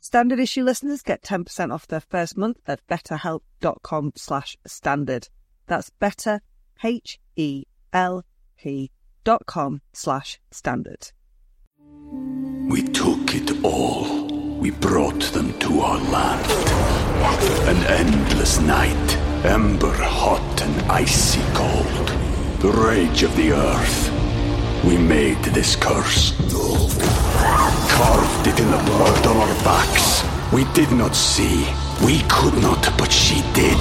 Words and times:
Standard 0.00 0.38
issue 0.38 0.62
listeners 0.62 1.02
get 1.02 1.22
10% 1.22 1.72
off 1.72 1.86
their 1.86 2.00
first 2.00 2.36
month 2.36 2.58
at 2.66 2.86
betterhelp.com 2.86 4.12
slash 4.14 4.56
standard. 4.66 5.28
That's 5.66 5.90
better, 5.90 6.40
H-E-L-P 6.82 7.30
dot 9.24 9.46
com 9.46 9.82
slash 9.92 10.40
standard. 10.50 11.10
We 12.68 12.82
took 12.82 13.34
it 13.34 13.64
all. 13.64 14.26
We 14.58 14.70
brought 14.70 15.22
them 15.32 15.58
to 15.58 15.80
our 15.80 15.98
land. 15.98 16.50
An 17.68 17.76
endless 17.86 18.60
night, 18.60 19.16
ember 19.44 19.92
hot 19.92 20.62
and 20.62 20.90
icy 20.90 21.42
cold. 21.54 22.08
The 22.60 22.70
rage 22.70 23.22
of 23.22 23.34
the 23.36 23.52
earth. 23.52 24.10
We 24.84 24.96
made 24.96 25.42
this 25.44 25.76
curse. 25.76 26.32
Carved 27.98 28.46
it 28.46 28.60
in 28.60 28.70
the 28.70 28.78
blood 28.78 29.26
on 29.26 29.36
our 29.38 29.54
backs. 29.64 30.22
We 30.52 30.64
did 30.72 30.92
not 30.92 31.16
see. 31.16 31.66
We 32.06 32.20
could 32.28 32.54
not, 32.62 32.96
but 32.96 33.10
she 33.10 33.42
did. 33.52 33.76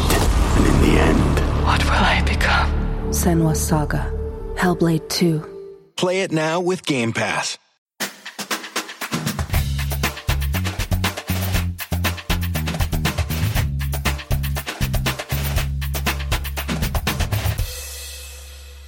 And 0.57 0.66
in 0.66 0.81
the 0.81 1.00
end. 1.00 1.35
What 1.63 1.83
will 1.83 1.91
I 1.91 2.23
become? 2.25 2.72
Senua's 3.11 3.61
Saga. 3.61 4.11
Hellblade 4.55 5.07
2. 5.09 5.94
Play 5.97 6.22
it 6.22 6.31
now 6.31 6.59
with 6.59 6.83
Game 6.85 7.13
Pass. 7.13 7.59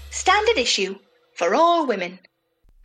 Standard 0.10 0.58
issue 0.58 0.96
for 1.36 1.54
all 1.54 1.86
women. 1.86 2.18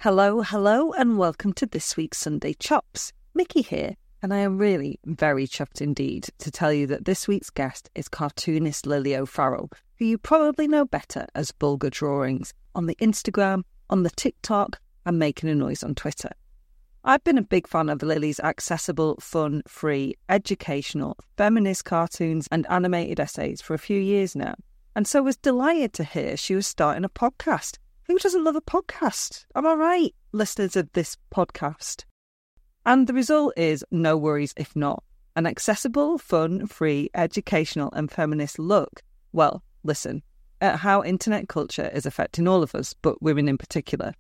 Hello, 0.05 0.43
hello, 0.43 0.93
and 0.93 1.17
welcome 1.17 1.55
to 1.55 1.65
this 1.65 1.97
week's 1.97 2.19
Sunday 2.19 2.53
Chops. 2.53 3.11
Mickey 3.35 3.63
here, 3.63 3.95
and 4.21 4.35
I 4.35 4.41
am 4.41 4.59
really 4.59 5.01
very 5.07 5.47
chuffed 5.47 5.81
indeed 5.81 6.29
to 6.41 6.51
tell 6.51 6.75
you 6.75 6.87
that 6.89 7.07
this 7.07 7.27
week's 7.27 7.49
guest 7.49 7.89
is 7.95 8.07
cartoonist 8.11 8.87
Lily 8.87 9.17
O'Farrell, 9.17 9.71
who 9.99 10.05
you 10.05 10.19
probably 10.19 10.69
know 10.69 10.85
better 10.85 11.25
as 11.35 11.55
Vulga 11.59 11.89
Drawings 11.89 12.53
on 12.75 12.85
the 12.85 12.97
Instagram, 12.97 13.63
on 13.89 14.03
the 14.03 14.11
TikTok, 14.11 14.79
and 15.07 15.19
Making 15.19 15.49
a 15.49 15.55
Noise 15.55 15.83
on 15.83 15.95
Twitter. 15.95 16.33
I've 17.03 17.25
been 17.25 17.39
a 17.39 17.43
big 17.43 17.67
fan 17.67 17.89
of 17.89 18.03
Lily's 18.03 18.41
accessible, 18.41 19.17
fun, 19.23 19.63
free, 19.67 20.17
educational, 20.29 21.17
feminist 21.39 21.87
cartoons 21.87 22.47
and 22.53 22.67
animated 22.69 23.21
essays 23.21 23.63
for 23.63 23.73
a 23.73 23.79
few 23.79 24.03
years 24.03 24.37
now 24.37 24.57
and 24.97 25.07
so 25.07 25.23
was 25.23 25.37
delighted 25.37 25.93
to 25.95 26.05
hear 26.05 26.37
she 26.37 26.55
was 26.55 26.67
starting 26.67 27.05
a 27.05 27.09
podcast. 27.09 27.79
Who 28.07 28.19
doesn't 28.19 28.45
love 28.45 28.55
a 28.55 28.61
podcast? 28.61 29.47
Am 29.55 29.67
I 29.67 29.73
right, 29.73 30.15
listeners 30.31 30.77
of 30.77 30.93
this 30.93 31.17
podcast? 31.35 32.05
And 32.85 33.07
the 33.07 33.15
result 33.15 33.55
is 33.57 33.83
no 33.91 34.19
worries 34.19 34.53
if 34.59 34.77
not. 34.77 35.03
An 35.37 35.47
accessible, 35.47 36.19
fun, 36.19 36.67
free, 36.67 37.09
educational, 37.15 37.91
and 37.93 38.11
feminist 38.11 38.59
look. 38.59 39.03
Well, 39.33 39.63
listen, 39.85 40.23
at 40.61 40.81
how 40.81 41.03
internet 41.03 41.49
culture 41.49 41.91
is 41.95 42.05
affecting 42.05 42.47
all 42.47 42.63
of 42.63 42.75
us, 42.75 42.95
but 43.01 43.23
women 43.23 43.49
in 43.49 43.57
particular. 43.57 44.13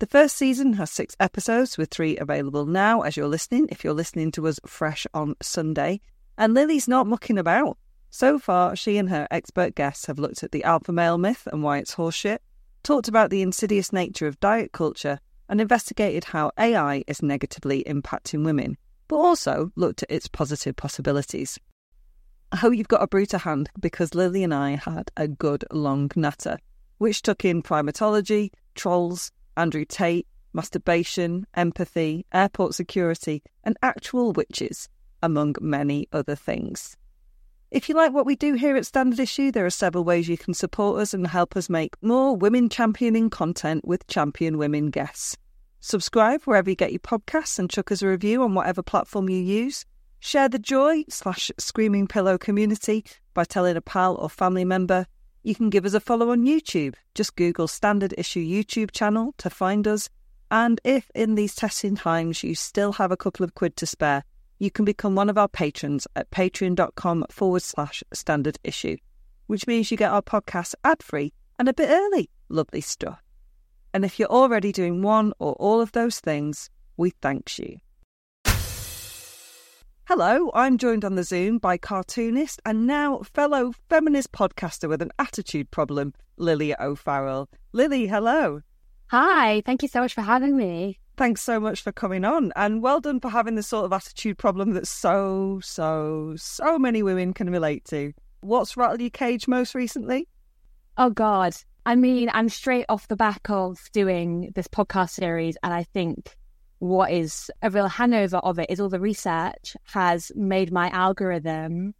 The 0.00 0.06
first 0.06 0.36
season 0.36 0.74
has 0.74 0.90
six 0.90 1.16
episodes, 1.18 1.78
with 1.78 1.90
three 1.90 2.18
available 2.18 2.66
now 2.66 3.00
as 3.00 3.16
you're 3.16 3.26
listening, 3.26 3.68
if 3.70 3.84
you're 3.84 3.94
listening 3.94 4.32
to 4.32 4.48
us 4.48 4.60
fresh 4.66 5.06
on 5.14 5.34
Sunday. 5.40 6.02
And 6.36 6.52
Lily's 6.52 6.88
not 6.88 7.06
mucking 7.06 7.38
about. 7.38 7.78
So 8.10 8.38
far, 8.38 8.76
she 8.76 8.98
and 8.98 9.08
her 9.08 9.26
expert 9.30 9.74
guests 9.74 10.04
have 10.06 10.18
looked 10.18 10.42
at 10.42 10.52
the 10.52 10.64
alpha 10.64 10.92
male 10.92 11.16
myth 11.16 11.48
and 11.50 11.62
why 11.62 11.78
it's 11.78 11.94
horseshit, 11.94 12.40
talked 12.84 13.08
about 13.08 13.30
the 13.30 13.42
insidious 13.42 13.92
nature 13.92 14.28
of 14.28 14.38
diet 14.38 14.70
culture, 14.70 15.18
and 15.48 15.60
investigated 15.60 16.24
how 16.24 16.52
AI 16.58 17.02
is 17.06 17.22
negatively 17.22 17.82
impacting 17.84 18.44
women, 18.44 18.76
but 19.08 19.16
also 19.16 19.72
looked 19.74 20.02
at 20.02 20.10
its 20.10 20.28
positive 20.28 20.76
possibilities. 20.76 21.58
I 22.52 22.56
hope 22.56 22.74
you've 22.74 22.88
got 22.88 23.02
a 23.02 23.08
brew 23.08 23.26
hand 23.32 23.68
because 23.80 24.14
Lily 24.14 24.44
and 24.44 24.54
I 24.54 24.76
had 24.76 25.10
a 25.16 25.26
good 25.26 25.64
long 25.72 26.10
natter, 26.14 26.58
which 26.98 27.22
took 27.22 27.44
in 27.44 27.62
primatology, 27.62 28.50
trolls, 28.74 29.32
Andrew 29.56 29.84
Tate, 29.84 30.28
masturbation, 30.52 31.46
empathy, 31.54 32.24
airport 32.32 32.74
security, 32.74 33.42
and 33.64 33.76
actual 33.82 34.32
witches, 34.32 34.88
among 35.22 35.56
many 35.60 36.06
other 36.12 36.36
things. 36.36 36.96
If 37.74 37.88
you 37.88 37.96
like 37.96 38.12
what 38.12 38.24
we 38.24 38.36
do 38.36 38.54
here 38.54 38.76
at 38.76 38.86
Standard 38.86 39.18
Issue, 39.18 39.50
there 39.50 39.66
are 39.66 39.70
several 39.70 40.04
ways 40.04 40.28
you 40.28 40.38
can 40.38 40.54
support 40.54 41.00
us 41.00 41.12
and 41.12 41.26
help 41.26 41.56
us 41.56 41.68
make 41.68 42.00
more 42.00 42.36
women 42.36 42.68
championing 42.68 43.30
content 43.30 43.84
with 43.84 44.06
champion 44.06 44.58
women 44.58 44.90
guests. 44.90 45.36
Subscribe 45.80 46.44
wherever 46.44 46.70
you 46.70 46.76
get 46.76 46.92
your 46.92 47.00
podcasts 47.00 47.58
and 47.58 47.68
chuck 47.68 47.90
us 47.90 48.00
a 48.00 48.06
review 48.06 48.44
on 48.44 48.54
whatever 48.54 48.80
platform 48.80 49.28
you 49.28 49.40
use. 49.40 49.84
Share 50.20 50.48
the 50.48 50.60
joy 50.60 51.02
slash 51.08 51.50
screaming 51.58 52.06
pillow 52.06 52.38
community 52.38 53.04
by 53.34 53.42
telling 53.42 53.76
a 53.76 53.80
pal 53.80 54.14
or 54.14 54.30
family 54.30 54.64
member. 54.64 55.04
You 55.42 55.56
can 55.56 55.68
give 55.68 55.84
us 55.84 55.94
a 55.94 56.00
follow 56.00 56.30
on 56.30 56.46
YouTube. 56.46 56.94
Just 57.16 57.34
Google 57.34 57.66
Standard 57.66 58.14
Issue 58.16 58.46
YouTube 58.46 58.92
channel 58.92 59.34
to 59.38 59.50
find 59.50 59.88
us. 59.88 60.08
And 60.48 60.80
if 60.84 61.10
in 61.12 61.34
these 61.34 61.56
testing 61.56 61.96
times 61.96 62.44
you 62.44 62.54
still 62.54 62.92
have 62.92 63.10
a 63.10 63.16
couple 63.16 63.42
of 63.42 63.56
quid 63.56 63.76
to 63.78 63.86
spare, 63.86 64.22
you 64.58 64.70
can 64.70 64.84
become 64.84 65.14
one 65.14 65.30
of 65.30 65.38
our 65.38 65.48
patrons 65.48 66.06
at 66.16 66.30
patreon.com 66.30 67.26
forward 67.30 67.62
slash 67.62 68.02
standard 68.12 68.58
issue, 68.64 68.96
which 69.46 69.66
means 69.66 69.90
you 69.90 69.96
get 69.96 70.12
our 70.12 70.22
podcast 70.22 70.74
ad 70.84 71.02
free 71.02 71.32
and 71.58 71.68
a 71.68 71.74
bit 71.74 71.90
early. 71.90 72.30
Lovely 72.48 72.80
stuff. 72.80 73.22
And 73.92 74.04
if 74.04 74.18
you're 74.18 74.28
already 74.28 74.72
doing 74.72 75.02
one 75.02 75.32
or 75.38 75.52
all 75.54 75.80
of 75.80 75.92
those 75.92 76.20
things, 76.20 76.70
we 76.96 77.10
thank 77.10 77.58
you. 77.58 77.78
Hello, 80.06 80.50
I'm 80.52 80.76
joined 80.76 81.04
on 81.04 81.14
the 81.14 81.24
Zoom 81.24 81.56
by 81.58 81.78
cartoonist 81.78 82.60
and 82.66 82.86
now 82.86 83.22
fellow 83.32 83.72
feminist 83.88 84.32
podcaster 84.32 84.86
with 84.88 85.00
an 85.00 85.10
attitude 85.18 85.70
problem, 85.70 86.12
Lily 86.36 86.78
O'Farrell. 86.78 87.48
Lily, 87.72 88.06
hello. 88.06 88.60
Hi, 89.06 89.62
thank 89.64 89.80
you 89.82 89.88
so 89.88 90.00
much 90.00 90.12
for 90.12 90.20
having 90.20 90.56
me. 90.56 90.98
Thanks 91.16 91.42
so 91.42 91.60
much 91.60 91.80
for 91.82 91.92
coming 91.92 92.24
on, 92.24 92.52
and 92.56 92.82
well 92.82 93.00
done 93.00 93.20
for 93.20 93.28
having 93.28 93.54
the 93.54 93.62
sort 93.62 93.84
of 93.84 93.92
attitude 93.92 94.36
problem 94.36 94.72
that 94.72 94.88
so, 94.88 95.60
so, 95.62 96.34
so 96.36 96.76
many 96.76 97.04
women 97.04 97.32
can 97.32 97.50
relate 97.50 97.84
to. 97.86 98.12
What's 98.40 98.76
rattled 98.76 99.00
your 99.00 99.10
cage 99.10 99.46
most 99.46 99.76
recently? 99.76 100.26
Oh, 100.98 101.10
God. 101.10 101.54
I 101.86 101.94
mean, 101.94 102.30
I'm 102.32 102.48
straight 102.48 102.86
off 102.88 103.06
the 103.08 103.16
back 103.16 103.48
of 103.48 103.78
doing 103.92 104.50
this 104.56 104.66
podcast 104.66 105.10
series, 105.10 105.56
and 105.62 105.72
I 105.72 105.84
think 105.84 106.36
what 106.78 107.12
is 107.12 107.50
a 107.62 107.70
real 107.70 107.88
hangover 107.88 108.38
of 108.38 108.58
it 108.58 108.68
is 108.68 108.80
all 108.80 108.88
the 108.88 109.00
research 109.00 109.76
has 109.84 110.32
made 110.34 110.72
my 110.72 110.90
algorithm 110.90 111.94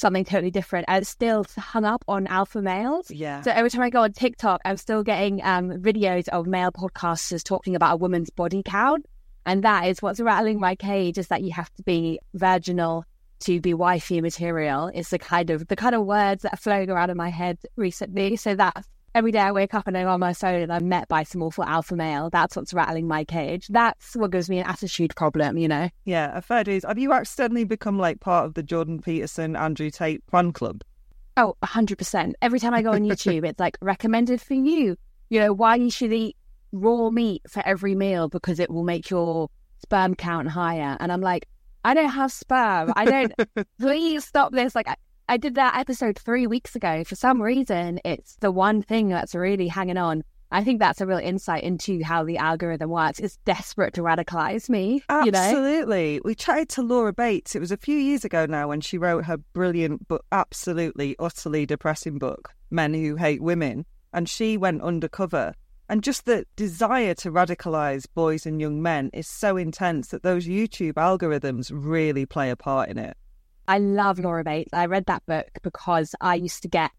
something 0.00 0.24
totally 0.24 0.50
different. 0.50 0.86
And 0.88 1.02
it's 1.02 1.10
still 1.10 1.46
hung 1.56 1.84
up 1.84 2.04
on 2.08 2.26
alpha 2.26 2.62
males. 2.62 3.10
Yeah. 3.10 3.42
So 3.42 3.50
every 3.50 3.70
time 3.70 3.82
I 3.82 3.90
go 3.90 4.02
on 4.02 4.12
TikTok, 4.12 4.60
I'm 4.64 4.76
still 4.76 5.02
getting 5.02 5.42
um, 5.44 5.70
videos 5.70 6.28
of 6.28 6.46
male 6.46 6.72
podcasters 6.72 7.44
talking 7.44 7.76
about 7.76 7.94
a 7.94 7.96
woman's 7.96 8.30
body 8.30 8.62
count. 8.64 9.06
And 9.46 9.62
that 9.62 9.86
is 9.86 10.02
what's 10.02 10.20
rattling 10.20 10.60
my 10.60 10.74
cage 10.74 11.18
is 11.18 11.28
that 11.28 11.42
you 11.42 11.52
have 11.52 11.72
to 11.74 11.82
be 11.82 12.18
virginal 12.34 13.04
to 13.40 13.60
be 13.60 13.72
wifey 13.72 14.20
material. 14.20 14.90
It's 14.92 15.10
the 15.10 15.18
kind 15.18 15.50
of 15.50 15.66
the 15.68 15.76
kind 15.76 15.94
of 15.94 16.04
words 16.04 16.42
that 16.42 16.54
are 16.54 16.58
flowing 16.58 16.90
around 16.90 17.10
in 17.10 17.16
my 17.16 17.30
head 17.30 17.58
recently. 17.76 18.36
So 18.36 18.54
that's 18.54 18.86
every 19.14 19.32
day 19.32 19.40
I 19.40 19.52
wake 19.52 19.74
up 19.74 19.86
and 19.86 19.96
I'm 19.96 20.08
on 20.08 20.20
my 20.20 20.32
phone 20.32 20.60
and 20.60 20.72
I'm 20.72 20.88
met 20.88 21.08
by 21.08 21.22
some 21.22 21.42
awful 21.42 21.64
alpha 21.64 21.96
male. 21.96 22.30
That's 22.30 22.56
what's 22.56 22.72
rattling 22.72 23.08
my 23.08 23.24
cage. 23.24 23.66
That's 23.68 24.14
what 24.14 24.30
gives 24.30 24.48
me 24.48 24.58
an 24.58 24.66
attitude 24.66 25.14
problem, 25.16 25.58
you 25.58 25.68
know? 25.68 25.88
Yeah, 26.04 26.36
a 26.36 26.42
fair 26.42 26.64
dues. 26.64 26.84
Have 26.84 26.98
you 26.98 27.12
accidentally 27.12 27.64
become 27.64 27.98
like 27.98 28.20
part 28.20 28.46
of 28.46 28.54
the 28.54 28.62
Jordan 28.62 29.00
Peterson, 29.00 29.56
Andrew 29.56 29.90
Tate 29.90 30.22
fan 30.30 30.52
club? 30.52 30.82
Oh, 31.36 31.56
100%. 31.62 32.32
Every 32.42 32.60
time 32.60 32.74
I 32.74 32.82
go 32.82 32.92
on 32.92 33.02
YouTube, 33.02 33.44
it's 33.44 33.60
like 33.60 33.78
recommended 33.80 34.40
for 34.40 34.54
you. 34.54 34.96
You 35.28 35.40
know, 35.40 35.52
why 35.52 35.76
you 35.76 35.90
should 35.90 36.12
eat 36.12 36.36
raw 36.72 37.10
meat 37.10 37.42
for 37.48 37.62
every 37.66 37.94
meal 37.94 38.28
because 38.28 38.60
it 38.60 38.70
will 38.70 38.84
make 38.84 39.10
your 39.10 39.48
sperm 39.78 40.14
count 40.14 40.48
higher. 40.48 40.96
And 41.00 41.12
I'm 41.12 41.20
like, 41.20 41.46
I 41.84 41.94
don't 41.94 42.10
have 42.10 42.30
sperm. 42.30 42.92
I 42.94 43.04
don't, 43.04 43.32
please 43.80 44.24
stop 44.24 44.52
this. 44.52 44.74
Like, 44.74 44.88
I 45.30 45.36
did 45.36 45.54
that 45.54 45.76
episode 45.78 46.18
three 46.18 46.48
weeks 46.48 46.74
ago. 46.74 47.04
For 47.04 47.14
some 47.14 47.40
reason, 47.40 48.00
it's 48.04 48.34
the 48.40 48.50
one 48.50 48.82
thing 48.82 49.10
that's 49.10 49.32
really 49.32 49.68
hanging 49.68 49.96
on. 49.96 50.24
I 50.50 50.64
think 50.64 50.80
that's 50.80 51.00
a 51.00 51.06
real 51.06 51.18
insight 51.18 51.62
into 51.62 52.02
how 52.02 52.24
the 52.24 52.38
algorithm 52.38 52.90
works. 52.90 53.20
It's 53.20 53.36
desperate 53.44 53.94
to 53.94 54.00
radicalize 54.00 54.68
me. 54.68 55.04
Absolutely. 55.08 56.14
You 56.14 56.16
know? 56.16 56.22
We 56.24 56.34
chatted 56.34 56.68
to 56.70 56.82
Laura 56.82 57.12
Bates. 57.12 57.54
It 57.54 57.60
was 57.60 57.70
a 57.70 57.76
few 57.76 57.96
years 57.96 58.24
ago 58.24 58.46
now 58.46 58.66
when 58.66 58.80
she 58.80 58.98
wrote 58.98 59.24
her 59.26 59.36
brilliant 59.36 60.08
but 60.08 60.22
absolutely, 60.32 61.14
utterly 61.20 61.64
depressing 61.64 62.18
book, 62.18 62.50
Men 62.72 62.92
Who 62.92 63.14
Hate 63.14 63.40
Women. 63.40 63.86
And 64.12 64.28
she 64.28 64.56
went 64.56 64.82
undercover. 64.82 65.54
And 65.88 66.02
just 66.02 66.24
the 66.24 66.44
desire 66.56 67.14
to 67.14 67.30
radicalize 67.30 68.06
boys 68.16 68.46
and 68.46 68.60
young 68.60 68.82
men 68.82 69.10
is 69.12 69.28
so 69.28 69.56
intense 69.56 70.08
that 70.08 70.24
those 70.24 70.48
YouTube 70.48 70.94
algorithms 70.94 71.70
really 71.72 72.26
play 72.26 72.50
a 72.50 72.56
part 72.56 72.88
in 72.88 72.98
it. 72.98 73.16
I 73.68 73.78
love 73.78 74.18
Laura 74.18 74.44
Bates. 74.44 74.70
I 74.72 74.86
read 74.86 75.06
that 75.06 75.24
book 75.26 75.48
because 75.62 76.14
I 76.20 76.34
used 76.34 76.62
to 76.62 76.68
get 76.68 76.90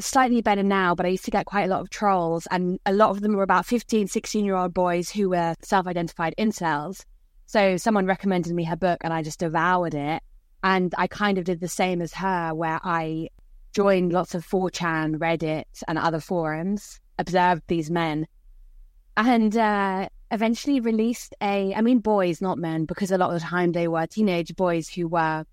slightly 0.00 0.40
better 0.40 0.62
now, 0.62 0.94
but 0.94 1.06
I 1.06 1.10
used 1.10 1.26
to 1.26 1.30
get 1.30 1.46
quite 1.46 1.64
a 1.64 1.68
lot 1.68 1.80
of 1.80 1.90
trolls, 1.90 2.46
and 2.50 2.78
a 2.86 2.92
lot 2.92 3.10
of 3.10 3.20
them 3.20 3.34
were 3.34 3.42
about 3.42 3.66
15, 3.66 4.08
16 4.08 4.44
year 4.44 4.56
old 4.56 4.72
boys 4.72 5.10
who 5.10 5.30
were 5.30 5.54
self 5.62 5.86
identified 5.86 6.34
incels. 6.38 7.04
So 7.46 7.76
someone 7.76 8.06
recommended 8.06 8.54
me 8.54 8.64
her 8.64 8.76
book, 8.76 8.98
and 9.02 9.12
I 9.12 9.22
just 9.22 9.40
devoured 9.40 9.94
it. 9.94 10.22
And 10.62 10.94
I 10.96 11.06
kind 11.06 11.36
of 11.36 11.44
did 11.44 11.60
the 11.60 11.68
same 11.68 12.00
as 12.00 12.14
her, 12.14 12.54
where 12.54 12.80
I 12.82 13.28
joined 13.74 14.12
lots 14.12 14.34
of 14.34 14.46
4chan, 14.46 15.16
Reddit, 15.16 15.64
and 15.86 15.98
other 15.98 16.20
forums, 16.20 17.00
observed 17.18 17.62
these 17.66 17.90
men, 17.90 18.26
and 19.16 19.56
uh, 19.56 20.08
eventually 20.30 20.80
released 20.80 21.34
a, 21.40 21.74
I 21.74 21.80
mean, 21.80 21.98
boys, 21.98 22.40
not 22.40 22.58
men, 22.58 22.84
because 22.86 23.10
a 23.10 23.18
lot 23.18 23.34
of 23.34 23.40
the 23.40 23.46
time 23.46 23.72
they 23.72 23.88
were 23.88 24.06
teenage 24.06 24.56
boys 24.56 24.88
who 24.88 25.06
were 25.06 25.44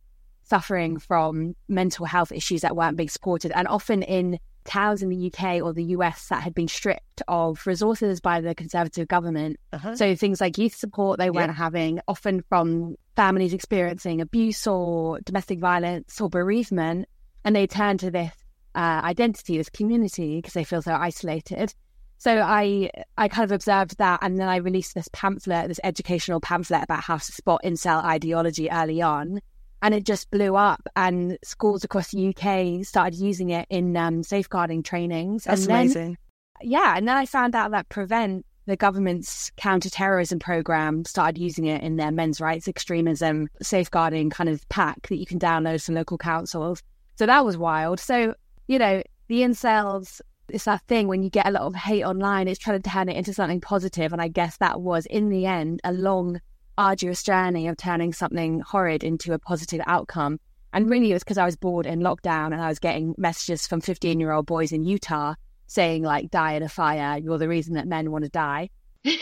suffering 0.52 1.00
from 1.00 1.56
mental 1.70 2.06
health 2.06 2.34
issues 2.34 2.60
that 2.62 2.76
weren't 2.76 2.98
being 2.98 3.08
supported, 3.08 3.54
and 3.56 3.70
often 3.70 4.04
in 4.04 4.38
towns 4.66 5.02
in 5.02 5.08
the 5.08 5.32
UK 5.32 5.64
or 5.64 5.72
the 5.74 5.86
US 5.96 6.28
that 6.28 6.44
had 6.44 6.54
been 6.54 6.68
stripped 6.68 7.22
of 7.30 7.66
resources 7.66 8.20
by 8.20 8.42
the 8.42 8.54
Conservative 8.54 9.08
government. 9.08 9.58
Uh-huh. 9.72 9.96
So 9.96 10.14
things 10.14 10.42
like 10.42 10.58
youth 10.58 10.76
support 10.76 11.20
they 11.20 11.30
weren't 11.30 11.56
having, 11.56 12.02
often 12.06 12.44
from 12.50 12.96
families 13.16 13.54
experiencing 13.54 14.20
abuse 14.20 14.68
or 14.68 15.22
domestic 15.22 15.60
violence 15.60 16.20
or 16.20 16.30
bereavement, 16.30 17.08
and 17.46 17.56
they 17.56 17.66
turn 17.66 17.98
to 18.00 18.12
this 18.12 18.34
uh, 18.76 19.02
identity, 19.04 19.58
this 19.58 19.70
community, 19.70 20.38
because 20.38 20.54
they 20.54 20.66
feel 20.66 20.82
so 20.82 20.94
isolated. 20.94 21.74
So 22.18 22.40
I 22.40 22.92
I 23.18 23.30
kind 23.30 23.46
of 23.46 23.54
observed 23.54 23.98
that, 24.00 24.20
and 24.22 24.38
then 24.38 24.50
I 24.50 24.58
released 24.58 24.96
this 24.96 25.10
pamphlet, 25.14 25.70
this 25.70 25.80
educational 25.82 26.42
pamphlet 26.42 26.84
about 26.84 27.04
how 27.04 27.18
to 27.18 27.32
spot 27.32 27.62
incel 27.64 28.04
ideology 28.04 28.70
early 28.70 29.02
on 29.02 29.40
and 29.82 29.94
it 29.94 30.06
just 30.06 30.30
blew 30.32 30.56
up 30.56 30.82
and 30.96 31.38
schools 31.44 31.84
across 31.84 32.12
the 32.12 32.30
UK 32.30 32.86
started 32.86 33.18
using 33.18 33.50
it 33.50 33.66
in 33.70 33.98
um, 33.98 34.24
safeguarding 34.24 34.84
trainings. 34.84 35.46
That's 35.46 35.62
and 35.62 35.70
then, 35.70 35.80
amazing. 35.82 36.18
Yeah, 36.62 36.96
and 36.96 37.08
then 37.08 37.18
I 37.18 37.26
found 37.26 37.56
out 37.56 37.72
that 37.72 37.90
Prevent, 37.90 38.46
the 38.68 38.76
government's 38.76 39.52
counter-terrorism 39.58 40.40
program, 40.40 41.04
started 41.06 41.40
using 41.40 41.66
it 41.66 41.82
in 41.82 41.96
their 41.96 42.12
men's 42.12 42.40
rights 42.40 42.68
extremism 42.68 43.48
safeguarding 43.62 44.30
kind 44.30 44.50
of 44.50 44.68
pack 44.70 45.08
that 45.08 45.18
you 45.18 45.26
can 45.26 45.40
download 45.40 45.84
from 45.84 45.96
local 45.96 46.18
councils. 46.18 46.84
So 47.16 47.26
that 47.26 47.44
was 47.44 47.58
wild. 47.58 48.00
So, 48.00 48.36
you 48.68 48.78
know, 48.78 49.02
the 49.28 49.42
incels 49.42 50.22
it's 50.54 50.66
that 50.66 50.82
thing 50.88 51.08
when 51.08 51.24
you 51.24 51.30
get 51.30 51.48
a 51.48 51.52
lot 51.52 51.64
of 51.64 51.76
hate 51.76 52.04
online, 52.04 52.48
it's 52.48 52.60
trying 52.60 52.82
to 52.82 52.90
turn 52.90 53.10
it 53.10 53.16
into 53.16 53.34
something 53.34 53.62
positive. 53.62 54.12
And 54.12 54.22
I 54.22 54.28
guess 54.28 54.58
that 54.58 54.82
was, 54.82 55.06
in 55.06 55.30
the 55.30 55.46
end, 55.46 55.80
a 55.84 55.94
long 55.94 56.42
arduous 56.82 57.22
journey 57.22 57.68
of 57.68 57.78
turning 57.78 58.12
something 58.12 58.60
horrid 58.62 59.04
into 59.04 59.34
a 59.34 59.40
positive 59.40 59.82
outcome. 59.86 60.40
And 60.74 60.90
really, 60.90 61.12
it 61.12 61.14
was 61.14 61.24
because 61.24 61.38
I 61.38 61.46
was 61.46 61.56
bored 61.56 61.86
in 61.86 62.00
lockdown 62.00 62.48
and 62.48 62.62
I 62.62 62.70
was 62.70 62.80
getting 62.80 63.14
messages 63.20 63.68
from 63.68 63.82
15 63.82 64.20
year 64.20 64.32
old 64.32 64.48
boys 64.48 64.72
in 64.72 64.84
Utah 64.84 65.36
saying, 65.68 66.02
like, 66.02 66.32
die 66.32 66.54
in 66.54 66.64
a 66.64 66.70
fire. 66.70 67.20
You're 67.20 67.38
the 67.38 67.48
reason 67.48 67.76
that 67.76 67.88
men 67.88 68.10
want 68.10 68.24
to 68.24 68.32
die. 68.32 68.70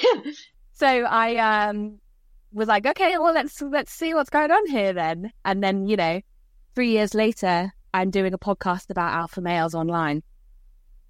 so 0.73 0.87
I 0.87 1.35
um, 1.67 1.99
was 2.53 2.69
like, 2.69 2.85
okay, 2.85 3.17
well, 3.17 3.33
let's 3.33 3.61
let's 3.61 3.91
see 3.91 4.13
what's 4.13 4.29
going 4.29 4.51
on 4.51 4.67
here 4.67 4.93
then. 4.93 5.33
And 5.43 5.61
then, 5.61 5.85
you 5.85 5.97
know, 5.97 6.21
three 6.75 6.91
years 6.91 7.13
later, 7.13 7.73
I'm 7.93 8.09
doing 8.09 8.33
a 8.33 8.39
podcast 8.39 8.89
about 8.89 9.13
alpha 9.13 9.41
males 9.41 9.75
online. 9.75 10.23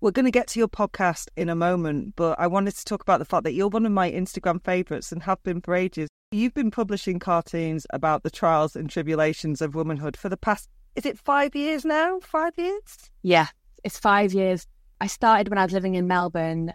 We're 0.01 0.11
going 0.11 0.25
to 0.25 0.31
get 0.31 0.47
to 0.47 0.59
your 0.59 0.69
podcast 0.69 1.27
in 1.35 1.49
a 1.49 1.55
moment, 1.55 2.15
but 2.15 2.39
I 2.39 2.47
wanted 2.47 2.75
to 2.75 2.85
talk 2.85 3.03
about 3.03 3.19
the 3.19 3.25
fact 3.25 3.43
that 3.43 3.53
you're 3.53 3.67
one 3.67 3.85
of 3.85 3.91
my 3.91 4.09
Instagram 4.09 4.63
favourites 4.63 5.11
and 5.11 5.21
have 5.23 5.43
been 5.43 5.61
for 5.61 5.75
ages. 5.75 6.09
You've 6.31 6.53
been 6.53 6.69
publishing 6.69 7.17
cartoons 7.17 7.87
about 7.89 8.21
the 8.21 8.29
trials 8.29 8.75
and 8.75 8.87
tribulations 8.87 9.63
of 9.63 9.73
womanhood 9.73 10.15
for 10.15 10.29
the 10.29 10.37
past, 10.37 10.69
is 10.95 11.07
it 11.07 11.17
five 11.17 11.55
years 11.55 11.85
now? 11.85 12.19
Five 12.19 12.53
years? 12.55 13.09
Yeah, 13.23 13.47
it's 13.83 13.97
five 13.97 14.31
years. 14.31 14.67
I 15.01 15.07
started 15.07 15.49
when 15.49 15.57
I 15.57 15.63
was 15.63 15.73
living 15.73 15.95
in 15.95 16.07
Melbourne. 16.07 16.71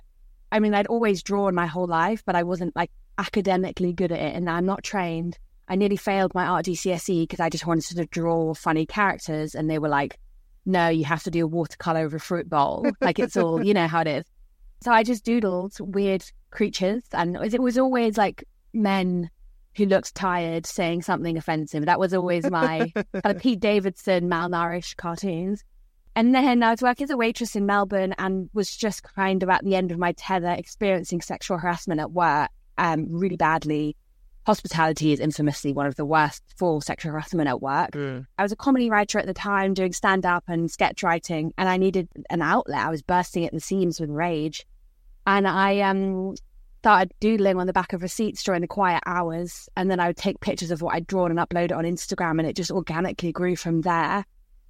I 0.51 0.59
mean, 0.59 0.75
I'd 0.75 0.89
always 0.89 1.23
drawn 1.23 1.55
my 1.55 1.67
whole 1.67 1.87
life, 1.87 2.25
but 2.27 2.35
I 2.35 2.43
wasn't 2.43 2.75
like 2.75 2.91
academically 3.17 3.93
good 3.93 4.11
at 4.11 4.19
it, 4.19 4.35
and 4.35 4.51
I'm 4.51 4.67
not 4.67 4.83
trained. 4.83 5.39
I 5.69 5.77
nearly 5.77 5.99
failed 5.99 6.35
my 6.35 6.47
art 6.47 6.67
GCSE 6.67 7.23
because 7.23 7.39
I 7.39 7.49
just 7.49 7.65
wanted 7.65 7.97
to 7.97 8.07
draw 8.07 8.55
funny 8.55 8.87
characters, 8.87 9.55
and 9.55 9.71
they 9.71 9.79
were 9.79 9.89
like, 9.89 10.19
no, 10.67 10.89
you 10.89 11.05
have 11.05 11.23
to 11.23 11.31
do 11.31 11.45
a 11.45 11.49
watercolor 11.49 12.05
of 12.05 12.13
a 12.13 12.19
fruit 12.19 12.51
bowl. 12.51 12.89
Like 13.01 13.21
it's 13.21 13.37
all, 13.37 13.65
you 13.65 13.73
know 13.73 13.87
how 13.87 14.01
it 14.01 14.09
is. 14.09 14.25
So 14.83 14.91
I 14.91 15.05
just 15.05 15.25
doodled 15.25 15.81
weird 15.81 16.25
creatures, 16.51 17.05
and 17.13 17.37
it 17.37 17.41
was, 17.41 17.55
it 17.55 17.63
was 17.63 17.79
always 17.79 18.19
like 18.19 18.43
men 18.73 19.31
who 19.77 19.87
looked 19.87 20.15
tired 20.15 20.67
saying 20.67 21.03
something 21.03 21.37
offensive. 21.37 21.87
That 21.87 21.99
was 21.99 22.15
always 22.15 22.49
my 22.51 22.93
kind 22.95 23.07
of 23.25 23.39
Pete 23.43 23.61
Davidson 23.61 24.29
malnourished 24.29 24.97
cartoons. 24.97 25.65
And 26.17 26.35
then 26.35 26.63
I 26.63 26.71
was 26.71 26.83
working 26.83 27.05
as 27.05 27.11
a 27.11 27.17
waitress 27.17 27.57
in 27.57 27.67
Melbourne 27.67 28.15
and 28.19 28.49
was 28.55 28.77
just 28.77 29.03
kind 29.03 29.43
of 29.43 29.49
at 29.49 29.65
the 29.65 29.75
end 29.75 29.91
of 29.91 29.99
my 29.99 30.13
tether 30.13 30.51
experiencing 30.51 31.21
sexual 31.21 31.59
harassment 31.59 32.01
at 32.01 32.13
work 32.13 32.51
um, 32.79 33.07
really 33.09 33.37
badly 33.37 33.97
hospitality 34.47 35.13
is 35.13 35.21
infamously 35.21 35.73
one 35.73 35.87
of 35.87 35.97
the 35.97 36.05
worst 36.05 36.43
for 36.57 36.83
sexual 36.83 37.13
harassment 37.13 37.49
at 37.49 37.63
work. 37.63 37.93
Mm. 37.93 38.27
I 38.39 38.43
was 38.43 38.53
a 38.53 38.57
comedy 38.57 38.91
writer 38.91 39.19
at 39.19 39.27
the 39.27 39.35
time 39.35 39.75
doing 39.75 39.93
stand 39.93 40.27
up 40.27 40.45
and 40.49 40.71
sketch 40.71 41.03
writing, 41.03 41.53
and 41.57 41.69
I 41.69 41.77
needed 41.77 42.09
an 42.31 42.43
outlet. 42.43 42.81
I 42.81 42.91
was 42.91 43.03
bursting 43.03 43.47
at 43.47 43.53
the 43.53 43.61
seams 43.61 44.01
with 44.01 44.11
rage. 44.11 44.67
And 45.27 45.49
I 45.49 45.81
um, 45.81 46.35
started 46.85 47.15
doodling 47.19 47.57
on 47.57 47.67
the 47.67 47.73
back 47.73 47.95
of 47.95 48.03
receipts 48.03 48.43
during 48.43 48.61
the 48.61 48.67
quiet 48.67 49.03
hours. 49.07 49.71
And 49.75 49.91
then 49.91 50.01
I 50.01 50.09
would 50.09 50.19
take 50.19 50.39
pictures 50.41 50.71
of 50.71 50.83
what 50.83 50.95
I'd 50.95 51.07
drawn 51.07 51.31
and 51.31 51.41
upload 51.41 51.65
it 51.65 51.73
on 51.73 51.85
Instagram, 51.85 52.39
and 52.39 52.47
it 52.47 52.55
just 52.55 52.71
organically 52.71 53.33
grew 53.33 53.57
from 53.57 53.81
there. 53.81 54.23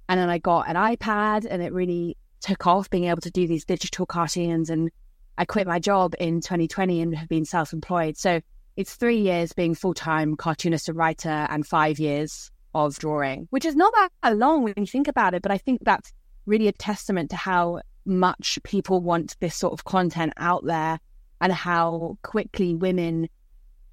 And 0.07 0.17
then 0.17 0.29
I 0.29 0.37
got 0.37 0.69
an 0.69 0.77
iPad, 0.77 1.45
and 1.49 1.61
it 1.61 1.73
really 1.73 2.15
took 2.39 2.65
off 2.67 2.89
being 2.89 3.03
able 3.03 3.19
to 3.19 3.31
do 3.31 3.47
these 3.47 3.65
digital 3.65 4.05
cartoons. 4.05 4.69
And 4.69 4.91
I 5.37 5.43
quit 5.43 5.67
my 5.67 5.77
job 5.77 6.15
in 6.17 6.39
2020 6.39 7.01
and 7.01 7.17
have 7.17 7.27
been 7.27 7.43
self 7.43 7.73
employed. 7.73 8.15
So 8.15 8.39
it's 8.77 8.95
three 8.95 9.19
years 9.19 9.51
being 9.51 9.75
full 9.75 9.93
time 9.93 10.37
cartoonist 10.37 10.87
and 10.87 10.97
writer, 10.97 11.47
and 11.49 11.67
five 11.67 11.99
years 11.99 12.49
of 12.73 12.97
drawing, 12.97 13.47
which 13.49 13.65
is 13.65 13.75
not 13.75 13.93
that 14.23 14.37
long 14.37 14.63
when 14.63 14.73
you 14.77 14.87
think 14.87 15.09
about 15.09 15.33
it. 15.33 15.41
But 15.41 15.51
I 15.51 15.57
think 15.57 15.81
that's 15.83 16.13
really 16.45 16.69
a 16.69 16.71
testament 16.71 17.31
to 17.31 17.35
how 17.35 17.81
much 18.05 18.57
people 18.63 19.01
want 19.01 19.35
this 19.41 19.55
sort 19.55 19.73
of 19.73 19.83
content 19.83 20.31
out 20.37 20.63
there 20.63 20.97
and 21.41 21.51
how 21.51 22.17
quickly 22.21 22.75
women 22.75 23.29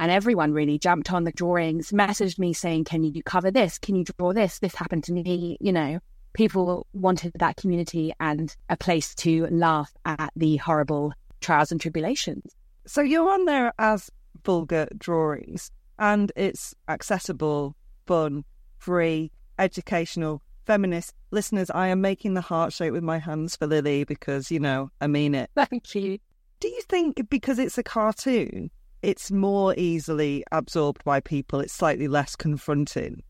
and 0.01 0.11
everyone 0.11 0.53
really 0.53 0.79
jumped 0.79 1.13
on 1.13 1.25
the 1.25 1.33
drawings, 1.33 1.93
messaged 1.93 2.39
me 2.39 2.53
saying, 2.53 2.85
Can 2.85 3.05
you 3.05 3.23
cover 3.23 3.51
this? 3.51 3.79
Can 3.79 3.95
you 3.95 4.05
draw 4.05 4.33
this? 4.33 4.59
This 4.59 4.75
happened 4.75 5.05
to 5.05 5.13
me. 5.13 5.57
You 5.61 5.73
know, 5.73 6.01
people 6.33 6.87
wanted 6.93 7.33
that 7.37 7.57
community 7.57 8.13
and 8.19 8.55
a 8.69 8.77
place 8.77 9.15
to 9.17 9.47
laugh 9.47 9.93
at 10.05 10.33
the 10.35 10.57
horrible 10.57 11.13
trials 11.41 11.73
and 11.73 11.81
tribulations. 11.81 12.55
So 12.87 13.01
you're 13.01 13.31
on 13.31 13.45
there 13.45 13.73
as 13.79 14.11
Vulga 14.45 14.89
Drawings 14.99 15.71
and 15.99 16.33
it's 16.35 16.75
accessible, 16.89 17.77
fun, 18.07 18.45
free, 18.79 19.31
educational, 19.59 20.43
feminist. 20.67 21.15
Listeners, 21.31 21.71
I 21.71 21.89
am 21.89 22.01
making 22.01 22.35
the 22.35 22.41
heart 22.41 22.73
shape 22.73 22.93
with 22.93 23.05
my 23.05 23.19
hands 23.19 23.57
for 23.57 23.67
Lily 23.67 24.05
because, 24.05 24.51
you 24.51 24.59
know, 24.59 24.91
I 25.01 25.07
mean 25.07 25.35
it. 25.35 25.51
Thank 25.57 25.95
you. 25.95 26.19
Do 26.63 26.69
you 26.69 26.81
think 26.83 27.29
because 27.29 27.59
it's 27.59 27.77
a 27.77 27.83
cartoon, 27.83 28.71
it's 29.03 29.33
more 29.33 29.75
easily 29.77 30.45
absorbed 30.53 31.03
by 31.03 31.19
people? 31.19 31.59
It's 31.59 31.73
slightly 31.73 32.07
less 32.07 32.37
confronting? 32.37 33.25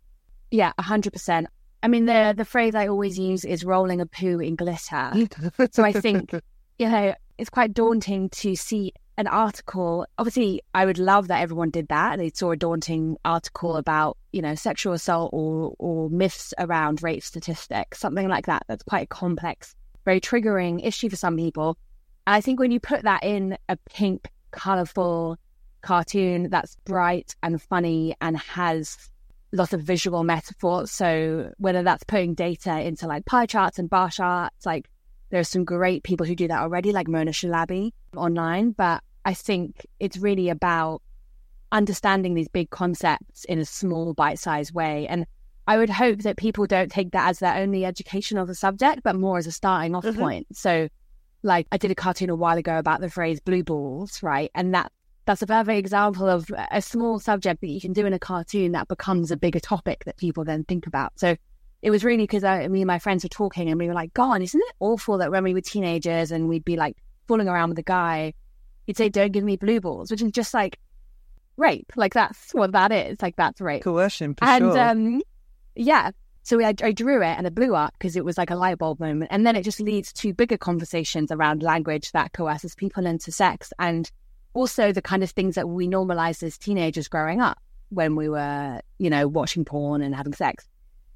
Yeah, 0.51 0.73
100%. 0.79 1.47
I 1.83 1.89
mean, 1.89 2.05
the, 2.05 2.35
the 2.37 2.45
phrase 2.45 2.75
I 2.75 2.89
always 2.89 3.19
use 3.19 3.47
is 3.47 3.65
rolling 3.65 4.03
a 4.03 4.07
poo 4.07 4.39
in 4.39 4.55
glitter. 4.55 5.12
so 5.73 5.83
I 5.83 5.93
think, 5.95 6.35
you 6.79 6.91
know, 6.91 7.15
it's 7.39 7.49
quite 7.49 7.73
daunting 7.73 8.29
to 8.29 8.55
see 8.55 8.93
an 9.17 9.29
article. 9.29 10.07
Obviously, 10.19 10.61
I 10.75 10.85
would 10.85 10.99
love 10.99 11.29
that 11.29 11.41
everyone 11.41 11.71
did 11.71 11.89
that. 11.89 12.19
They 12.19 12.33
saw 12.35 12.51
a 12.51 12.57
daunting 12.57 13.17
article 13.25 13.77
about, 13.79 14.19
you 14.33 14.43
know, 14.43 14.55
sexual 14.57 14.93
assault 14.93 15.31
or 15.33 15.75
or 15.79 16.11
myths 16.11 16.53
around 16.59 17.03
rape 17.03 17.23
statistics, 17.23 17.99
something 17.99 18.29
like 18.29 18.45
that. 18.45 18.65
That's 18.69 18.83
quite 18.83 19.05
a 19.05 19.07
complex, 19.07 19.75
very 20.05 20.21
triggering 20.21 20.87
issue 20.87 21.09
for 21.09 21.17
some 21.17 21.39
people. 21.39 21.79
And 22.26 22.35
I 22.35 22.41
think 22.41 22.61
when 22.61 22.71
you 22.71 22.81
put 22.81 23.02
that 23.02 23.25
in 23.25 23.57
a 23.69 23.76
pink, 23.91 24.31
colorful 24.50 25.38
cartoon 25.81 26.49
that's 26.50 26.76
bright 26.85 27.35
and 27.43 27.61
funny 27.61 28.14
and 28.21 28.37
has 28.38 28.97
lots 29.52 29.73
of 29.73 29.83
visual 29.83 30.25
metaphors. 30.25 30.91
So 30.91 31.52
whether 31.59 31.83
that's 31.83 32.05
putting 32.05 32.35
data 32.35 32.81
into 32.81 33.07
like 33.07 33.26
pie 33.26 33.47
charts 33.47 33.79
and 33.79 33.91
bar 33.91 34.11
charts, 34.11 34.64
like 34.64 34.88
there's 35.31 35.49
some 35.49 35.64
great 35.64 36.05
people 36.05 36.26
who 36.26 36.35
do 36.35 36.49
that 36.49 36.61
already, 36.61 36.93
like 36.93 37.09
Mona 37.09 37.33
Chalabi 37.33 37.93
online. 38.17 38.71
But 38.71 39.02
I 39.25 39.35
think 39.35 39.87
it's 40.00 40.17
really 40.17 40.49
about 40.49 41.02
understanding 41.71 42.35
these 42.35 42.49
big 42.49 42.71
concepts 42.71 43.45
in 43.45 43.59
a 43.59 43.64
small, 43.64 44.14
bite 44.14 44.38
sized 44.38 44.75
way. 44.75 45.07
And 45.09 45.26
I 45.67 45.79
would 45.79 45.91
hope 45.91 46.21
that 46.21 46.37
people 46.37 46.67
don't 46.67 46.91
take 46.91 47.12
that 47.12 47.29
as 47.29 47.38
their 47.38 47.57
only 47.57 47.85
education 47.85 48.37
of 48.37 48.49
the 48.49 48.55
subject, 48.55 49.02
but 49.02 49.17
more 49.17 49.38
as 49.38 49.47
a 49.47 49.52
starting 49.52 49.95
off 49.95 50.05
mm-hmm. 50.05 50.21
point. 50.21 50.47
So, 50.52 50.88
like, 51.43 51.67
I 51.73 51.77
did 51.77 51.91
a 51.91 51.95
cartoon 51.95 52.31
a 52.31 52.37
while 52.37 52.59
ago 52.59 52.79
about 52.79 53.01
the 53.01 53.11
phrase 53.11 53.41
blue 53.41 53.63
balls, 53.63 54.23
right? 54.23 54.51
And 54.55 54.75
that 54.75 54.93
that's 55.25 55.43
a 55.43 55.47
perfect 55.47 55.79
example 55.79 56.29
of 56.29 56.51
a 56.71 56.83
small 56.83 57.21
subject 57.21 57.61
that 57.61 57.69
you 57.69 57.81
can 57.81 57.93
do 57.93 58.07
in 58.07 58.13
a 58.13 58.19
cartoon 58.19 58.73
that 58.73 58.89
becomes 58.89 59.31
a 59.31 59.37
bigger 59.37 59.61
topic 59.61 60.05
that 60.05 60.17
people 60.17 60.45
then 60.45 60.65
think 60.65 60.87
about. 60.87 61.13
So 61.17 61.37
it 61.81 61.91
was 61.91 62.05
really 62.05 62.25
because 62.25 62.43
me 62.43 62.81
and 62.81 62.87
my 62.87 62.99
friends 62.99 63.25
were 63.25 63.29
talking 63.29 63.69
and 63.69 63.79
we 63.79 63.87
were 63.87 63.95
like, 63.95 64.13
God, 64.15 64.43
isn't 64.43 64.61
it 64.61 64.75
awful 64.81 65.19
that 65.19 65.31
when 65.31 65.45
we 65.45 65.55
were 65.55 65.61
teenagers 65.61 66.33
and 66.33 66.49
we'd 66.49 66.65
be 66.65 66.77
like 66.77 66.97
fooling 67.29 67.49
around 67.49 67.69
with 67.69 67.79
a 67.79 67.85
guy, 67.85 68.35
he'd 68.87 68.97
say, 68.97 69.09
Don't 69.09 69.33
give 69.33 69.45
me 69.45 69.57
blue 69.57 69.81
balls, 69.81 70.11
which 70.11 70.23
is 70.23 70.33
just 70.33 70.55
like 70.55 70.79
rape. 71.57 71.93
Like 71.97 72.15
that's 72.15 72.53
what 72.53 72.73
that 72.73 72.93
is. 72.93 73.21
Like 73.23 73.37
that's 73.37 73.61
rape. 73.61 73.83
Coercion, 73.83 74.35
for 74.35 74.45
and, 74.45 74.61
sure. 74.61 74.79
um, 74.79 75.23
yeah. 75.75 76.11
So 76.43 76.61
I, 76.61 76.75
I 76.83 76.93
drew 76.93 77.23
it 77.23 77.39
and 77.39 77.47
it 77.47 77.55
blew 77.55 77.75
up 77.75 77.95
because 77.99 78.17
it 78.17 78.25
was 78.25 78.37
like 78.37 78.51
a 78.51 78.57
light 78.57 78.79
bulb 78.79 78.99
moment. 78.99 79.31
And 79.31 79.47
then 79.47 79.57
it 79.57 79.63
just 79.63 79.81
leads 79.81 80.13
to 80.15 80.35
bigger 80.35 80.59
conversations 80.59 81.31
around 81.31 81.63
language 81.63 82.13
that 82.13 82.33
coerces 82.33 82.75
people 82.75 83.07
into 83.07 83.31
sex 83.31 83.73
and 83.79 84.11
also 84.55 84.93
the 84.93 85.03
kind 85.03 85.23
of 85.23 85.31
things 85.31 85.55
that 85.55 85.69
we 85.69 85.87
normalized 85.87 86.43
as 86.43 86.59
teenagers 86.59 87.09
growing 87.09 87.41
up 87.41 87.59
when 87.91 88.17
we 88.17 88.29
were, 88.29 88.81
you 88.99 89.11
know, 89.11 89.29
watching 89.29 89.65
porn 89.65 90.03
and 90.03 90.15
having 90.15 90.33
sex. 90.33 90.67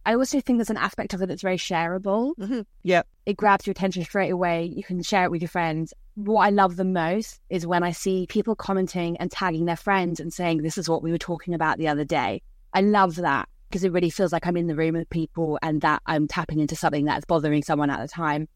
I 0.04 0.14
also 0.14 0.40
think 0.40 0.58
there's 0.58 0.70
an 0.70 0.76
aspect 0.76 1.14
of 1.14 1.22
it 1.22 1.26
that's 1.26 1.42
very 1.42 1.56
shareable. 1.56 2.36
Mm-hmm. 2.36 2.60
Yeah. 2.84 3.02
It 3.26 3.36
grabs 3.36 3.66
your 3.66 3.72
attention 3.72 4.04
straight 4.04 4.30
away. 4.30 4.64
You 4.64 4.84
can 4.84 5.02
share 5.02 5.24
it 5.24 5.32
with 5.32 5.42
your 5.42 5.48
friends. 5.48 5.92
What 6.14 6.42
I 6.42 6.50
love 6.50 6.76
the 6.76 6.84
most 6.84 7.40
is 7.50 7.66
when 7.66 7.82
I 7.82 7.90
see 7.90 8.26
people 8.28 8.54
commenting 8.54 9.16
and 9.16 9.32
tagging 9.32 9.64
their 9.64 9.76
friends 9.76 10.20
and 10.20 10.32
saying, 10.32 10.62
This 10.62 10.78
is 10.78 10.88
what 10.88 11.02
we 11.02 11.10
were 11.10 11.18
talking 11.18 11.54
about 11.54 11.78
the 11.78 11.88
other 11.88 12.04
day. 12.04 12.40
I 12.72 12.82
love 12.82 13.16
that 13.16 13.48
because 13.68 13.84
it 13.84 13.92
really 13.92 14.10
feels 14.10 14.32
like 14.32 14.46
I'm 14.46 14.56
in 14.56 14.66
the 14.66 14.76
room 14.76 14.94
with 14.94 15.10
people 15.10 15.58
and 15.62 15.80
that 15.80 16.02
I'm 16.06 16.28
tapping 16.28 16.60
into 16.60 16.76
something 16.76 17.04
that's 17.04 17.24
bothering 17.24 17.62
someone 17.62 17.90
at 17.90 18.00
the 18.00 18.08
time. 18.08 18.48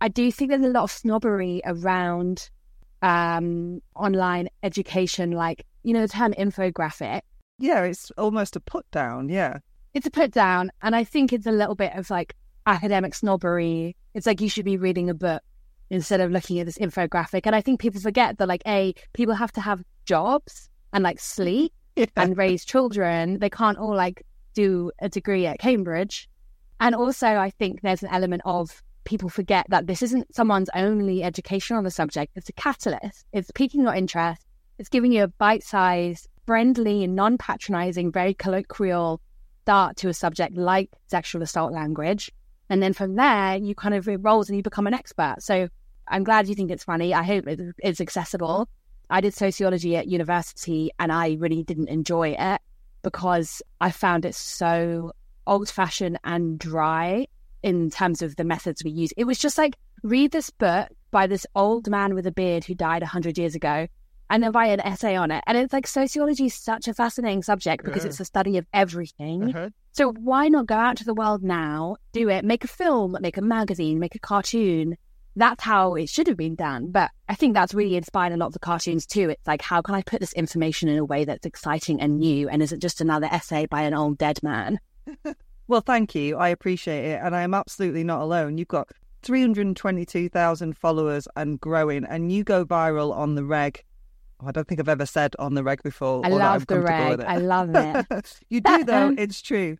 I 0.00 0.08
do 0.08 0.30
think 0.30 0.50
there's 0.50 0.62
a 0.62 0.68
lot 0.68 0.84
of 0.84 0.90
snobbery 0.90 1.62
around 1.64 2.50
um, 3.02 3.80
online 3.94 4.48
education, 4.62 5.32
like, 5.32 5.64
you 5.82 5.94
know, 5.94 6.02
the 6.02 6.08
term 6.08 6.34
infographic. 6.34 7.20
Yeah, 7.58 7.82
it's 7.82 8.10
almost 8.18 8.56
a 8.56 8.60
put 8.60 8.90
down. 8.90 9.28
Yeah 9.28 9.58
it's 9.94 10.06
a 10.06 10.10
put 10.10 10.32
down. 10.32 10.70
And 10.82 10.94
I 10.94 11.04
think 11.04 11.32
it's 11.32 11.46
a 11.46 11.52
little 11.52 11.76
bit 11.76 11.92
of 11.94 12.10
like 12.10 12.34
academic 12.66 13.14
snobbery. 13.14 13.96
It's 14.12 14.26
like 14.26 14.40
you 14.40 14.48
should 14.48 14.64
be 14.64 14.76
reading 14.76 15.08
a 15.08 15.14
book 15.14 15.42
instead 15.88 16.20
of 16.20 16.32
looking 16.32 16.58
at 16.58 16.66
this 16.66 16.78
infographic. 16.78 17.42
And 17.44 17.54
I 17.54 17.60
think 17.60 17.80
people 17.80 18.00
forget 18.00 18.38
that 18.38 18.48
like, 18.48 18.62
A, 18.66 18.94
people 19.12 19.34
have 19.34 19.52
to 19.52 19.60
have 19.60 19.82
jobs 20.04 20.68
and 20.92 21.04
like 21.04 21.20
sleep 21.20 21.72
yeah. 21.96 22.06
and 22.16 22.36
raise 22.36 22.64
children. 22.64 23.38
They 23.38 23.50
can't 23.50 23.78
all 23.78 23.94
like 23.94 24.26
do 24.54 24.90
a 25.00 25.08
degree 25.08 25.46
at 25.46 25.58
Cambridge. 25.58 26.28
And 26.80 26.94
also, 26.94 27.26
I 27.26 27.50
think 27.50 27.82
there's 27.82 28.02
an 28.02 28.10
element 28.10 28.42
of 28.44 28.82
people 29.04 29.28
forget 29.28 29.66
that 29.68 29.86
this 29.86 30.02
isn't 30.02 30.34
someone's 30.34 30.70
only 30.74 31.22
education 31.22 31.76
on 31.76 31.84
the 31.84 31.90
subject. 31.90 32.32
It's 32.36 32.48
a 32.48 32.52
catalyst. 32.52 33.24
It's 33.32 33.50
piquing 33.50 33.82
your 33.82 33.94
interest. 33.94 34.42
It's 34.78 34.88
giving 34.88 35.12
you 35.12 35.24
a 35.24 35.28
bite 35.28 35.62
sized, 35.62 36.28
friendly, 36.46 37.06
non 37.06 37.38
patronizing, 37.38 38.10
very 38.10 38.34
colloquial 38.34 39.20
start 39.62 39.96
to 39.96 40.08
a 40.08 40.14
subject 40.14 40.56
like 40.56 40.90
sexual 41.06 41.42
assault 41.42 41.72
language. 41.72 42.30
And 42.68 42.82
then 42.82 42.92
from 42.92 43.14
there, 43.14 43.56
you 43.56 43.74
kind 43.74 43.94
of 43.94 44.08
it 44.08 44.16
rolls 44.16 44.48
and 44.48 44.56
you 44.56 44.62
become 44.62 44.86
an 44.86 44.94
expert. 44.94 45.36
So 45.40 45.68
I'm 46.08 46.24
glad 46.24 46.48
you 46.48 46.54
think 46.54 46.70
it's 46.70 46.84
funny. 46.84 47.14
I 47.14 47.22
hope 47.22 47.44
it's 47.46 48.00
accessible. 48.00 48.68
I 49.10 49.20
did 49.20 49.34
sociology 49.34 49.96
at 49.96 50.08
university 50.08 50.90
and 50.98 51.12
I 51.12 51.36
really 51.38 51.62
didn't 51.62 51.88
enjoy 51.88 52.36
it 52.38 52.60
because 53.04 53.62
I 53.80 53.92
found 53.92 54.24
it 54.24 54.34
so 54.34 55.12
old 55.46 55.68
fashioned 55.68 56.18
and 56.24 56.58
dry 56.58 57.26
in 57.62 57.90
terms 57.90 58.22
of 58.22 58.34
the 58.34 58.44
methods 58.44 58.82
we 58.82 58.90
use. 58.90 59.12
It 59.16 59.24
was 59.24 59.38
just 59.38 59.56
like, 59.56 59.76
read 60.02 60.32
this 60.32 60.50
book 60.50 60.88
by 61.12 61.28
this 61.28 61.46
old 61.54 61.88
man 61.88 62.14
with 62.14 62.26
a 62.26 62.32
beard 62.32 62.64
who 62.64 62.74
died 62.74 63.02
100 63.02 63.38
years 63.38 63.54
ago 63.54 63.86
and 64.30 64.42
then 64.42 64.52
write 64.52 64.72
an 64.72 64.80
essay 64.80 65.14
on 65.16 65.30
it. 65.30 65.44
And 65.46 65.56
it's 65.56 65.72
like 65.72 65.86
sociology 65.86 66.46
is 66.46 66.54
such 66.54 66.88
a 66.88 66.94
fascinating 66.94 67.42
subject 67.42 67.84
because 67.84 68.02
yeah. 68.04 68.08
it's 68.08 68.20
a 68.20 68.24
study 68.24 68.58
of 68.58 68.66
everything. 68.72 69.54
Uh-huh. 69.54 69.68
So 69.92 70.12
why 70.12 70.48
not 70.48 70.66
go 70.66 70.74
out 70.74 70.96
to 70.96 71.04
the 71.04 71.14
world 71.14 71.42
now, 71.42 71.96
do 72.12 72.28
it, 72.28 72.44
make 72.44 72.64
a 72.64 72.68
film, 72.68 73.16
make 73.20 73.36
a 73.36 73.42
magazine, 73.42 73.98
make 73.98 74.14
a 74.14 74.18
cartoon? 74.18 74.96
That's 75.36 75.62
how 75.62 75.94
it 75.94 76.08
should 76.08 76.26
have 76.28 76.36
been 76.36 76.54
done. 76.54 76.90
But 76.90 77.10
I 77.28 77.34
think 77.34 77.54
that's 77.54 77.74
really 77.74 77.96
inspired 77.96 78.32
a 78.32 78.36
lot 78.36 78.46
of 78.46 78.52
the 78.52 78.58
cartoons 78.58 79.06
too. 79.06 79.30
It's 79.30 79.46
like, 79.46 79.62
how 79.62 79.82
can 79.82 79.94
I 79.94 80.02
put 80.02 80.20
this 80.20 80.32
information 80.34 80.88
in 80.88 80.98
a 80.98 81.04
way 81.04 81.24
that's 81.24 81.46
exciting 81.46 82.00
and 82.00 82.18
new? 82.18 82.48
And 82.48 82.62
isn't 82.62 82.80
just 82.80 83.00
another 83.00 83.26
essay 83.26 83.66
by 83.66 83.82
an 83.82 83.94
old 83.94 84.18
dead 84.18 84.42
man? 84.42 84.78
well, 85.68 85.80
thank 85.80 86.14
you. 86.14 86.36
I 86.36 86.48
appreciate 86.48 87.04
it. 87.04 87.20
And 87.22 87.34
I 87.34 87.42
am 87.42 87.54
absolutely 87.54 88.04
not 88.04 88.20
alone. 88.20 88.58
You've 88.58 88.68
got 88.68 88.88
322,000 89.22 90.76
followers 90.76 91.26
and 91.34 91.60
growing, 91.60 92.04
and 92.04 92.30
you 92.30 92.44
go 92.44 92.64
viral 92.64 93.12
on 93.14 93.34
the 93.34 93.44
reg 93.44 93.82
oh, 94.44 94.48
I 94.48 94.52
don't 94.52 94.66
think 94.66 94.80
I've 94.80 94.88
ever 94.88 95.06
said 95.06 95.34
on 95.38 95.54
the 95.54 95.62
reg 95.62 95.82
before. 95.82 96.24
I 96.24 96.28
love 96.28 96.66
the 96.66 96.80
reg. 96.80 97.20
I 97.20 97.36
love 97.36 97.74
it. 97.74 98.40
you 98.48 98.60
do 98.60 98.84
though. 98.84 99.14
it's 99.18 99.40
true. 99.42 99.76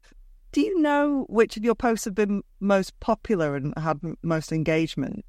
Do 0.53 0.61
you 0.61 0.81
know 0.81 1.27
which 1.29 1.57
of 1.57 1.65
your 1.65 1.75
posts 1.75 2.05
have 2.05 2.15
been 2.15 2.43
most 2.61 2.99
popular 3.01 3.57
and 3.57 3.75
had 3.77 4.01
most 4.23 4.53
engagement? 4.53 5.25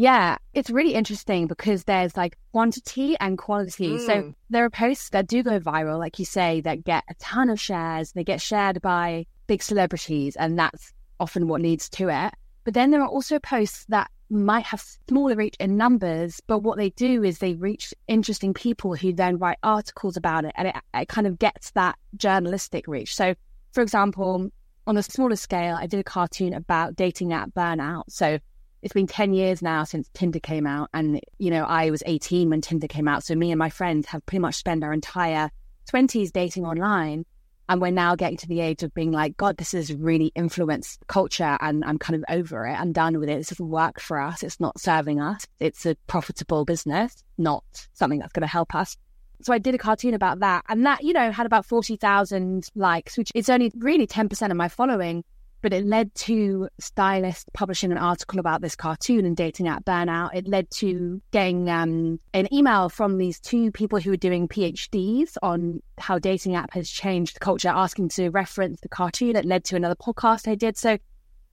Yeah, 0.00 0.38
it's 0.54 0.70
really 0.70 0.94
interesting 0.94 1.46
because 1.46 1.84
there's 1.84 2.16
like 2.16 2.38
quantity 2.52 3.18
and 3.20 3.36
quality. 3.36 3.98
Mm. 3.98 4.06
So 4.06 4.34
there 4.48 4.64
are 4.64 4.70
posts 4.70 5.10
that 5.10 5.26
do 5.26 5.42
go 5.42 5.60
viral, 5.60 5.98
like 5.98 6.18
you 6.18 6.24
say, 6.24 6.62
that 6.62 6.84
get 6.84 7.04
a 7.10 7.14
ton 7.16 7.50
of 7.50 7.60
shares. 7.60 8.12
They 8.12 8.24
get 8.24 8.40
shared 8.40 8.80
by 8.80 9.26
big 9.46 9.62
celebrities, 9.62 10.36
and 10.36 10.58
that's 10.58 10.94
often 11.20 11.48
what 11.48 11.60
leads 11.60 11.90
to 11.90 12.08
it. 12.08 12.32
But 12.64 12.72
then 12.72 12.92
there 12.92 13.02
are 13.02 13.08
also 13.08 13.38
posts 13.40 13.84
that 13.90 14.10
might 14.30 14.64
have 14.64 14.82
smaller 15.06 15.36
reach 15.36 15.56
in 15.60 15.76
numbers, 15.76 16.40
but 16.46 16.60
what 16.60 16.78
they 16.78 16.88
do 16.88 17.22
is 17.22 17.36
they 17.36 17.52
reach 17.52 17.92
interesting 18.08 18.54
people 18.54 18.94
who 18.94 19.12
then 19.12 19.36
write 19.36 19.58
articles 19.62 20.16
about 20.16 20.46
it, 20.46 20.52
and 20.54 20.68
it, 20.68 20.76
it 20.94 21.08
kind 21.08 21.26
of 21.26 21.38
gets 21.38 21.72
that 21.72 21.98
journalistic 22.16 22.88
reach. 22.88 23.14
So, 23.14 23.34
for 23.72 23.82
example, 23.82 24.50
on 24.86 24.96
a 24.96 25.02
smaller 25.02 25.36
scale, 25.36 25.76
I 25.78 25.86
did 25.86 26.00
a 26.00 26.04
cartoon 26.04 26.54
about 26.54 26.96
dating 26.96 27.34
app 27.34 27.50
burnout. 27.50 28.04
So 28.08 28.38
it's 28.82 28.94
been 28.94 29.06
10 29.06 29.32
years 29.32 29.62
now 29.62 29.84
since 29.84 30.08
Tinder 30.14 30.40
came 30.40 30.66
out. 30.66 30.88
And, 30.94 31.20
you 31.38 31.50
know, 31.50 31.64
I 31.64 31.90
was 31.90 32.02
18 32.06 32.50
when 32.50 32.60
Tinder 32.60 32.88
came 32.88 33.08
out. 33.08 33.24
So 33.24 33.34
me 33.34 33.50
and 33.50 33.58
my 33.58 33.70
friends 33.70 34.06
have 34.06 34.24
pretty 34.26 34.40
much 34.40 34.56
spent 34.56 34.82
our 34.82 34.92
entire 34.92 35.50
20s 35.92 36.32
dating 36.32 36.64
online. 36.64 37.24
And 37.68 37.80
we're 37.80 37.92
now 37.92 38.16
getting 38.16 38.36
to 38.38 38.48
the 38.48 38.60
age 38.60 38.82
of 38.82 38.92
being 38.94 39.12
like, 39.12 39.36
God, 39.36 39.56
this 39.56 39.72
has 39.72 39.94
really 39.94 40.32
influenced 40.34 41.06
culture 41.06 41.56
and 41.60 41.84
I'm 41.84 41.98
kind 41.98 42.16
of 42.16 42.24
over 42.28 42.66
it. 42.66 42.72
I'm 42.72 42.90
done 42.90 43.20
with 43.20 43.28
it. 43.28 43.36
This 43.36 43.50
doesn't 43.50 43.68
work 43.68 44.00
for 44.00 44.20
us. 44.20 44.42
It's 44.42 44.58
not 44.58 44.80
serving 44.80 45.20
us. 45.20 45.46
It's 45.60 45.86
a 45.86 45.94
profitable 46.08 46.64
business, 46.64 47.22
not 47.38 47.62
something 47.92 48.18
that's 48.18 48.32
going 48.32 48.42
to 48.42 48.48
help 48.48 48.74
us. 48.74 48.96
So 49.42 49.52
I 49.52 49.58
did 49.58 49.76
a 49.76 49.78
cartoon 49.78 50.14
about 50.14 50.40
that. 50.40 50.64
And 50.68 50.84
that, 50.84 51.04
you 51.04 51.12
know, 51.12 51.30
had 51.30 51.46
about 51.46 51.64
40,000 51.64 52.68
likes, 52.74 53.16
which 53.16 53.30
is 53.36 53.48
only 53.48 53.70
really 53.78 54.06
10% 54.06 54.50
of 54.50 54.56
my 54.56 54.68
following 54.68 55.22
but 55.62 55.72
it 55.72 55.84
led 55.84 56.14
to 56.14 56.68
stylist 56.78 57.52
publishing 57.52 57.92
an 57.92 57.98
article 57.98 58.38
about 58.38 58.60
this 58.60 58.74
cartoon 58.74 59.24
and 59.24 59.36
dating 59.36 59.68
app 59.68 59.84
burnout. 59.84 60.34
It 60.34 60.48
led 60.48 60.70
to 60.72 61.20
getting 61.30 61.68
um, 61.68 62.18
an 62.32 62.52
email 62.52 62.88
from 62.88 63.18
these 63.18 63.38
two 63.40 63.70
people 63.70 64.00
who 64.00 64.10
were 64.10 64.16
doing 64.16 64.48
PhDs 64.48 65.36
on 65.42 65.82
how 65.98 66.18
dating 66.18 66.54
app 66.54 66.72
has 66.72 66.88
changed 66.90 67.36
the 67.36 67.40
culture, 67.40 67.68
asking 67.68 68.08
to 68.10 68.30
reference 68.30 68.80
the 68.80 68.88
cartoon. 68.88 69.36
It 69.36 69.44
led 69.44 69.64
to 69.64 69.76
another 69.76 69.96
podcast 69.96 70.50
I 70.50 70.54
did. 70.54 70.76
So 70.78 70.98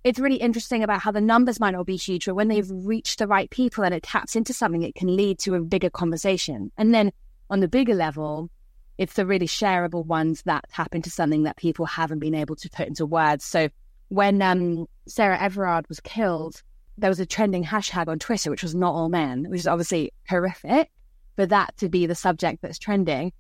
it's 0.04 0.20
really 0.20 0.38
interesting 0.38 0.84
about 0.84 1.02
how 1.02 1.12
the 1.12 1.22
numbers 1.22 1.60
might 1.60 1.72
not 1.72 1.86
be 1.86 1.98
huge, 1.98 2.26
but 2.26 2.36
when 2.36 2.48
they've 2.48 2.70
reached 2.70 3.20
the 3.20 3.28
right 3.28 3.50
people 3.50 3.84
and 3.84 3.94
it 3.94 4.04
taps 4.04 4.36
into 4.36 4.54
something, 4.54 4.84
it 4.84 4.96
can 4.96 5.16
lead 5.16 5.40
to 5.40 5.56
a 5.56 5.60
bigger 5.60 5.90
conversation. 5.90 6.72
And 6.78 6.94
then 6.94 7.12
on 7.50 7.60
the 7.60 7.68
bigger 7.68 7.96
level, 7.96 8.50
it's 8.98 9.14
the 9.14 9.26
really 9.26 9.48
shareable 9.48 10.06
ones 10.06 10.44
that 10.44 10.66
tap 10.72 10.96
into 10.96 11.10
something 11.10 11.44
that 11.44 11.58
people 11.58 11.86
haven't 11.86 12.20
been 12.20 12.36
able 12.36 12.56
to 12.56 12.70
put 12.70 12.88
into 12.88 13.06
words. 13.06 13.44
So 13.44 13.70
when 14.10 14.42
um, 14.42 14.88
Sarah 15.08 15.40
Everard 15.40 15.88
was 15.90 16.00
killed, 16.00 16.62
there 16.98 17.10
was 17.10 17.20
a 17.20 17.26
trending 17.26 17.64
hashtag 17.64 18.08
on 18.08 18.20
Twitter, 18.20 18.50
which 18.50 18.64
was 18.64 18.74
not 18.74 18.94
all 18.94 19.10
men, 19.10 19.46
which 19.50 19.60
is 19.60 19.68
obviously 19.68 20.12
horrific 20.28 20.90
for 21.36 21.46
that 21.46 21.78
to 21.78 21.90
be 21.90 22.06
the 22.06 22.16
subject 22.16 22.62
that's 22.62 22.80
trending. 22.80 23.32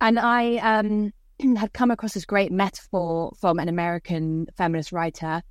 And 0.00 0.18
I 0.18 0.56
um, 0.56 1.12
had 1.56 1.72
come 1.72 1.90
across 1.90 2.14
this 2.14 2.24
great 2.24 2.52
metaphor 2.52 3.32
from 3.40 3.58
an 3.58 3.68
American 3.68 4.46
feminist 4.56 4.92
writer 4.92 5.42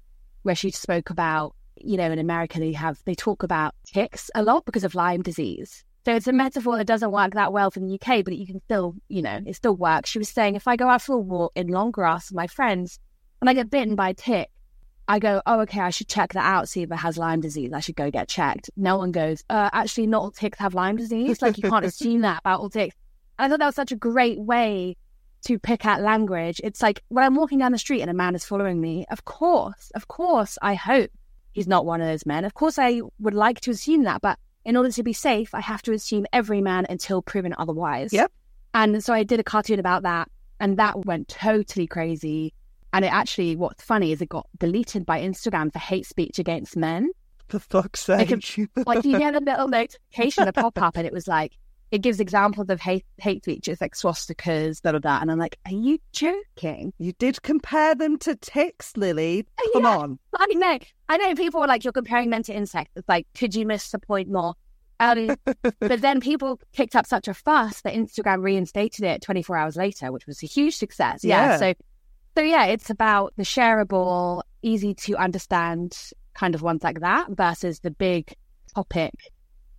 where 0.43 0.55
she 0.55 0.71
spoke 0.71 1.09
about, 1.09 1.55
you 1.77 1.97
know, 1.97 2.11
in 2.11 2.19
America, 2.19 2.59
they 2.59 2.71
have, 2.73 2.99
they 3.05 3.15
talk 3.15 3.41
about 3.43 3.73
ticks 3.85 4.29
a 4.35 4.43
lot 4.43 4.65
because 4.65 4.83
of 4.83 4.93
Lyme 4.93 5.23
disease. 5.23 5.83
So 6.05 6.13
it's 6.13 6.27
a 6.27 6.33
metaphor 6.33 6.77
that 6.77 6.85
doesn't 6.85 7.11
work 7.11 7.33
that 7.33 7.51
well 7.51 7.71
for 7.71 7.79
the 7.79 7.99
UK, 7.99 8.23
but 8.23 8.37
you 8.37 8.45
can 8.45 8.61
still, 8.61 8.93
you 9.09 9.23
know, 9.23 9.39
it 9.43 9.55
still 9.55 9.75
works. 9.75 10.11
She 10.11 10.19
was 10.19 10.29
saying, 10.29 10.55
if 10.55 10.67
I 10.67 10.75
go 10.75 10.87
out 10.87 11.01
for 11.01 11.15
a 11.15 11.17
walk 11.17 11.53
in 11.55 11.67
long 11.69 11.89
grass 11.89 12.29
with 12.29 12.35
my 12.35 12.45
friends 12.45 12.99
and 13.41 13.49
I 13.49 13.53
get 13.53 13.71
bitten 13.71 13.95
by 13.95 14.09
a 14.09 14.13
tick, 14.13 14.51
I 15.07 15.19
go, 15.19 15.41
oh, 15.45 15.61
okay, 15.61 15.81
I 15.81 15.91
should 15.91 16.07
check 16.07 16.33
that 16.33 16.45
out, 16.45 16.67
see 16.67 16.81
if 16.81 16.91
it 16.91 16.95
has 16.95 17.17
Lyme 17.17 17.41
disease. 17.41 17.73
I 17.73 17.79
should 17.79 17.95
go 17.95 18.09
get 18.09 18.27
checked. 18.27 18.69
No 18.75 18.97
one 18.97 19.11
goes, 19.11 19.43
uh, 19.49 19.69
actually, 19.71 20.07
not 20.07 20.21
all 20.21 20.31
ticks 20.31 20.57
have 20.59 20.73
Lyme 20.73 20.97
disease. 20.97 21.41
Like, 21.41 21.57
you 21.57 21.69
can't 21.69 21.85
assume 21.91 22.21
that 22.21 22.39
about 22.39 22.59
all 22.59 22.69
ticks. 22.69 22.95
And 23.37 23.45
I 23.45 23.49
thought 23.49 23.59
that 23.59 23.67
was 23.67 23.75
such 23.75 23.91
a 23.91 23.95
great 23.95 24.39
way 24.39 24.97
to 25.45 25.59
pick 25.59 25.85
out 25.85 26.01
language. 26.01 26.59
It's 26.63 26.81
like 26.81 27.03
when 27.09 27.23
I'm 27.23 27.35
walking 27.35 27.59
down 27.59 27.71
the 27.71 27.77
street 27.77 28.01
and 28.01 28.09
a 28.09 28.15
man 28.15 28.35
is 28.35 28.43
following 28.43 28.81
me, 28.81 29.05
of 29.11 29.25
course, 29.25 29.91
of 29.93 30.07
course, 30.07 30.57
I 30.61 30.73
hope 30.73 31.11
he's 31.51 31.67
not 31.67 31.85
one 31.85 32.01
of 32.01 32.07
those 32.07 32.25
men. 32.25 32.45
Of 32.45 32.55
course, 32.55 32.79
I 32.79 33.01
would 33.19 33.35
like 33.35 33.61
to 33.61 33.71
assume 33.71 34.03
that. 34.03 34.21
But 34.21 34.39
in 34.65 34.75
order 34.75 34.91
to 34.91 35.03
be 35.03 35.13
safe, 35.13 35.53
I 35.53 35.61
have 35.61 35.83
to 35.83 35.93
assume 35.93 36.25
every 36.33 36.61
man 36.61 36.87
until 36.89 37.21
proven 37.21 37.53
otherwise. 37.57 38.11
Yep. 38.11 38.31
And 38.73 39.03
so 39.03 39.13
I 39.13 39.23
did 39.23 39.39
a 39.39 39.43
cartoon 39.43 39.79
about 39.79 40.03
that. 40.03 40.29
And 40.59 40.77
that 40.77 41.05
went 41.05 41.27
totally 41.27 41.85
crazy. 41.85 42.53
And 42.95 43.03
it 43.03 43.11
actually, 43.11 43.57
what's 43.57 43.83
funny 43.83 44.13
is 44.13 44.21
it 44.21 44.29
got 44.29 44.47
deleted 44.57 45.05
by 45.05 45.19
Instagram 45.21 45.71
for 45.73 45.79
hate 45.79 46.05
speech 46.05 46.39
against 46.39 46.77
men. 46.77 47.09
For 47.49 47.59
fuck's 47.59 47.99
sake. 47.99 48.31
Like, 48.31 48.87
like 48.87 49.03
you 49.05 49.19
get 49.19 49.35
a 49.35 49.39
little 49.45 49.67
notification, 49.67 50.47
a 50.47 50.53
pop 50.53 50.81
up, 50.81 50.95
and 50.95 51.05
it 51.05 51.11
was 51.11 51.27
like, 51.27 51.57
it 51.91 51.99
gives 52.01 52.21
examples 52.21 52.69
of 52.69 52.79
hate 52.79 53.05
hate 53.17 53.43
speech. 53.43 53.67
It's 53.67 53.81
like 53.81 53.95
swastikas, 53.95 54.81
blah, 54.81 54.93
blah, 54.93 54.99
blah. 54.99 55.19
And 55.21 55.29
I'm 55.29 55.37
like, 55.37 55.57
are 55.65 55.73
you 55.73 55.99
joking? 56.13 56.93
You 56.97 57.11
did 57.19 57.41
compare 57.41 57.95
them 57.95 58.17
to 58.19 58.35
ticks, 58.37 58.95
Lily. 58.95 59.45
Come 59.73 59.83
Yeah. 59.83 59.97
on. 59.97 60.19
I 60.37 60.45
know. 60.53 60.79
I 61.09 61.17
know 61.17 61.35
people 61.35 61.59
were 61.59 61.67
like, 61.67 61.83
you're 61.83 61.91
comparing 61.93 62.29
men 62.29 62.43
to 62.43 62.53
insects. 62.55 62.93
It's 62.95 63.09
like, 63.09 63.27
could 63.37 63.53
you 63.53 63.65
miss 63.65 63.91
the 63.91 63.99
point 63.99 64.29
more? 64.29 64.53
Um, 65.01 65.35
but 65.79 65.99
then 66.01 66.21
people 66.21 66.61
kicked 66.71 66.95
up 66.95 67.05
such 67.05 67.27
a 67.27 67.33
fuss 67.33 67.81
that 67.81 67.93
Instagram 67.93 68.41
reinstated 68.41 69.03
it 69.03 69.21
24 69.21 69.57
hours 69.57 69.75
later, 69.75 70.13
which 70.13 70.25
was 70.25 70.41
a 70.41 70.47
huge 70.47 70.77
success. 70.77 71.25
Yeah. 71.25 71.51
Yeah. 71.51 71.57
So, 71.57 71.73
so 72.35 72.41
yeah, 72.41 72.65
it's 72.65 72.89
about 72.89 73.33
the 73.37 73.43
shareable, 73.43 74.41
easy 74.61 74.93
to 74.93 75.15
understand 75.15 75.97
kind 76.33 76.53
of 76.53 76.61
ones 76.61 76.83
like 76.83 76.99
that 76.99 77.27
versus 77.29 77.79
the 77.79 77.91
big 77.91 78.33
topic, 78.73 79.13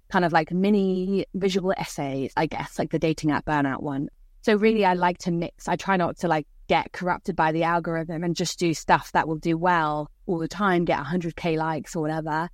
kind 0.08 0.24
of 0.24 0.32
like 0.32 0.50
mini 0.50 1.26
visual 1.34 1.74
essays, 1.76 2.32
I 2.36 2.46
guess, 2.46 2.78
like 2.78 2.90
the 2.90 2.98
dating 2.98 3.30
app 3.30 3.44
burnout 3.44 3.82
one. 3.82 4.08
So 4.42 4.56
really, 4.56 4.84
I 4.84 4.94
like 4.94 5.18
to 5.18 5.30
mix. 5.30 5.68
I 5.68 5.76
try 5.76 5.96
not 5.96 6.18
to 6.18 6.28
like 6.28 6.46
get 6.68 6.92
corrupted 6.92 7.36
by 7.36 7.52
the 7.52 7.64
algorithm 7.64 8.24
and 8.24 8.34
just 8.34 8.58
do 8.58 8.72
stuff 8.72 9.12
that 9.12 9.28
will 9.28 9.36
do 9.36 9.58
well 9.58 10.10
all 10.26 10.38
the 10.38 10.48
time, 10.48 10.84
get 10.84 10.98
100k 10.98 11.58
likes 11.58 11.94
or 11.94 12.00
whatever. 12.00 12.48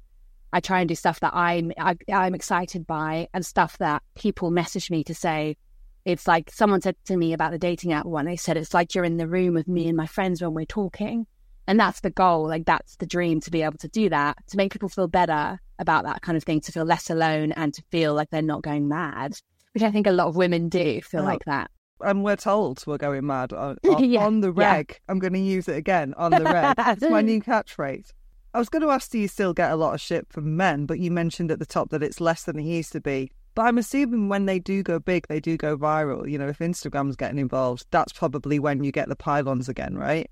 I 0.53 0.61
try 0.61 0.81
and 0.81 0.89
do 0.89 0.95
stuff 0.95 1.21
that 1.21 1.35
I'm 1.35 1.73
I, 1.79 1.97
I'm 2.13 2.35
excited 2.35 2.87
by 2.87 3.29
and 3.33 3.47
stuff 3.47 3.79
that 3.79 4.03
people 4.15 4.51
message 4.51 4.91
me 4.91 5.05
to 5.05 5.15
say. 5.15 5.57
It's 6.05 6.27
like 6.27 6.51
someone 6.51 6.81
said 6.81 6.97
to 7.07 7.17
me 7.17 7.33
about 7.33 7.53
the 7.53 7.59
dating 7.59 7.93
app 7.93 8.07
one. 8.07 8.25
They 8.27 8.37
said 8.37 8.57
it's 8.57 8.75
like 8.75 8.95
you're 8.95 9.05
in 9.05 9.19
the 9.19 9.29
room 9.29 9.55
with 9.55 9.69
me 9.69 9.87
and 9.89 9.97
my 9.97 10.07
friends 10.07 10.43
when 10.43 10.53
we're 10.55 10.65
talking, 10.65 11.27
and 11.67 11.79
that's 11.79 12.01
the 12.01 12.11
goal. 12.11 12.47
Like 12.49 12.65
that's 12.67 12.97
the 12.97 13.07
dream 13.07 13.41
to 13.41 13.51
be 13.51 13.63
able 13.63 13.79
to 13.79 13.89
do 13.89 14.09
that 14.09 14.37
to 14.49 14.57
make 14.57 14.73
people 14.73 14.89
feel 14.89 15.07
better 15.09 15.61
about 15.79 16.05
that 16.05 16.23
kind 16.23 16.37
of 16.37 16.45
thing, 16.45 16.61
to 16.63 16.73
feel 16.73 16.85
less 16.85 17.09
alone 17.11 17.53
and 17.53 17.73
to 17.75 17.83
feel 17.91 18.15
like 18.15 18.31
they're 18.31 18.43
not 18.43 18.63
going 18.63 18.89
mad, 18.89 19.35
which 19.75 19.83
I 19.83 19.91
think 19.91 20.07
a 20.07 20.13
lot 20.13 20.27
of 20.29 20.37
women 20.37 20.69
do 20.69 21.01
feel 21.03 21.21
Oh. 21.23 21.25
like 21.25 21.45
that. 21.47 21.71
And 22.01 22.25
we're 22.25 22.35
told 22.37 22.83
we're 22.85 22.99
going 22.99 23.25
mad 23.27 23.53
on, 23.53 23.77
uh, 23.85 23.91
on, 23.95 24.05
Yeah, 24.05 24.27
on 24.27 24.41
the 24.41 24.53
yeah. 24.53 24.75
reg. 24.75 24.99
I'm 25.09 25.21
going 25.21 25.35
to 25.35 25.39
use 25.39 25.69
it 25.69 25.77
again 25.77 26.15
on 26.17 26.33
the 26.33 26.43
reg. 26.43 26.75
it's 26.79 27.03
my 27.03 27.21
new 27.23 27.41
catchphrase. 27.41 28.11
I 28.55 28.59
was 28.59 28.69
going 28.69 28.83
to 28.83 28.91
ask, 28.91 29.11
do 29.13 29.19
you 29.21 29.29
still 29.29 29.55
get 29.55 29.71
a 29.71 29.77
lot 29.77 29.95
of 29.95 30.01
shit 30.01 30.27
from 30.29 30.57
men? 30.57 30.85
But 30.85 30.99
you 30.99 31.11
mentioned 31.13 31.53
at 31.53 31.61
the 31.61 31.65
top 31.67 31.91
that 31.91 32.03
it's 32.03 32.21
less 32.21 32.43
than 32.43 32.59
it 32.59 32.65
used 32.65 32.91
to 32.93 33.01
be. 33.01 33.31
But 33.55 33.63
I'm 33.67 33.79
assuming 33.79 34.29
when 34.29 34.47
they 34.47 34.59
do 34.59 34.83
go 34.83 34.99
big, 34.99 35.27
they 35.29 35.41
do 35.41 35.57
go 35.57 35.77
viral. 35.77 36.31
You 36.31 36.39
know, 36.39 36.49
if 36.49 36.59
Instagram's 36.59 37.17
getting 37.17 37.39
involved, 37.39 37.87
that's 37.91 38.13
probably 38.13 38.59
when 38.59 38.83
you 38.83 38.93
get 38.93 39.09
the 39.09 39.17
pylons 39.17 39.69
again, 39.69 39.97
right? 39.97 40.31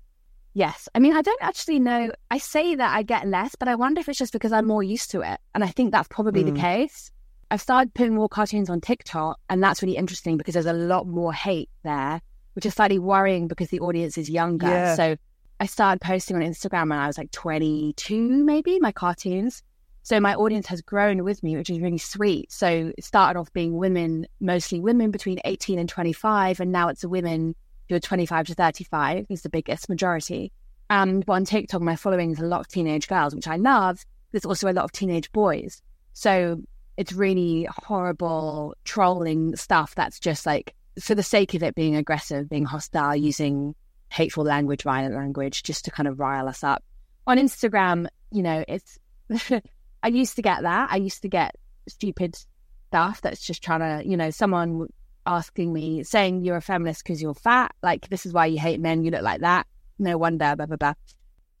Yes. 0.53 0.89
I 0.95 0.99
mean, 0.99 1.13
I 1.13 1.21
don't 1.21 1.41
actually 1.41 1.79
know. 1.79 2.11
I 2.29 2.37
say 2.39 2.75
that 2.75 2.95
I 2.95 3.03
get 3.03 3.27
less, 3.27 3.55
but 3.55 3.67
I 3.67 3.75
wonder 3.75 4.01
if 4.01 4.09
it's 4.09 4.17
just 4.19 4.33
because 4.33 4.51
I'm 4.51 4.67
more 4.67 4.83
used 4.83 5.11
to 5.11 5.21
it. 5.21 5.39
And 5.53 5.63
I 5.63 5.67
think 5.67 5.91
that's 5.91 6.07
probably 6.09 6.43
the 6.43 6.51
Mm. 6.51 6.59
case. 6.59 7.11
I've 7.51 7.61
started 7.61 7.93
putting 7.93 8.15
more 8.15 8.27
cartoons 8.27 8.69
on 8.69 8.81
TikTok, 8.81 9.39
and 9.49 9.61
that's 9.61 9.81
really 9.81 9.97
interesting 9.97 10.37
because 10.37 10.53
there's 10.53 10.65
a 10.65 10.73
lot 10.73 11.05
more 11.07 11.33
hate 11.33 11.69
there, 11.83 12.21
which 12.53 12.65
is 12.65 12.73
slightly 12.73 12.99
worrying 12.99 13.47
because 13.47 13.69
the 13.69 13.79
audience 13.81 14.17
is 14.17 14.29
younger. 14.29 14.67
Yeah. 14.67 14.95
So 14.95 15.15
I 15.59 15.65
started 15.67 16.01
posting 16.01 16.35
on 16.37 16.41
Instagram 16.41 16.89
when 16.89 16.99
I 16.99 17.07
was 17.07 17.17
like 17.17 17.31
22, 17.31 18.43
maybe, 18.43 18.79
my 18.79 18.91
cartoons. 18.91 19.63
So 20.03 20.19
my 20.19 20.33
audience 20.35 20.67
has 20.67 20.81
grown 20.81 21.23
with 21.23 21.43
me, 21.43 21.55
which 21.55 21.69
is 21.69 21.79
really 21.79 21.97
sweet. 21.97 22.51
So 22.51 22.91
it 22.97 23.03
started 23.03 23.39
off 23.39 23.53
being 23.53 23.77
women, 23.77 24.25
mostly 24.39 24.79
women 24.79 25.11
between 25.11 25.39
18 25.45 25.77
and 25.77 25.87
25, 25.87 26.59
and 26.59 26.71
now 26.71 26.87
it's 26.87 27.05
women 27.05 27.55
who 27.87 27.95
are 27.95 27.99
25 27.99 28.47
to 28.47 28.55
35 28.55 29.25
is 29.29 29.41
the 29.41 29.49
biggest 29.49 29.89
majority. 29.89 30.51
And 30.89 31.23
on 31.27 31.45
TikTok, 31.45 31.81
my 31.81 31.95
following 31.95 32.31
is 32.31 32.39
a 32.39 32.45
lot 32.45 32.61
of 32.61 32.67
teenage 32.67 33.07
girls, 33.07 33.35
which 33.35 33.47
I 33.47 33.57
love. 33.57 34.03
There's 34.31 34.45
also 34.45 34.69
a 34.69 34.73
lot 34.73 34.85
of 34.85 34.91
teenage 34.91 35.31
boys. 35.31 35.81
So 36.13 36.61
it's 36.97 37.13
really 37.13 37.67
horrible 37.83 38.75
trolling 38.83 39.55
stuff 39.55 39.95
that's 39.95 40.19
just 40.19 40.45
like 40.45 40.73
for 40.99 41.15
the 41.15 41.23
sake 41.23 41.53
of 41.53 41.63
it 41.63 41.75
being 41.75 41.95
aggressive, 41.95 42.49
being 42.49 42.65
hostile, 42.65 43.15
using 43.15 43.75
hateful 44.09 44.43
language, 44.43 44.83
violent 44.83 45.15
language, 45.15 45.63
just 45.63 45.85
to 45.85 45.91
kind 45.91 46.07
of 46.07 46.19
rile 46.19 46.47
us 46.47 46.63
up. 46.63 46.83
On 47.27 47.37
Instagram, 47.37 48.07
you 48.31 48.43
know, 48.43 48.65
it's 48.67 48.99
I 50.03 50.07
used 50.09 50.35
to 50.35 50.41
get 50.41 50.63
that. 50.63 50.89
I 50.91 50.97
used 50.97 51.21
to 51.21 51.29
get 51.29 51.55
stupid 51.87 52.35
stuff 52.89 53.21
that's 53.21 53.45
just 53.45 53.63
trying 53.63 53.79
to, 53.79 54.07
you 54.07 54.17
know, 54.17 54.29
someone 54.31 54.87
asking 55.25 55.71
me, 55.73 56.03
saying 56.03 56.43
you're 56.43 56.57
a 56.57 56.61
feminist 56.61 57.03
because 57.03 57.21
you're 57.21 57.33
fat. 57.33 57.73
Like, 57.83 58.09
this 58.09 58.25
is 58.25 58.33
why 58.33 58.47
you 58.47 58.59
hate 58.59 58.79
men. 58.79 59.03
You 59.03 59.11
look 59.11 59.21
like 59.21 59.41
that. 59.41 59.67
No 59.99 60.17
wonder, 60.17 60.55
blah, 60.55 60.65
blah, 60.65 60.77
blah. 60.77 60.93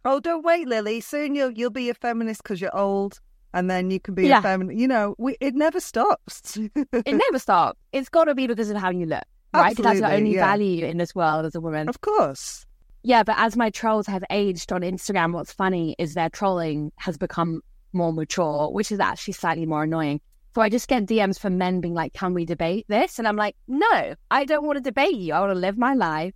Oh, 0.03 0.19
don't 0.19 0.43
wait, 0.43 0.67
Lily. 0.67 0.99
Soon 0.99 1.35
you'll 1.35 1.51
you'll 1.51 1.69
be 1.69 1.89
a 1.89 1.93
feminist 1.93 2.41
because 2.41 2.59
you're 2.59 2.75
old, 2.75 3.19
and 3.53 3.69
then 3.69 3.91
you 3.91 3.99
can 3.99 4.15
be 4.15 4.27
Yeah. 4.27 4.39
a 4.39 4.41
feminist. 4.41 4.79
You 4.79 4.87
know, 4.87 5.13
we, 5.19 5.37
it 5.39 5.53
never 5.53 5.79
stops. 5.79 6.57
It 6.75 7.05
never 7.15 7.37
stops. 7.37 7.79
It's 7.91 8.09
got 8.09 8.23
to 8.25 8.33
be 8.33 8.47
because 8.47 8.71
of 8.71 8.77
how 8.77 8.89
you 8.89 9.05
look, 9.05 9.23
right? 9.53 9.75
'Cause 9.75 9.83
that's 9.83 9.99
the 9.99 10.05
Absolutely, 10.05 10.15
only 10.17 10.35
yeah. 10.35 10.45
value 10.45 10.85
in 10.87 10.97
this 10.97 11.13
world 11.13 11.45
as 11.45 11.53
a 11.53 11.61
woman. 11.61 11.87
of 11.87 12.01
course. 12.01 12.65
Yeah, 13.03 13.21
but 13.23 13.35
as 13.37 13.55
my 13.55 13.69
trolls 13.69 14.07
have 14.07 14.23
aged 14.31 14.71
on 14.71 14.81
Instagram, 14.81 15.33
what's 15.33 15.51
funny 15.53 15.95
is 15.99 16.13
their 16.15 16.29
trolling 16.29 16.91
has 16.97 17.17
become 17.17 17.61
more 17.93 18.13
mature, 18.13 18.69
which 18.71 18.91
is 18.91 18.99
actually 18.99 19.33
slightly 19.33 19.65
more 19.65 19.83
annoying. 19.83 20.21
So 20.53 20.61
I 20.61 20.69
just 20.69 20.87
get 20.87 21.05
DMs 21.05 21.39
from 21.39 21.57
men 21.57 21.79
being 21.81 21.93
like, 21.93 22.13
Can 22.13 22.33
we 22.33 22.45
debate 22.45 22.85
this? 22.87 23.19
And 23.19 23.27
I'm 23.27 23.37
like, 23.37 23.55
No, 23.67 24.15
I 24.29 24.45
don't 24.45 24.65
want 24.65 24.77
to 24.77 24.81
debate 24.81 25.15
you. 25.15 25.33
I 25.33 25.39
want 25.39 25.53
to 25.53 25.59
live 25.59 25.77
my 25.77 25.93
life. 25.93 26.33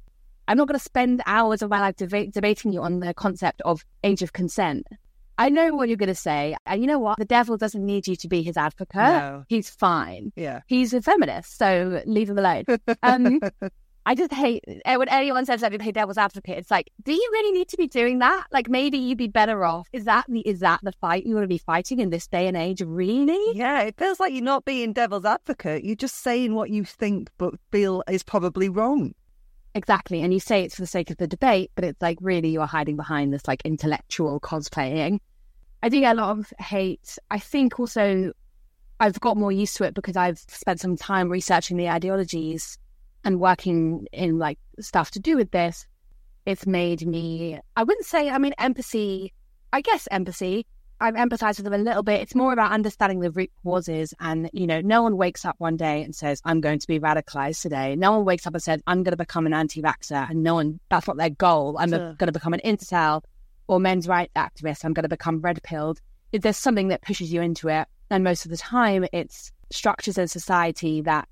I'm 0.48 0.58
not 0.58 0.68
going 0.68 0.78
to 0.78 0.84
spend 0.84 1.22
hours 1.26 1.62
of 1.62 1.70
my 1.70 1.80
life 1.80 1.96
deba- 1.96 2.32
debating 2.32 2.72
you 2.72 2.82
on 2.82 3.00
the 3.00 3.14
concept 3.14 3.62
of 3.66 3.84
age 4.04 4.22
of 4.22 4.34
consent. 4.34 4.86
I 5.38 5.50
know 5.50 5.74
what 5.74 5.90
you're 5.90 5.98
going 5.98 6.08
to 6.08 6.16
say. 6.16 6.56
And 6.66 6.82
you 6.82 6.88
know 6.88 7.00
what? 7.00 7.18
The 7.18 7.26
devil 7.26 7.58
doesn't 7.58 7.86
need 7.86 8.08
you 8.08 8.16
to 8.16 8.28
be 8.28 8.42
his 8.42 8.56
advocate. 8.56 8.96
No. 8.96 9.44
He's 9.50 9.70
fine. 9.70 10.32
Yeah. 10.36 10.62
He's 10.68 10.94
a 10.94 11.02
feminist, 11.02 11.58
so 11.58 12.02
leave 12.06 12.30
him 12.30 12.38
alone. 12.38 12.64
Um, 13.04 13.42
I 14.08 14.14
just 14.14 14.32
hate 14.32 14.64
eh, 14.86 14.96
when 14.98 15.10
anyone 15.10 15.46
says 15.46 15.62
let 15.62 15.72
me 15.72 15.80
play 15.80 15.92
devil's 15.92 16.18
advocate. 16.18 16.60
It's 16.60 16.70
like, 16.70 16.92
do 17.04 17.12
you 17.12 17.30
really 17.32 17.52
need 17.52 17.70
to 17.70 17.78
be 17.78 17.88
doing 17.88 18.20
that? 18.20 18.46
Like, 18.52 18.70
maybe 18.70 18.98
you'd 19.00 19.18
be 19.18 19.28
better 19.28 19.66
off. 19.66 19.88
Is 19.94 20.06
that 20.06 20.26
the 20.30 20.42
is 20.42 20.60
that 20.60 20.80
the 20.84 20.92
fight 20.94 21.26
you 21.26 21.34
want 21.34 21.44
to 21.44 21.48
be 21.48 21.58
fighting 21.58 22.00
in 22.00 22.12
this 22.12 22.28
day 22.28 22.48
and 22.48 22.56
age? 22.56 22.82
Really? 22.82 23.58
Yeah, 23.58 23.82
it 23.82 23.98
feels 23.98 24.20
like 24.20 24.32
you're 24.32 24.44
not 24.44 24.64
being 24.64 24.94
devil's 24.94 25.26
advocate. 25.26 25.84
You're 25.84 25.96
just 25.96 26.18
saying 26.18 26.54
what 26.54 26.70
you 26.70 26.86
think 26.86 27.32
but 27.38 27.56
feel 27.72 28.04
is 28.08 28.22
probably 28.22 28.70
wrong. 28.70 29.16
Exactly. 29.74 30.22
And 30.22 30.32
you 30.32 30.40
say 30.40 30.64
it's 30.64 30.76
for 30.76 30.84
the 30.84 30.88
sake 30.88 31.10
of 31.10 31.18
the 31.18 31.28
debate, 31.28 31.72
but 31.76 31.84
it's 31.84 32.02
like 32.02 32.18
really 32.22 32.50
you 32.50 32.62
are 32.62 32.68
hiding 32.68 32.96
behind 32.96 33.34
this 33.34 33.48
like 33.48 33.62
intellectual 33.66 34.40
cosplaying. 34.40 35.20
I 35.82 35.90
do 35.90 36.00
get 36.00 36.16
a 36.16 36.20
lot 36.20 36.38
of 36.38 36.54
hate. 36.60 37.18
I 37.32 37.40
think 37.40 37.80
also 37.80 38.32
I've 39.00 39.20
got 39.20 39.36
more 39.36 39.52
used 39.52 39.76
to 39.78 39.84
it 39.84 39.94
because 39.94 40.16
I've 40.16 40.40
spent 40.48 40.80
some 40.80 40.96
time 40.96 41.30
researching 41.30 41.76
the 41.76 41.90
ideologies 41.90 42.78
and 43.26 43.40
working 43.40 44.08
in 44.14 44.38
like 44.38 44.60
stuff 44.80 45.12
to 45.12 45.20
do 45.20 45.36
with 45.36 45.52
this. 45.52 45.86
It's 46.46 46.68
made 46.68 47.06
me, 47.06 47.60
I 47.76 47.84
wouldn't 47.84 48.06
say, 48.06 48.30
I 48.30 48.38
mean, 48.38 48.54
empathy, 48.60 49.34
I 49.74 49.82
guess 49.82 50.08
empathy. 50.12 50.68
I've 51.02 51.16
empathized 51.16 51.58
with 51.58 51.66
them 51.66 51.74
a 51.74 51.78
little 51.78 52.04
bit. 52.04 52.22
It's 52.22 52.36
more 52.36 52.54
about 52.54 52.72
understanding 52.72 53.20
the 53.20 53.32
root 53.32 53.52
causes. 53.64 54.14
And, 54.20 54.50
you 54.54 54.66
know, 54.66 54.80
no 54.80 55.04
one 55.04 55.18
wakes 55.18 55.44
up 55.44 55.56
one 55.58 55.76
day 55.76 56.04
and 56.04 56.16
says, 56.16 56.40
I'm 56.46 56.62
going 56.62 56.80
to 56.80 56.88
be 56.88 57.00
radicalized 57.00 57.62
today. 57.62 57.98
No 57.98 58.14
one 58.14 58.24
wakes 58.24 58.48
up 58.48 58.54
and 58.54 58.64
says, 58.64 58.82
I'm 58.88 59.04
going 59.04 59.12
to 59.12 59.18
become 59.18 59.46
an 59.46 59.54
anti 59.54 59.82
vaxxer. 59.82 60.30
And 60.30 60.42
no 60.42 60.54
one, 60.54 60.80
that's 60.90 61.08
not 61.08 61.18
their 61.18 61.32
goal. 61.32 61.76
I'm 61.80 61.90
sure. 61.90 62.14
going 62.14 62.28
to 62.28 62.32
become 62.32 62.54
an 62.54 62.62
incel 62.64 63.24
or 63.68 63.80
men's 63.80 64.08
rights 64.08 64.32
activist. 64.38 64.86
I'm 64.86 64.94
going 64.94 65.04
to 65.04 65.10
become 65.10 65.42
red 65.42 65.62
pilled. 65.64 66.00
There's 66.32 66.56
something 66.56 66.90
that 66.90 67.02
pushes 67.02 67.34
you 67.34 67.42
into 67.42 67.68
it. 67.68 67.88
And 68.10 68.24
most 68.24 68.46
of 68.46 68.52
the 68.52 68.58
time, 68.58 69.06
it's 69.12 69.52
structures 69.72 70.18
in 70.18 70.28
society 70.28 71.02
that 71.02 71.28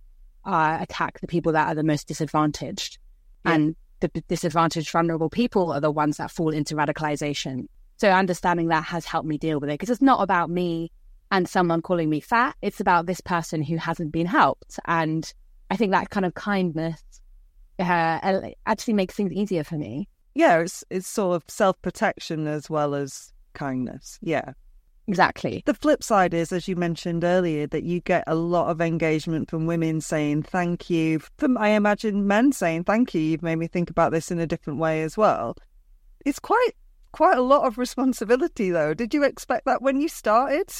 uh, 0.46 0.78
attack 0.82 1.20
the 1.22 1.28
people 1.28 1.52
that 1.54 1.68
are 1.68 1.76
the 1.76 1.84
most 1.84 2.08
disadvantaged. 2.08 2.98
Yeah. 3.46 3.54
And 3.54 3.76
the 4.00 4.10
disadvantaged, 4.28 4.92
vulnerable 4.92 5.30
people 5.30 5.72
are 5.72 5.80
the 5.80 5.92
ones 5.92 6.18
that 6.18 6.32
fall 6.32 6.50
into 6.50 6.76
radicalization. 6.76 7.68
So 7.98 8.10
understanding 8.10 8.68
that 8.68 8.84
has 8.86 9.06
helped 9.06 9.28
me 9.28 9.38
deal 9.38 9.60
with 9.60 9.70
it 9.70 9.74
because 9.74 9.90
it's 9.90 10.02
not 10.02 10.22
about 10.22 10.50
me 10.50 10.92
and 11.32 11.48
someone 11.48 11.82
calling 11.82 12.10
me 12.10 12.20
fat. 12.20 12.56
It's 12.62 12.80
about 12.80 13.06
this 13.06 13.22
person 13.22 13.64
who 13.64 13.78
hasn't 13.78 14.12
been 14.12 14.26
helped. 14.28 14.80
And 14.86 15.32
I 15.72 15.78
think 15.78 15.92
that 15.92 16.10
kind 16.10 16.26
of 16.26 16.34
kindness 16.34 17.02
uh, 17.80 18.50
actually 18.66 18.94
makes 18.94 19.16
things 19.16 19.32
easier 19.32 19.64
for 19.64 19.76
me. 19.76 20.08
Yeah, 20.36 20.60
it's 20.60 20.84
it's 20.90 21.08
sort 21.08 21.36
of 21.36 21.44
self 21.48 21.82
protection 21.82 22.48
as 22.48 22.70
well 22.70 22.96
as 22.96 23.32
kindness. 23.54 24.20
Yeah. 24.22 24.54
Exactly. 25.08 25.64
The 25.66 25.74
flip 25.74 26.02
side 26.02 26.34
is, 26.34 26.52
as 26.54 26.68
you 26.68 26.76
mentioned 26.76 27.24
earlier, 27.24 27.68
that 27.68 27.84
you 27.84 28.00
get 28.00 28.24
a 28.26 28.36
lot 28.36 28.70
of 28.70 28.80
engagement 28.80 29.50
from 29.50 29.66
women 29.66 30.00
saying 30.00 30.44
thank 30.44 30.90
you. 30.90 31.20
From 31.38 31.58
I 31.58 31.70
imagine 31.70 32.26
men 32.26 32.54
saying 32.54 32.86
thank 32.86 33.14
you. 33.14 33.22
You've 33.22 33.44
made 33.44 33.58
me 33.58 33.68
think 33.68 33.90
about 33.90 34.12
this 34.12 34.32
in 34.32 34.40
a 34.40 34.48
different 34.48 34.80
way 34.80 35.04
as 35.04 35.18
well. 35.18 35.58
It's 36.26 36.40
quite 36.40 36.72
quite 37.12 37.38
a 37.38 37.42
lot 37.42 37.66
of 37.66 37.78
responsibility, 37.78 38.72
though. 38.72 38.94
Did 38.94 39.14
you 39.14 39.24
expect 39.24 39.66
that 39.66 39.82
when 39.82 40.00
you 40.00 40.08
started? 40.08 40.74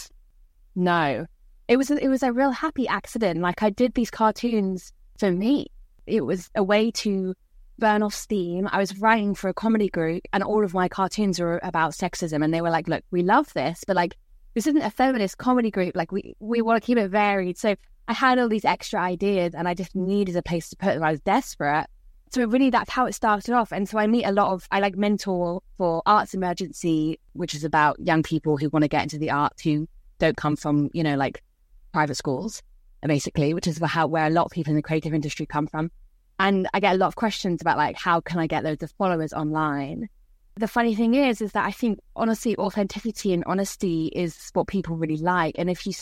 No, 0.76 1.26
it 1.68 1.78
was 1.78 1.92
a, 1.92 2.04
it 2.04 2.08
was 2.08 2.24
a 2.24 2.32
real 2.32 2.52
happy 2.52 2.88
accident. 2.88 3.42
Like 3.42 3.62
I 3.62 3.70
did 3.70 3.94
these 3.94 4.12
cartoons 4.12 4.94
for 5.20 5.32
me. 5.32 5.68
It 6.08 6.26
was 6.26 6.50
a 6.56 6.64
way 6.64 6.92
to 6.92 7.36
burn 7.80 8.04
off 8.04 8.14
steam. 8.14 8.70
I 8.72 8.78
was 8.78 8.98
writing 9.00 9.36
for 9.36 9.50
a 9.50 9.54
comedy 9.54 9.90
group, 9.90 10.24
and 10.32 10.44
all 10.44 10.64
of 10.64 10.74
my 10.74 10.88
cartoons 10.88 11.40
were 11.40 11.60
about 11.64 11.94
sexism. 11.94 12.44
And 12.44 12.54
they 12.54 12.62
were 12.62 12.70
like, 12.70 12.88
"Look, 12.88 13.04
we 13.12 13.24
love 13.24 13.54
this, 13.54 13.84
but 13.86 13.96
like, 13.96 14.16
this 14.54 14.68
isn't 14.68 14.82
a 14.82 14.90
feminist 14.90 15.38
comedy 15.38 15.72
group. 15.72 15.96
Like, 15.96 16.12
we 16.12 16.36
we 16.40 16.62
want 16.62 16.82
to 16.82 16.86
keep 16.86 16.98
it 16.98 17.10
varied." 17.10 17.58
So 17.58 17.76
I 18.08 18.14
had 18.14 18.40
all 18.40 18.50
these 18.50 18.66
extra 18.66 19.00
ideas, 19.00 19.54
and 19.56 19.68
I 19.68 19.74
just 19.74 19.96
needed 19.96 20.36
a 20.36 20.44
place 20.44 20.70
to 20.70 20.76
put 20.76 20.94
them. 20.94 21.04
I 21.04 21.12
was 21.12 21.22
desperate. 21.22 21.88
So 22.32 22.46
really, 22.46 22.72
that's 22.72 22.90
how 22.90 23.06
it 23.06 23.14
started 23.14 23.54
off. 23.54 23.72
And 23.72 23.88
so 23.88 24.00
I 24.00 24.08
meet 24.08 24.26
a 24.26 24.32
lot 24.32 24.52
of 24.52 24.68
I 24.72 24.80
like 24.80 24.96
mentor 24.96 25.62
for 25.78 26.02
Arts 26.06 26.34
Emergency, 26.34 27.20
which 27.34 27.54
is 27.54 27.64
about 27.64 28.00
young 28.00 28.24
people 28.24 28.58
who 28.58 28.70
want 28.70 28.84
to 28.84 28.90
get 28.90 29.04
into 29.04 29.20
the 29.20 29.30
arts 29.32 29.62
who 29.62 29.88
don't 30.20 30.38
come 30.38 30.56
from 30.56 30.90
you 30.94 31.04
know 31.04 31.16
like 31.16 31.44
private 31.92 32.16
schools, 32.16 32.62
basically, 33.04 33.54
which 33.54 33.68
is 33.68 33.80
how 33.84 34.08
where 34.08 34.26
a 34.26 34.32
lot 34.32 34.46
of 34.46 34.52
people 34.52 34.72
in 34.72 34.76
the 34.76 34.82
creative 34.82 35.14
industry 35.14 35.46
come 35.46 35.68
from. 35.68 35.92
And 36.40 36.68
I 36.74 36.80
get 36.80 36.96
a 36.96 36.98
lot 36.98 37.08
of 37.08 37.16
questions 37.16 37.62
about 37.62 37.78
like 37.78 37.98
how 37.98 38.22
can 38.22 38.40
I 38.40 38.48
get 38.48 38.64
loads 38.64 38.84
of 38.84 38.92
followers 38.92 39.34
online? 39.34 40.10
The 40.56 40.68
funny 40.68 40.94
thing 40.94 41.16
is, 41.16 41.42
is 41.42 41.54
that 41.54 41.66
I 41.66 41.72
think 41.72 42.00
honestly, 42.16 42.56
authenticity 42.58 43.34
and 43.34 43.44
honesty 43.46 44.12
is 44.16 44.50
what 44.54 44.68
people 44.68 44.96
really 44.96 45.18
like. 45.18 45.56
And 45.58 45.70
if 45.70 45.86
you, 45.88 45.94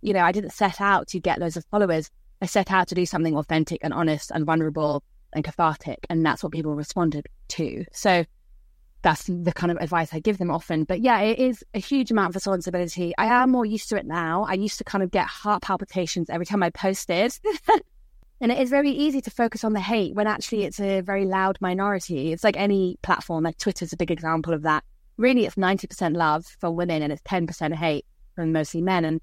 you 0.00 0.12
know, 0.12 0.20
I 0.20 0.32
didn't 0.32 0.50
set 0.50 0.80
out 0.80 1.08
to 1.08 1.20
get 1.20 1.40
loads 1.40 1.56
of 1.56 1.64
followers. 1.70 2.10
I 2.40 2.46
set 2.46 2.70
out 2.70 2.88
to 2.88 2.94
do 2.94 3.06
something 3.06 3.36
authentic 3.36 3.80
and 3.82 3.94
honest 3.94 4.30
and 4.30 4.44
vulnerable 4.44 5.02
and 5.32 5.44
cathartic, 5.44 6.06
and 6.08 6.24
that's 6.24 6.42
what 6.42 6.52
people 6.52 6.74
responded 6.74 7.26
to. 7.48 7.84
So 7.92 8.24
that's 9.02 9.24
the 9.24 9.52
kind 9.52 9.70
of 9.70 9.78
advice 9.78 10.12
I 10.12 10.18
give 10.20 10.38
them 10.38 10.50
often. 10.50 10.84
But 10.84 11.00
yeah, 11.00 11.20
it 11.20 11.38
is 11.38 11.64
a 11.74 11.78
huge 11.78 12.10
amount 12.10 12.30
of 12.30 12.34
responsibility. 12.34 13.14
I 13.16 13.26
am 13.26 13.50
more 13.50 13.64
used 13.64 13.88
to 13.90 13.96
it 13.96 14.06
now. 14.06 14.44
I 14.48 14.54
used 14.54 14.78
to 14.78 14.84
kind 14.84 15.04
of 15.04 15.10
get 15.10 15.26
heart 15.26 15.62
palpitations 15.62 16.28
every 16.28 16.46
time 16.46 16.62
I 16.62 16.70
posted. 16.70 17.32
And 18.40 18.52
it 18.52 18.58
is 18.58 18.68
very 18.68 18.90
easy 18.90 19.20
to 19.22 19.30
focus 19.30 19.64
on 19.64 19.72
the 19.72 19.80
hate 19.80 20.14
when 20.14 20.26
actually 20.26 20.64
it's 20.64 20.78
a 20.78 21.00
very 21.00 21.24
loud 21.24 21.56
minority. 21.60 22.32
It's 22.32 22.44
like 22.44 22.56
any 22.56 22.98
platform, 23.02 23.44
like 23.44 23.56
Twitter's 23.56 23.92
a 23.92 23.96
big 23.96 24.10
example 24.10 24.52
of 24.52 24.62
that. 24.62 24.84
Really, 25.16 25.46
it's 25.46 25.56
90% 25.56 26.16
love 26.16 26.44
for 26.60 26.70
women 26.70 27.02
and 27.02 27.12
it's 27.12 27.22
10% 27.22 27.74
hate 27.74 28.04
from 28.34 28.52
mostly 28.52 28.82
men. 28.82 29.06
And 29.06 29.20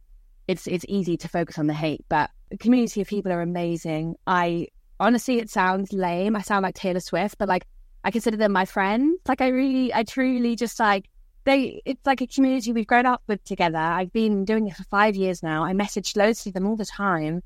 it's 0.48 0.68
it's 0.68 0.86
easy 0.88 1.18
to 1.18 1.28
focus 1.28 1.58
on 1.58 1.68
the 1.68 1.74
hate, 1.74 2.04
but 2.10 2.30
the 2.50 2.58
community 2.58 3.02
of 3.02 3.08
people 3.08 3.32
are 3.32 3.42
amazing. 3.42 4.16
I 4.28 4.68
honestly, 5.00 5.40
it 5.40 5.50
sounds 5.50 5.94
lame. 5.94 6.36
I 6.36 6.42
sound 6.42 6.64
like 6.64 6.76
Taylor 6.76 7.00
Swift, 7.00 7.38
but 7.38 7.48
like 7.48 7.66
I 8.04 8.12
consider 8.12 8.38
them 8.38 8.52
my 8.52 8.66
friends. 8.66 9.20
Like 9.28 9.42
I 9.42 9.48
really, 9.48 9.94
I 9.94 10.04
truly 10.04 10.56
just 10.56 10.80
like 10.80 11.10
they. 11.46 11.82
It's 11.86 12.06
like 12.06 12.22
a 12.22 12.28
community 12.28 12.74
we've 12.74 12.88
grown 12.88 13.06
up 13.06 13.22
with 13.28 13.44
together. 13.46 13.78
I've 13.78 14.12
been 14.12 14.44
doing 14.44 14.68
it 14.68 14.76
for 14.76 14.84
five 14.84 15.16
years 15.16 15.42
now. 15.42 15.64
I 15.64 15.74
message 15.74 16.16
loads 16.16 16.44
to 16.44 16.52
them 16.52 16.68
all 16.68 16.76
the 16.76 16.86
time, 16.86 17.42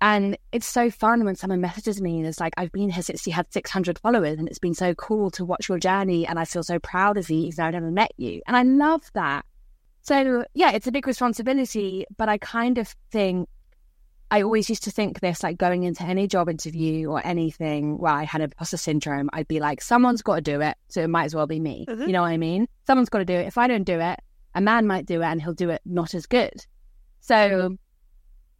and 0.00 0.38
it's 0.50 0.66
so 0.66 0.90
fun 0.90 1.24
when 1.24 1.36
someone 1.36 1.60
messages 1.60 2.00
me 2.00 2.18
and 2.18 2.26
it's 2.26 2.40
like, 2.40 2.54
I've 2.56 2.72
been 2.72 2.88
here 2.88 3.02
since 3.02 3.26
you 3.26 3.34
had 3.34 3.52
600 3.52 3.98
followers 3.98 4.38
and 4.38 4.48
it's 4.48 4.58
been 4.58 4.74
so 4.74 4.94
cool 4.94 5.30
to 5.32 5.44
watch 5.44 5.68
your 5.68 5.78
journey. 5.78 6.26
And 6.26 6.38
I 6.38 6.46
feel 6.46 6.62
so 6.62 6.78
proud 6.78 7.18
of 7.18 7.28
you 7.28 7.38
even 7.40 7.54
though 7.56 7.64
I 7.64 7.70
never 7.70 7.90
met 7.90 8.12
you. 8.16 8.40
And 8.46 8.56
I 8.56 8.62
love 8.62 9.02
that. 9.12 9.44
So, 10.02 10.46
yeah, 10.54 10.70
it's 10.70 10.86
a 10.86 10.92
big 10.92 11.06
responsibility, 11.06 12.06
but 12.16 12.30
I 12.30 12.38
kind 12.38 12.78
of 12.78 12.94
think 13.10 13.46
I 14.30 14.40
always 14.40 14.70
used 14.70 14.84
to 14.84 14.90
think 14.90 15.20
this 15.20 15.42
like 15.42 15.58
going 15.58 15.82
into 15.82 16.02
any 16.04 16.26
job 16.26 16.48
interview 16.48 17.10
or 17.10 17.20
anything 17.26 17.98
where 17.98 18.12
I 18.12 18.24
had 18.24 18.40
imposter 18.40 18.78
syndrome, 18.78 19.28
I'd 19.34 19.48
be 19.48 19.60
like, 19.60 19.82
someone's 19.82 20.22
got 20.22 20.36
to 20.36 20.40
do 20.40 20.62
it. 20.62 20.78
So 20.88 21.02
it 21.02 21.10
might 21.10 21.24
as 21.24 21.34
well 21.34 21.46
be 21.46 21.60
me. 21.60 21.84
Mm-hmm. 21.86 22.02
You 22.02 22.12
know 22.12 22.22
what 22.22 22.28
I 22.28 22.38
mean? 22.38 22.68
Someone's 22.86 23.10
got 23.10 23.18
to 23.18 23.26
do 23.26 23.34
it. 23.34 23.46
If 23.46 23.58
I 23.58 23.66
don't 23.66 23.84
do 23.84 24.00
it, 24.00 24.18
a 24.54 24.62
man 24.62 24.86
might 24.86 25.04
do 25.04 25.20
it 25.20 25.26
and 25.26 25.42
he'll 25.42 25.52
do 25.52 25.68
it 25.68 25.82
not 25.84 26.14
as 26.14 26.24
good. 26.24 26.64
So 27.20 27.76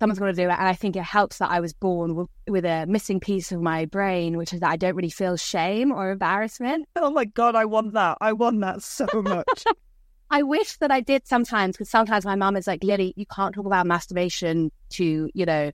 someone's 0.01 0.19
got 0.19 0.27
to 0.27 0.33
do 0.33 0.43
it. 0.49 0.59
And 0.59 0.67
I 0.67 0.73
think 0.73 0.97
it 0.97 1.03
helps 1.05 1.39
that 1.39 1.51
I 1.51 1.61
was 1.61 1.73
born 1.73 2.11
w- 2.11 2.29
with 2.49 2.65
a 2.65 2.87
missing 2.87 3.21
piece 3.21 3.53
of 3.53 3.61
my 3.61 3.85
brain, 3.85 4.37
which 4.39 4.53
is 4.53 4.61
that 4.61 4.71
I 4.71 4.77
don't 4.77 4.97
really 4.97 5.11
feel 5.11 5.37
shame 5.37 5.93
or 5.93 6.11
embarrassment. 6.11 6.89
Oh 6.97 7.11
my 7.11 7.27
God, 7.27 7.55
I 7.55 7.67
want 7.67 7.93
that. 7.93 8.17
I 8.21 8.33
want 8.33 8.61
that 8.63 8.83
so 8.83 9.07
much. 9.23 9.65
I 10.31 10.43
wish 10.43 10.79
that 10.79 10.91
I 10.91 11.01
did 11.01 11.27
sometimes 11.27 11.77
because 11.77 11.91
sometimes 11.91 12.25
my 12.25 12.35
mum 12.35 12.57
is 12.57 12.67
like, 12.67 12.83
Lily, 12.83 13.13
you 13.17 13.27
can't 13.27 13.55
talk 13.55 13.67
about 13.67 13.87
masturbation 13.87 14.73
to, 14.91 15.29
you 15.35 15.47
know, 15.47 15.71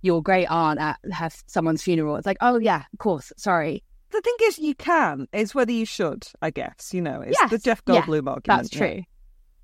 your 0.00 0.22
great 0.22 0.46
aunt 0.46 0.80
at 0.80 0.98
have 1.12 1.36
someone's 1.46 1.82
funeral. 1.82 2.16
It's 2.16 2.26
like, 2.26 2.38
oh 2.40 2.58
yeah, 2.58 2.84
of 2.92 2.98
course, 2.98 3.32
sorry. 3.36 3.82
The 4.10 4.22
thing 4.22 4.36
is, 4.44 4.58
you 4.58 4.74
can. 4.74 5.28
It's 5.32 5.54
whether 5.54 5.72
you 5.72 5.84
should, 5.84 6.26
I 6.40 6.50
guess. 6.50 6.94
You 6.94 7.02
know, 7.02 7.20
it's 7.20 7.36
yes. 7.38 7.50
the 7.50 7.58
Jeff 7.58 7.84
Goldblum 7.84 8.24
yeah, 8.24 8.30
argument. 8.30 8.44
That's 8.46 8.70
true. 8.70 9.02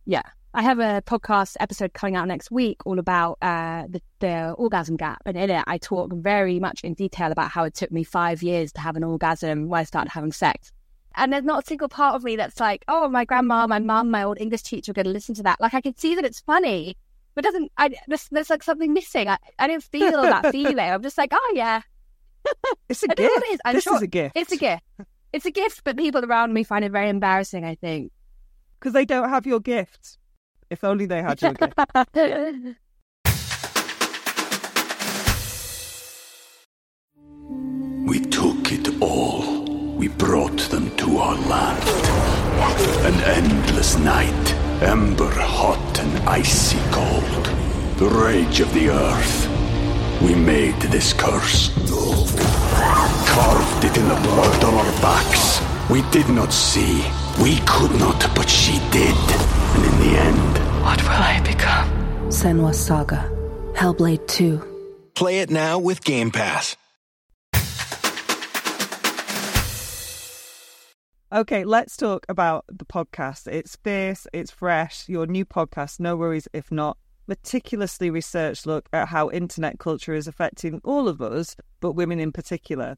Yeah. 0.05 0.21
yeah. 0.25 0.31
I 0.57 0.63
have 0.63 0.79
a 0.79 1.03
podcast 1.05 1.57
episode 1.59 1.95
coming 1.95 2.15
out 2.15 2.29
next 2.29 2.49
week 2.49 2.87
all 2.87 3.01
about 3.01 3.39
uh, 3.43 3.87
the, 3.89 4.01
the 4.21 4.53
orgasm 4.53 4.97
gap. 4.97 5.21
And 5.27 5.37
in 5.37 5.51
it, 5.51 5.65
I 5.67 5.79
talk 5.79 6.13
very 6.13 6.61
much 6.61 6.85
in 6.85 6.95
detail 6.95 7.33
about 7.33 7.51
how 7.51 7.65
it 7.65 7.75
took 7.75 7.91
me 7.91 8.05
five 8.05 8.41
years 8.41 8.71
to 8.75 8.81
have 8.81 8.95
an 8.95 9.03
orgasm 9.03 9.69
when 9.69 9.81
I 9.81 9.83
started 9.83 10.11
having 10.11 10.31
sex. 10.31 10.71
And 11.17 11.33
there's 11.33 11.43
not 11.43 11.65
a 11.65 11.67
single 11.67 11.89
part 11.89 12.15
of 12.15 12.23
me 12.23 12.37
that's 12.37 12.61
like, 12.61 12.85
oh, 12.87 13.09
my 13.09 13.25
grandma, 13.25 13.67
my 13.67 13.81
mum, 13.81 14.13
my 14.13 14.23
old 14.23 14.41
English 14.41 14.63
teacher 14.63 14.93
are 14.93 14.95
going 14.95 15.07
to 15.07 15.11
listen 15.11 15.35
to 15.35 15.43
that. 15.43 15.61
Like, 15.61 15.75
I 15.75 15.81
can 15.81 15.97
see 15.97 16.15
that 16.15 16.25
it's 16.25 16.39
funny, 16.39 16.97
but 17.35 17.43
doesn't, 17.43 17.73
I, 17.77 17.91
there's, 18.07 18.29
there's 18.31 18.51
like 18.51 18.63
something 18.63 18.93
missing. 18.93 19.27
I, 19.27 19.39
I 19.59 19.67
didn't 19.67 19.83
feel 19.83 20.23
that 20.23 20.47
feeling. 20.53 20.79
I'm 20.79 21.03
just 21.03 21.19
like, 21.19 21.31
oh, 21.33 21.53
yeah. 21.57 21.83
It's 22.89 23.03
a 23.03 23.09
gift. 23.09 23.19
It 23.21 23.55
is. 23.55 23.61
I'm 23.65 23.75
this 23.75 23.83
sure 23.83 23.97
is 23.97 24.03
a 24.03 24.07
gift. 24.07 24.37
It's 24.37 24.53
a 24.53 24.57
gift. 24.57 24.85
It's 25.33 25.47
a 25.47 25.51
gift, 25.51 25.83
but 25.83 25.97
people 25.97 26.25
around 26.25 26.55
me 26.55 26.63
find 26.63 26.85
it 26.85 26.93
very 26.93 27.09
embarrassing, 27.09 27.65
I 27.65 27.75
think. 27.75 28.13
Because 28.79 28.93
they 28.93 29.05
don't 29.05 29.31
have 29.31 29.47
your 29.47 29.59
gift. 29.59 30.19
If 30.71 30.85
only 30.85 31.07
they 31.07 31.23
had 31.23 31.41
your 31.41 31.53
gift. 31.55 31.75
We 38.07 38.21
took 38.21 38.73
it 38.73 39.03
all. 39.03 39.65
We 39.97 40.09
brought 40.09 40.59
them 40.71 40.95
to 40.97 41.19
our 41.19 41.37
land. 41.37 41.83
An 43.07 43.15
endless 43.25 43.97
night, 43.97 44.55
ember 44.83 45.31
hot 45.31 45.99
and 45.99 46.29
icy 46.29 46.79
cold. 46.91 47.47
The 47.99 48.09
rage 48.09 48.61
of 48.61 48.73
the 48.75 48.91
earth. 48.91 49.49
We 50.23 50.35
made 50.35 50.81
this 50.83 51.13
curse. 51.13 51.71
carved 53.27 53.85
it 53.85 53.97
in 53.97 54.09
the 54.09 54.21
blood 54.23 54.65
on 54.65 54.75
our 54.75 54.93
backs. 55.01 55.61
We 55.91 56.03
did 56.11 56.29
not 56.29 56.53
see. 56.53 57.05
We 57.43 57.59
could 57.67 57.99
not, 57.99 58.21
but 58.35 58.49
she 58.49 58.79
did. 58.91 59.15
And 59.75 59.85
in 59.85 59.99
the 60.01 60.19
end, 60.19 60.83
What 60.83 61.03
will 61.03 61.11
I 61.11 61.41
become? 61.45 61.89
Senua's 62.29 62.79
Saga. 62.79 63.31
Hellblade 63.75 64.27
2. 64.29 64.63
Play 65.15 65.41
it 65.41 65.51
now 65.51 65.79
with 65.79 66.05
Game 66.05 66.31
Pass. 66.31 66.77
Okay, 71.33 71.65
let's 71.65 71.97
talk 71.97 72.25
about 72.29 72.65
the 72.69 72.85
podcast. 72.85 73.49
It's 73.49 73.75
fierce, 73.77 74.29
it's 74.33 74.53
fresh, 74.53 75.09
your 75.09 75.27
new 75.27 75.45
podcast, 75.45 75.99
no 75.99 76.17
worries 76.17 76.47
if 76.53 76.71
not. 76.71 76.97
Meticulously 77.27 78.09
researched 78.11 78.67
look 78.67 78.89
at 78.93 79.09
how 79.09 79.31
internet 79.31 79.81
culture 79.81 80.15
is 80.15 80.29
affecting 80.29 80.81
all 80.85 81.09
of 81.09 81.21
us, 81.21 81.57
but 81.81 81.93
women 81.93 82.21
in 82.21 82.31
particular. 82.31 82.97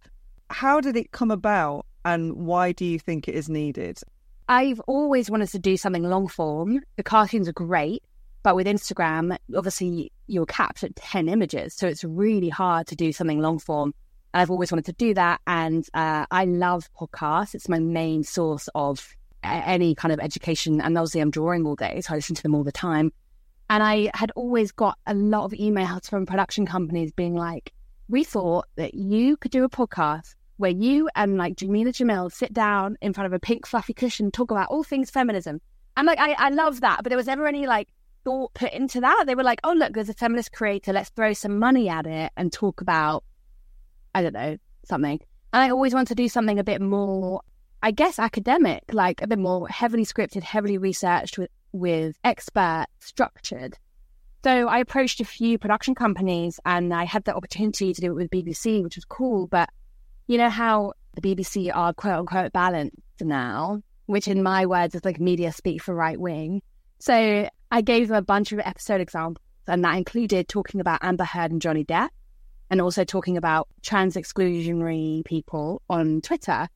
How 0.50 0.82
did 0.82 0.96
it 0.96 1.12
come 1.12 1.30
about 1.30 1.86
and 2.04 2.34
why 2.34 2.72
do 2.72 2.84
you 2.84 2.98
think 2.98 3.26
it 3.26 3.34
is 3.34 3.48
needed? 3.48 4.00
I've 4.48 4.80
always 4.80 5.28
wanted 5.28 5.48
to 5.50 5.58
do 5.58 5.76
something 5.76 6.04
long 6.04 6.28
form. 6.28 6.80
The 6.96 7.02
cartoons 7.02 7.48
are 7.48 7.52
great, 7.52 8.04
but 8.44 8.54
with 8.54 8.66
Instagram, 8.66 9.36
obviously 9.56 10.12
you're 10.28 10.46
capped 10.46 10.84
at 10.84 10.94
10 10.94 11.28
images. 11.28 11.74
So 11.74 11.88
it's 11.88 12.04
really 12.04 12.48
hard 12.48 12.86
to 12.88 12.96
do 12.96 13.12
something 13.12 13.40
long 13.40 13.58
form. 13.58 13.92
I've 14.32 14.50
always 14.50 14.70
wanted 14.70 14.84
to 14.86 14.92
do 14.92 15.14
that. 15.14 15.40
And 15.48 15.84
uh, 15.94 16.26
I 16.30 16.44
love 16.44 16.88
podcasts. 16.94 17.54
It's 17.54 17.68
my 17.68 17.80
main 17.80 18.22
source 18.22 18.68
of 18.74 19.16
any 19.42 19.96
kind 19.96 20.12
of 20.12 20.20
education. 20.20 20.80
And 20.80 20.96
obviously 20.96 21.22
I'm 21.22 21.30
drawing 21.30 21.66
all 21.66 21.74
day, 21.74 22.00
so 22.00 22.12
I 22.12 22.16
listen 22.16 22.36
to 22.36 22.42
them 22.42 22.54
all 22.54 22.64
the 22.64 22.72
time. 22.72 23.12
And 23.68 23.82
I 23.82 24.10
had 24.14 24.30
always 24.36 24.70
got 24.70 24.96
a 25.06 25.14
lot 25.14 25.44
of 25.44 25.52
emails 25.52 26.08
from 26.08 26.24
production 26.24 26.66
companies 26.66 27.10
being 27.10 27.34
like, 27.34 27.72
we 28.08 28.22
thought 28.22 28.66
that 28.76 28.94
you 28.94 29.36
could 29.36 29.50
do 29.50 29.64
a 29.64 29.68
podcast 29.68 30.36
where 30.56 30.70
you 30.70 31.08
and 31.14 31.36
like 31.36 31.56
Jameela 31.56 31.88
Jamil 31.88 32.32
sit 32.32 32.52
down 32.52 32.96
in 33.00 33.12
front 33.12 33.26
of 33.26 33.32
a 33.32 33.38
pink 33.38 33.66
fluffy 33.66 33.92
cushion, 33.92 34.30
talk 34.30 34.50
about 34.50 34.68
all 34.70 34.82
things 34.82 35.10
feminism. 35.10 35.60
And 35.96 36.06
like, 36.06 36.18
I, 36.18 36.32
I 36.32 36.48
love 36.50 36.80
that. 36.80 37.02
But 37.02 37.10
there 37.10 37.16
was 37.16 37.26
never 37.26 37.46
any 37.46 37.66
like 37.66 37.88
thought 38.24 38.54
put 38.54 38.72
into 38.72 39.00
that. 39.00 39.24
They 39.26 39.34
were 39.34 39.42
like, 39.42 39.60
oh, 39.64 39.72
look, 39.72 39.92
there's 39.92 40.08
a 40.08 40.14
feminist 40.14 40.52
creator. 40.52 40.92
Let's 40.92 41.10
throw 41.10 41.32
some 41.32 41.58
money 41.58 41.88
at 41.88 42.06
it 42.06 42.32
and 42.36 42.52
talk 42.52 42.80
about, 42.80 43.24
I 44.14 44.22
don't 44.22 44.32
know, 44.32 44.56
something. 44.84 45.20
And 45.52 45.62
I 45.62 45.70
always 45.70 45.94
want 45.94 46.08
to 46.08 46.14
do 46.14 46.28
something 46.28 46.58
a 46.58 46.64
bit 46.64 46.80
more, 46.80 47.42
I 47.82 47.90
guess, 47.90 48.18
academic, 48.18 48.82
like 48.92 49.22
a 49.22 49.26
bit 49.26 49.38
more 49.38 49.68
heavily 49.68 50.04
scripted, 50.04 50.42
heavily 50.42 50.76
researched 50.78 51.38
with, 51.38 51.50
with 51.72 52.16
expert, 52.24 52.86
structured. 52.98 53.78
So 54.44 54.68
I 54.68 54.78
approached 54.78 55.20
a 55.20 55.24
few 55.24 55.58
production 55.58 55.94
companies 55.94 56.60
and 56.64 56.92
I 56.92 57.04
had 57.04 57.24
the 57.24 57.34
opportunity 57.34 57.92
to 57.92 58.00
do 58.00 58.10
it 58.10 58.14
with 58.14 58.30
BBC, 58.30 58.82
which 58.82 58.96
was 58.96 59.04
cool. 59.04 59.46
But 59.46 59.70
you 60.26 60.38
know 60.38 60.50
how 60.50 60.92
the 61.14 61.20
BBC 61.20 61.70
are 61.74 61.92
quote 61.92 62.14
unquote 62.20 62.52
balanced 62.52 62.96
now, 63.20 63.80
which 64.06 64.28
in 64.28 64.42
my 64.42 64.66
words 64.66 64.94
is 64.94 65.04
like 65.04 65.20
media 65.20 65.52
speak 65.52 65.82
for 65.82 65.94
right 65.94 66.18
wing. 66.18 66.62
So 66.98 67.48
I 67.70 67.80
gave 67.80 68.08
them 68.08 68.16
a 68.16 68.22
bunch 68.22 68.52
of 68.52 68.60
episode 68.60 69.00
examples, 69.00 69.44
and 69.66 69.84
that 69.84 69.96
included 69.96 70.48
talking 70.48 70.80
about 70.80 71.00
Amber 71.02 71.24
Heard 71.24 71.50
and 71.50 71.60
Johnny 71.60 71.84
Depp, 71.84 72.08
and 72.70 72.80
also 72.80 73.04
talking 73.04 73.36
about 73.36 73.68
trans 73.82 74.16
exclusionary 74.16 75.24
people 75.24 75.82
on 75.88 76.20
Twitter. 76.20 76.68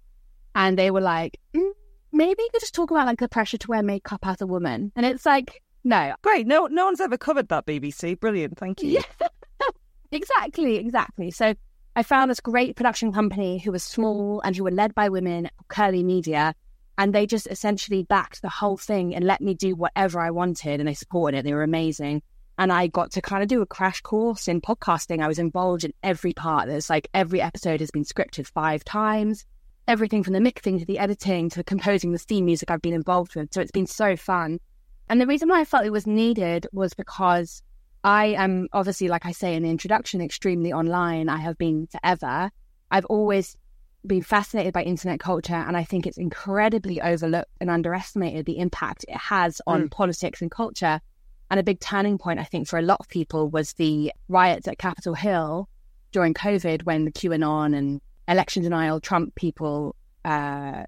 And 0.55 0.77
they 0.77 0.91
were 0.91 1.01
like, 1.01 1.39
mm, 1.55 1.71
maybe 2.13 2.43
you 2.43 2.49
could 2.53 2.61
just 2.61 2.75
talk 2.75 2.91
about 2.91 3.07
like 3.07 3.21
the 3.21 3.29
pressure 3.29 3.59
to 3.59 3.69
wear 3.69 3.83
makeup 3.83 4.27
as 4.27 4.41
a 4.41 4.47
woman. 4.47 4.91
And 4.97 5.07
it's 5.07 5.25
like, 5.25 5.63
no, 5.85 6.15
Great. 6.23 6.47
No 6.47 6.67
no 6.67 6.85
one's 6.85 7.01
ever 7.01 7.17
covered 7.17 7.49
that 7.49 7.67
BBC. 7.67 8.19
Brilliant. 8.21 8.59
Thank 8.59 8.83
you. 8.83 9.01
yeah, 9.21 9.29
exactly, 10.13 10.77
exactly. 10.77 11.31
So 11.31 11.55
I 11.97 12.05
found 12.05 12.31
this 12.31 12.41
great 12.41 12.77
production 12.77 13.13
company 13.13 13.59
who 13.59 13.73
was 13.73 13.83
small 13.83 14.41
and 14.43 14.55
who 14.55 14.63
were 14.65 14.71
led 14.71 14.95
by 14.95 15.09
women, 15.09 15.51
Curly 15.69 16.05
Media, 16.05 16.55
and 16.97 17.13
they 17.13 17.27
just 17.27 17.49
essentially 17.49 18.05
backed 18.05 18.43
the 18.43 18.49
whole 18.49 18.77
thing 18.77 19.15
and 19.15 19.25
let 19.25 19.41
me 19.41 19.55
do 19.55 19.75
whatever 19.75 20.21
I 20.21 20.31
wanted, 20.31 20.81
and 20.81 20.89
they 20.89 20.95
supported 20.95 21.39
it. 21.39 21.45
They 21.45 21.55
were 21.55 21.65
amazing. 21.65 22.23
And 22.59 22.73
I 22.73 22.87
got 22.87 23.11
to 23.13 23.23
kind 23.23 23.43
of 23.43 23.49
do 23.49 23.63
a 23.63 23.67
crash 23.67 24.03
course 24.03 24.47
in 24.47 24.61
podcasting. 24.61 25.23
I 25.23 25.27
was 25.27 25.39
involved 25.39 25.83
in 25.83 25.95
every 26.03 26.33
part. 26.33 26.69
There's 26.69 26.91
like 26.91 27.09
every 27.15 27.41
episode 27.41 27.81
has 27.81 27.91
been 27.91 28.05
scripted 28.05 28.47
five 28.47 28.85
times. 28.85 29.45
Everything 29.89 30.23
from 30.23 30.35
the 30.35 30.41
mixing 30.41 30.79
to 30.79 30.85
the 30.85 30.99
editing 30.99 31.49
to 31.51 31.65
composing 31.65 32.13
the 32.13 32.19
theme 32.19 32.45
music 32.45 32.71
I've 32.71 32.83
been 32.83 32.95
involved 32.95 33.35
with. 33.35 33.53
So 33.53 33.63
it's 33.63 33.73
been 33.73 33.87
so 33.87 34.15
fun. 34.15 34.61
And 35.09 35.21
the 35.21 35.27
reason 35.27 35.49
why 35.49 35.61
I 35.61 35.65
felt 35.65 35.87
it 35.87 35.91
was 35.91 36.07
needed 36.07 36.69
was 36.73 36.95
because 36.95 37.63
I 38.03 38.27
am 38.27 38.69
obviously, 38.73 39.09
like 39.09 39.27
I 39.27 39.33
say 39.33 39.55
in 39.55 39.63
the 39.63 39.71
introduction, 39.71 40.21
extremely 40.21 40.73
online. 40.73 41.29
I 41.29 41.39
have 41.39 41.59
been 41.59 41.87
forever. 41.87 42.51
I've 42.91 43.05
always 43.07 43.57
been 44.07 44.23
fascinated 44.23 44.73
by 44.73 44.83
internet 44.83 45.21
culture, 45.21 45.55
and 45.55 45.77
I 45.77 45.85
think 45.85 46.07
it's 46.07 46.17
incredibly 46.17 47.01
overlooked 47.01 47.51
and 47.61 47.71
underestimated 47.71 48.47
the 48.47 48.59
impact 48.59 49.05
it 49.09 49.17
has 49.17 49.61
on 49.67 49.89
politics 49.91 50.41
and 50.41 50.51
culture. 50.51 51.01
And 51.51 51.61
a 51.61 51.63
big 51.63 51.81
turning 51.81 52.17
point, 52.17 52.41
I 52.41 52.45
think, 52.45 52.69
for 52.69 52.79
a 52.79 52.83
lot 52.83 53.01
of 53.01 53.09
people 53.09 53.49
was 53.49 53.75
the 53.75 54.13
riots 54.29 54.69
at 54.69 54.79
Capitol 54.79 55.15
Hill 55.15 55.69
during 56.13 56.33
COVID 56.33 56.85
when 56.85 57.05
the 57.05 57.13
QAnon 57.13 57.77
and 57.77 58.01
election 58.29 58.63
denial 58.63 59.01
Trump 59.01 59.35
people, 59.35 59.97
uh, 60.25 60.85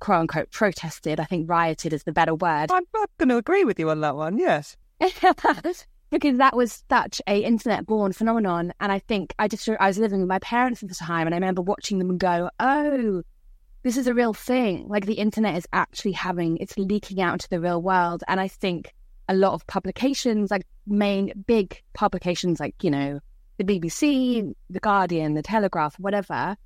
quote 0.00 0.20
unquote, 0.20 0.50
protested. 0.50 1.20
I 1.20 1.24
think 1.24 1.48
rioted 1.48 1.92
is 1.92 2.02
the 2.02 2.12
better 2.12 2.34
word. 2.34 2.70
I'm, 2.70 2.84
I'm 2.94 3.06
going 3.18 3.28
to 3.28 3.36
agree 3.36 3.64
with 3.64 3.78
you 3.78 3.90
on 3.90 4.00
that 4.00 4.16
one. 4.16 4.38
Yes. 4.38 4.76
because 6.10 6.38
that 6.38 6.56
was 6.56 6.84
such 6.90 7.22
a 7.26 7.40
internet 7.44 7.86
born 7.86 8.12
phenomenon 8.12 8.72
and 8.80 8.92
i 8.92 8.98
think 8.98 9.34
i 9.38 9.48
just 9.48 9.68
i 9.68 9.86
was 9.86 9.98
living 9.98 10.20
with 10.20 10.28
my 10.28 10.38
parents 10.40 10.82
at 10.82 10.88
the 10.88 10.94
time 10.94 11.26
and 11.26 11.34
i 11.34 11.36
remember 11.36 11.62
watching 11.62 11.98
them 11.98 12.18
go 12.18 12.50
oh 12.58 13.22
this 13.82 13.96
is 13.96 14.06
a 14.06 14.14
real 14.14 14.34
thing. 14.34 14.86
Like 14.88 15.06
the 15.06 15.14
internet 15.14 15.56
is 15.56 15.66
actually 15.72 16.12
having 16.12 16.58
it's 16.58 16.76
leaking 16.76 17.20
out 17.20 17.34
into 17.34 17.48
the 17.48 17.60
real 17.60 17.80
world 17.80 18.22
and 18.28 18.40
i 18.40 18.48
think 18.48 18.92
a 19.28 19.34
lot 19.34 19.52
of 19.52 19.66
publications 19.66 20.50
like 20.50 20.66
main 20.86 21.32
big 21.46 21.80
publications 21.94 22.58
like 22.58 22.74
you 22.82 22.90
know 22.90 23.20
the 23.58 23.64
bbc 23.64 24.52
the 24.68 24.80
guardian 24.80 25.34
the 25.34 25.42
telegraph 25.42 25.94
whatever 26.00 26.56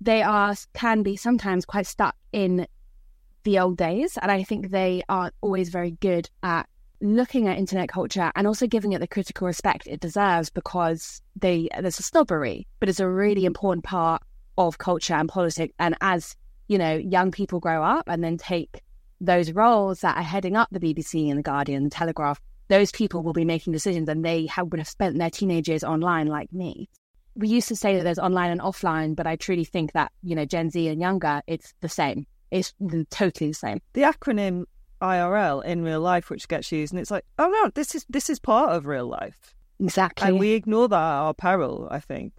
they 0.00 0.22
are 0.22 0.54
can 0.74 1.02
be 1.02 1.16
sometimes 1.16 1.64
quite 1.64 1.86
stuck 1.86 2.14
in 2.32 2.66
the 3.44 3.58
old 3.58 3.78
days 3.78 4.18
and 4.20 4.30
i 4.30 4.42
think 4.42 4.70
they 4.70 5.02
aren't 5.08 5.34
always 5.40 5.70
very 5.70 5.92
good 5.92 6.28
at 6.42 6.68
looking 7.02 7.48
at 7.48 7.58
internet 7.58 7.88
culture 7.88 8.30
and 8.36 8.46
also 8.46 8.66
giving 8.66 8.92
it 8.92 9.00
the 9.00 9.08
critical 9.08 9.46
respect 9.46 9.86
it 9.86 10.00
deserves 10.00 10.48
because 10.48 11.20
they 11.36 11.68
there's 11.80 11.98
a 11.98 12.02
snobbery, 12.02 12.66
but 12.80 12.88
it's 12.88 13.00
a 13.00 13.08
really 13.08 13.44
important 13.44 13.84
part 13.84 14.22
of 14.56 14.78
culture 14.78 15.14
and 15.14 15.28
politics. 15.28 15.74
And 15.78 15.96
as 16.00 16.36
you 16.68 16.78
know, 16.78 16.94
young 16.94 17.30
people 17.30 17.60
grow 17.60 17.82
up 17.82 18.04
and 18.08 18.22
then 18.22 18.38
take 18.38 18.82
those 19.20 19.52
roles 19.52 20.00
that 20.00 20.16
are 20.16 20.22
heading 20.22 20.56
up 20.56 20.68
the 20.70 20.80
BBC 20.80 21.28
and 21.28 21.38
the 21.38 21.42
Guardian, 21.42 21.84
the 21.84 21.90
Telegraph, 21.90 22.40
those 22.68 22.90
people 22.90 23.22
will 23.22 23.32
be 23.32 23.44
making 23.44 23.72
decisions, 23.72 24.08
and 24.08 24.24
they 24.24 24.46
have, 24.46 24.68
would 24.68 24.80
have 24.80 24.88
spent 24.88 25.18
their 25.18 25.30
teenage 25.30 25.68
years 25.68 25.84
online 25.84 26.26
like 26.26 26.52
me. 26.52 26.88
We 27.34 27.48
used 27.48 27.68
to 27.68 27.76
say 27.76 27.96
that 27.96 28.04
there's 28.04 28.18
online 28.18 28.50
and 28.50 28.60
offline, 28.60 29.14
but 29.14 29.26
I 29.26 29.36
truly 29.36 29.64
think 29.64 29.92
that 29.92 30.12
you 30.22 30.34
know 30.34 30.44
Gen 30.44 30.70
Z 30.70 30.86
and 30.88 31.00
younger, 31.00 31.42
it's 31.46 31.74
the 31.80 31.88
same. 31.88 32.26
It's 32.50 32.74
totally 33.10 33.50
the 33.50 33.54
same. 33.54 33.80
The 33.94 34.02
acronym 34.02 34.64
IRL 35.02 35.64
in 35.64 35.82
real 35.82 36.00
life, 36.00 36.30
which 36.30 36.48
gets 36.48 36.72
used, 36.72 36.92
and 36.92 37.00
it's 37.00 37.10
like, 37.10 37.24
oh 37.38 37.48
no, 37.48 37.70
this 37.74 37.94
is 37.94 38.06
this 38.08 38.30
is 38.30 38.38
part 38.38 38.70
of 38.70 38.86
real 38.86 39.06
life, 39.06 39.54
Exactly. 39.80 40.26
and 40.28 40.38
we 40.38 40.52
ignore 40.52 40.88
that 40.88 40.96
at 40.96 41.20
our 41.22 41.34
peril. 41.34 41.88
I 41.90 42.00
think. 42.00 42.32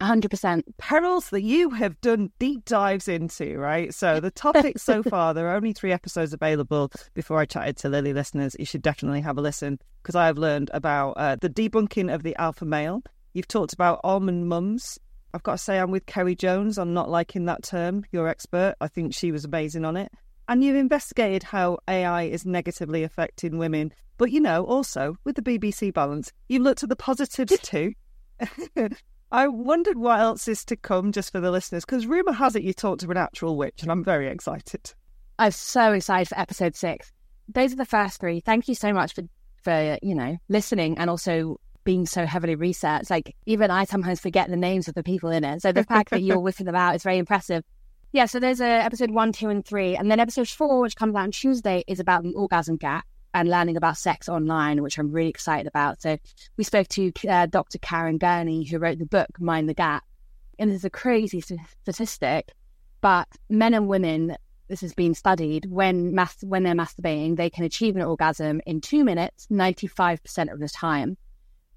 100%. 0.00 0.62
perils 0.76 1.30
that 1.30 1.42
you 1.42 1.70
have 1.70 2.00
done 2.00 2.30
deep 2.38 2.64
dives 2.64 3.08
into, 3.08 3.58
right? 3.58 3.92
So 3.92 4.20
the 4.20 4.30
topics 4.30 4.82
so 4.84 5.02
far, 5.10 5.34
there 5.34 5.48
are 5.48 5.56
only 5.56 5.72
three 5.72 5.90
episodes 5.90 6.32
available. 6.32 6.92
Before 7.14 7.38
I 7.40 7.46
chatted 7.46 7.76
to 7.78 7.88
Lily 7.88 8.12
listeners, 8.12 8.54
you 8.60 8.64
should 8.64 8.82
definitely 8.82 9.20
have 9.22 9.38
a 9.38 9.40
listen 9.40 9.80
because 10.02 10.14
I 10.14 10.26
have 10.26 10.38
learned 10.38 10.70
about 10.72 11.12
uh, 11.16 11.34
the 11.34 11.50
debunking 11.50 12.14
of 12.14 12.22
the 12.22 12.36
alpha 12.36 12.64
male. 12.64 13.02
You've 13.34 13.48
talked 13.48 13.72
about 13.72 14.00
almond 14.04 14.48
mums. 14.48 15.00
I've 15.34 15.42
got 15.42 15.52
to 15.52 15.58
say, 15.58 15.78
I'm 15.80 15.90
with 15.90 16.06
Kerry 16.06 16.36
Jones 16.36 16.78
on 16.78 16.94
not 16.94 17.10
liking 17.10 17.46
that 17.46 17.64
term. 17.64 18.04
Your 18.12 18.28
expert, 18.28 18.76
I 18.80 18.86
think 18.88 19.12
she 19.14 19.32
was 19.32 19.44
amazing 19.44 19.84
on 19.84 19.96
it. 19.96 20.12
And 20.48 20.64
you've 20.64 20.76
investigated 20.76 21.42
how 21.42 21.78
AI 21.86 22.24
is 22.24 22.46
negatively 22.46 23.04
affecting 23.04 23.58
women. 23.58 23.92
But 24.16 24.32
you 24.32 24.40
know, 24.40 24.64
also 24.64 25.16
with 25.24 25.36
the 25.36 25.42
BBC 25.42 25.92
balance, 25.92 26.32
you've 26.48 26.62
looked 26.62 26.82
at 26.82 26.88
the 26.88 26.96
positives 26.96 27.58
too. 27.60 27.92
I 29.30 29.46
wondered 29.46 29.98
what 29.98 30.20
else 30.20 30.48
is 30.48 30.64
to 30.66 30.76
come 30.76 31.12
just 31.12 31.32
for 31.32 31.40
the 31.40 31.50
listeners, 31.50 31.84
because 31.84 32.06
rumour 32.06 32.32
has 32.32 32.56
it 32.56 32.62
you 32.62 32.72
talked 32.72 33.02
to 33.02 33.10
an 33.10 33.18
actual 33.18 33.56
witch, 33.56 33.82
and 33.82 33.92
I'm 33.92 34.02
very 34.02 34.28
excited. 34.28 34.94
I'm 35.38 35.52
so 35.52 35.92
excited 35.92 36.28
for 36.28 36.38
episode 36.38 36.74
six. 36.74 37.12
Those 37.46 37.74
are 37.74 37.76
the 37.76 37.84
first 37.84 38.20
three. 38.20 38.40
Thank 38.40 38.68
you 38.68 38.74
so 38.74 38.92
much 38.92 39.14
for, 39.14 39.22
for 39.62 39.98
you 40.02 40.14
know, 40.14 40.38
listening 40.48 40.96
and 40.98 41.10
also 41.10 41.60
being 41.84 42.06
so 42.06 42.24
heavily 42.24 42.54
researched. 42.54 43.10
Like, 43.10 43.36
even 43.46 43.70
I 43.70 43.84
sometimes 43.84 44.20
forget 44.20 44.48
the 44.48 44.56
names 44.56 44.88
of 44.88 44.94
the 44.94 45.02
people 45.02 45.30
in 45.30 45.44
it. 45.44 45.62
So 45.62 45.72
the 45.72 45.84
fact 45.84 46.10
that 46.10 46.22
you're 46.22 46.38
whipping 46.40 46.66
them 46.66 46.74
out 46.74 46.94
is 46.94 47.02
very 47.02 47.18
impressive. 47.18 47.62
Yeah, 48.12 48.24
so 48.24 48.40
there's 48.40 48.60
a 48.60 48.64
episode 48.64 49.10
one, 49.10 49.32
two, 49.32 49.50
and 49.50 49.64
three. 49.64 49.94
And 49.94 50.10
then 50.10 50.18
episode 50.18 50.48
four, 50.48 50.80
which 50.80 50.96
comes 50.96 51.14
out 51.14 51.24
on 51.24 51.30
Tuesday, 51.30 51.84
is 51.86 52.00
about 52.00 52.22
the 52.22 52.32
orgasm 52.34 52.76
gap 52.76 53.06
and 53.34 53.50
learning 53.50 53.76
about 53.76 53.98
sex 53.98 54.28
online, 54.28 54.82
which 54.82 54.98
I'm 54.98 55.12
really 55.12 55.28
excited 55.28 55.66
about. 55.66 56.00
So 56.00 56.16
we 56.56 56.64
spoke 56.64 56.88
to 56.88 57.12
uh, 57.28 57.46
Dr. 57.46 57.78
Karen 57.78 58.16
Gurney, 58.16 58.64
who 58.64 58.78
wrote 58.78 58.98
the 58.98 59.06
book 59.06 59.28
Mind 59.38 59.68
the 59.68 59.74
Gap. 59.74 60.04
and 60.58 60.70
there's 60.70 60.86
a 60.86 60.90
crazy 60.90 61.42
statistic, 61.42 62.52
but 63.02 63.28
men 63.50 63.74
and 63.74 63.88
women, 63.88 64.36
this 64.68 64.80
has 64.80 64.94
been 64.94 65.12
studied, 65.12 65.66
when 65.66 66.14
mas- 66.14 66.42
when 66.42 66.62
they're 66.62 66.74
masturbating, 66.74 67.36
they 67.36 67.50
can 67.50 67.64
achieve 67.64 67.94
an 67.94 68.02
orgasm 68.02 68.62
in 68.64 68.80
two 68.80 69.04
minutes, 69.04 69.46
95% 69.50 70.50
of 70.50 70.60
the 70.60 70.68
time. 70.68 71.18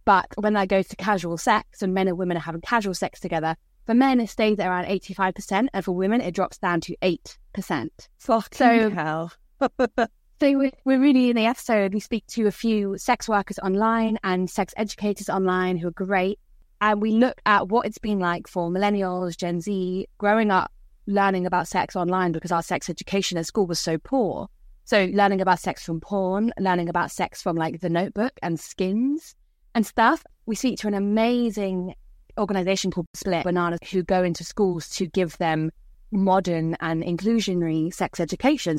But 0.05 0.27
when 0.35 0.53
that 0.53 0.69
goes 0.69 0.87
to 0.87 0.95
casual 0.95 1.37
sex 1.37 1.81
and 1.81 1.93
men 1.93 2.07
and 2.07 2.17
women 2.17 2.37
are 2.37 2.41
having 2.41 2.61
casual 2.61 2.93
sex 2.93 3.19
together, 3.19 3.55
for 3.91 3.95
men, 3.95 4.21
it 4.21 4.30
stays 4.30 4.58
at 4.58 4.67
around 4.67 4.86
85%, 4.86 5.67
and 5.73 5.84
for 5.84 5.91
women, 5.91 6.21
it 6.21 6.34
drops 6.34 6.58
down 6.58 6.80
to 6.82 6.95
8%. 7.01 7.89
Fucking 8.19 8.58
So- 8.58 8.89
hell. 8.89 9.34
So 10.39 10.58
we- 10.58 10.71
we're 10.86 10.99
really 10.99 11.30
in 11.30 11.36
the 11.36 11.45
episode. 11.45 11.93
We 11.93 11.99
speak 11.99 12.25
to 12.30 12.47
a 12.47 12.51
few 12.51 12.97
sex 12.97 13.30
workers 13.30 13.60
online 13.60 14.17
and 14.23 14.49
sex 14.49 14.73
educators 14.75 15.30
online 15.30 15.77
who 15.77 15.89
are 15.89 15.91
great, 15.91 16.39
and 16.80 16.99
we 16.99 17.12
look 17.12 17.39
at 17.45 17.67
what 17.67 17.86
it's 17.86 17.99
been 17.99 18.17
like 18.17 18.47
for 18.47 18.69
millennials, 18.71 19.38
Gen 19.38 19.62
Z, 19.62 20.08
growing 20.17 20.49
up 20.49 20.71
learning 21.06 21.45
about 21.45 21.67
sex 21.67 21.95
online 21.95 22.32
because 22.32 22.51
our 22.51 22.63
sex 22.63 22.89
education 22.89 23.38
at 23.38 23.45
school 23.45 23.67
was 23.67 23.80
so 23.80 23.99
poor. 23.99 24.47
So 24.86 25.06
learning 25.13 25.41
about 25.41 25.60
sex 25.60 25.84
from 25.84 25.99
porn, 26.01 26.51
learning 26.60 26.89
about 26.89 27.12
sex 27.12 27.39
from 27.43 27.56
like 27.56 27.82
The 27.82 27.89
Notebook 27.89 28.34
and 28.41 28.60
Skins 28.60 29.36
and 29.75 29.86
stuff. 29.86 30.23
We 30.47 30.56
speak 30.56 30.80
to 30.80 30.88
an 30.88 30.95
amazing 30.95 31.93
organization 32.37 32.91
called 32.91 33.07
Split 33.13 33.43
Bananas 33.43 33.79
who 33.91 34.03
go 34.03 34.23
into 34.23 34.43
schools 34.43 34.89
to 34.89 35.07
give 35.07 35.37
them 35.37 35.71
modern 36.11 36.75
and 36.79 37.03
inclusionary 37.03 37.93
sex 37.93 38.19
education 38.19 38.77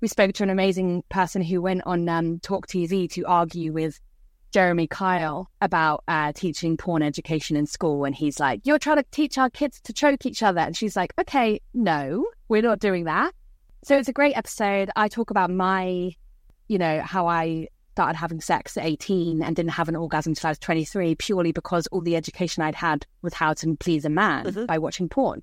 we 0.00 0.08
spoke 0.08 0.32
to 0.34 0.42
an 0.42 0.50
amazing 0.50 1.04
person 1.10 1.42
who 1.42 1.60
went 1.60 1.82
on 1.84 2.08
um, 2.08 2.40
Talk 2.40 2.66
TV 2.66 3.10
to 3.12 3.26
argue 3.26 3.72
with 3.72 4.00
Jeremy 4.50 4.86
Kyle 4.86 5.50
about 5.60 6.02
uh, 6.08 6.32
teaching 6.32 6.76
porn 6.76 7.02
education 7.02 7.56
in 7.56 7.66
school. 7.66 8.04
And 8.04 8.14
he's 8.14 8.40
like, 8.40 8.62
You're 8.64 8.78
trying 8.78 8.96
to 8.96 9.04
teach 9.10 9.36
our 9.36 9.50
kids 9.50 9.80
to 9.82 9.92
choke 9.92 10.24
each 10.24 10.42
other. 10.42 10.60
And 10.60 10.76
she's 10.76 10.96
like, 10.96 11.12
Okay, 11.20 11.60
no, 11.74 12.26
we're 12.48 12.62
not 12.62 12.78
doing 12.78 13.04
that. 13.04 13.32
So 13.84 13.96
it's 13.96 14.08
a 14.08 14.12
great 14.12 14.36
episode. 14.36 14.90
I 14.96 15.08
talk 15.08 15.30
about 15.30 15.50
my, 15.50 16.12
you 16.68 16.78
know, 16.78 17.00
how 17.02 17.26
I 17.26 17.68
started 18.00 18.16
having 18.16 18.40
sex 18.40 18.78
at 18.78 18.84
18 18.86 19.42
and 19.42 19.54
didn't 19.54 19.72
have 19.72 19.86
an 19.86 19.94
orgasm 19.94 20.30
until 20.30 20.48
I 20.48 20.52
was 20.52 20.58
23 20.58 21.16
purely 21.16 21.52
because 21.52 21.86
all 21.88 22.00
the 22.00 22.16
education 22.16 22.62
I'd 22.62 22.74
had 22.74 23.04
was 23.20 23.34
how 23.34 23.52
to 23.52 23.76
please 23.76 24.06
a 24.06 24.08
man 24.08 24.46
Mhm. 24.46 24.66
by 24.66 24.78
watching 24.78 25.06
porn. 25.06 25.42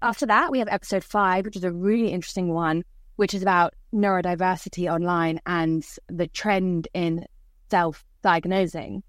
After 0.00 0.24
that, 0.26 0.52
we 0.52 0.60
have 0.60 0.68
episode 0.70 1.02
five, 1.02 1.44
which 1.44 1.56
is 1.56 1.64
a 1.64 1.72
really 1.72 2.10
interesting 2.12 2.54
one, 2.54 2.84
which 3.16 3.34
is 3.34 3.42
about 3.42 3.74
neurodiversity 3.92 4.88
online 4.88 5.40
and 5.44 5.84
the 6.08 6.28
trend 6.28 6.86
in 6.94 7.26
self 7.68 8.04
diagnosing. 8.22 9.02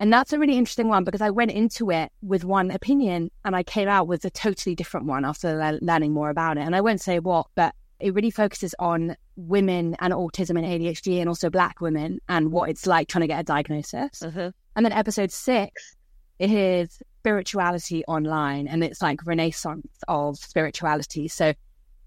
And 0.00 0.12
that's 0.12 0.32
a 0.32 0.38
really 0.40 0.58
interesting 0.58 0.88
one 0.88 1.04
because 1.04 1.20
I 1.20 1.30
went 1.30 1.52
into 1.52 1.92
it 1.92 2.10
with 2.22 2.44
one 2.44 2.72
opinion 2.72 3.30
and 3.44 3.54
I 3.54 3.62
came 3.62 3.88
out 3.88 4.08
with 4.08 4.24
a 4.24 4.30
totally 4.30 4.74
different 4.74 5.06
one 5.06 5.24
after 5.24 5.78
learning 5.80 6.12
more 6.12 6.28
about 6.28 6.56
it. 6.56 6.62
And 6.62 6.74
I 6.74 6.80
won't 6.80 7.00
say 7.00 7.20
what, 7.20 7.46
but 7.54 7.72
it 8.02 8.14
really 8.14 8.30
focuses 8.30 8.74
on 8.78 9.16
women 9.36 9.96
and 10.00 10.12
autism 10.12 10.58
and 10.58 10.66
ADHD 10.66 11.20
and 11.20 11.28
also 11.28 11.48
Black 11.48 11.80
women 11.80 12.18
and 12.28 12.50
what 12.52 12.68
it's 12.68 12.86
like 12.86 13.08
trying 13.08 13.20
to 13.22 13.28
get 13.28 13.40
a 13.40 13.44
diagnosis. 13.44 14.20
Mhm. 14.20 14.52
And 14.74 14.84
then 14.84 14.92
episode 14.92 15.30
six 15.30 15.94
is 16.40 17.00
spirituality 17.20 18.04
online, 18.06 18.66
and 18.66 18.82
it's 18.82 19.00
like 19.00 19.24
renaissance 19.24 19.86
of 20.08 20.36
spirituality. 20.36 21.28
So 21.28 21.54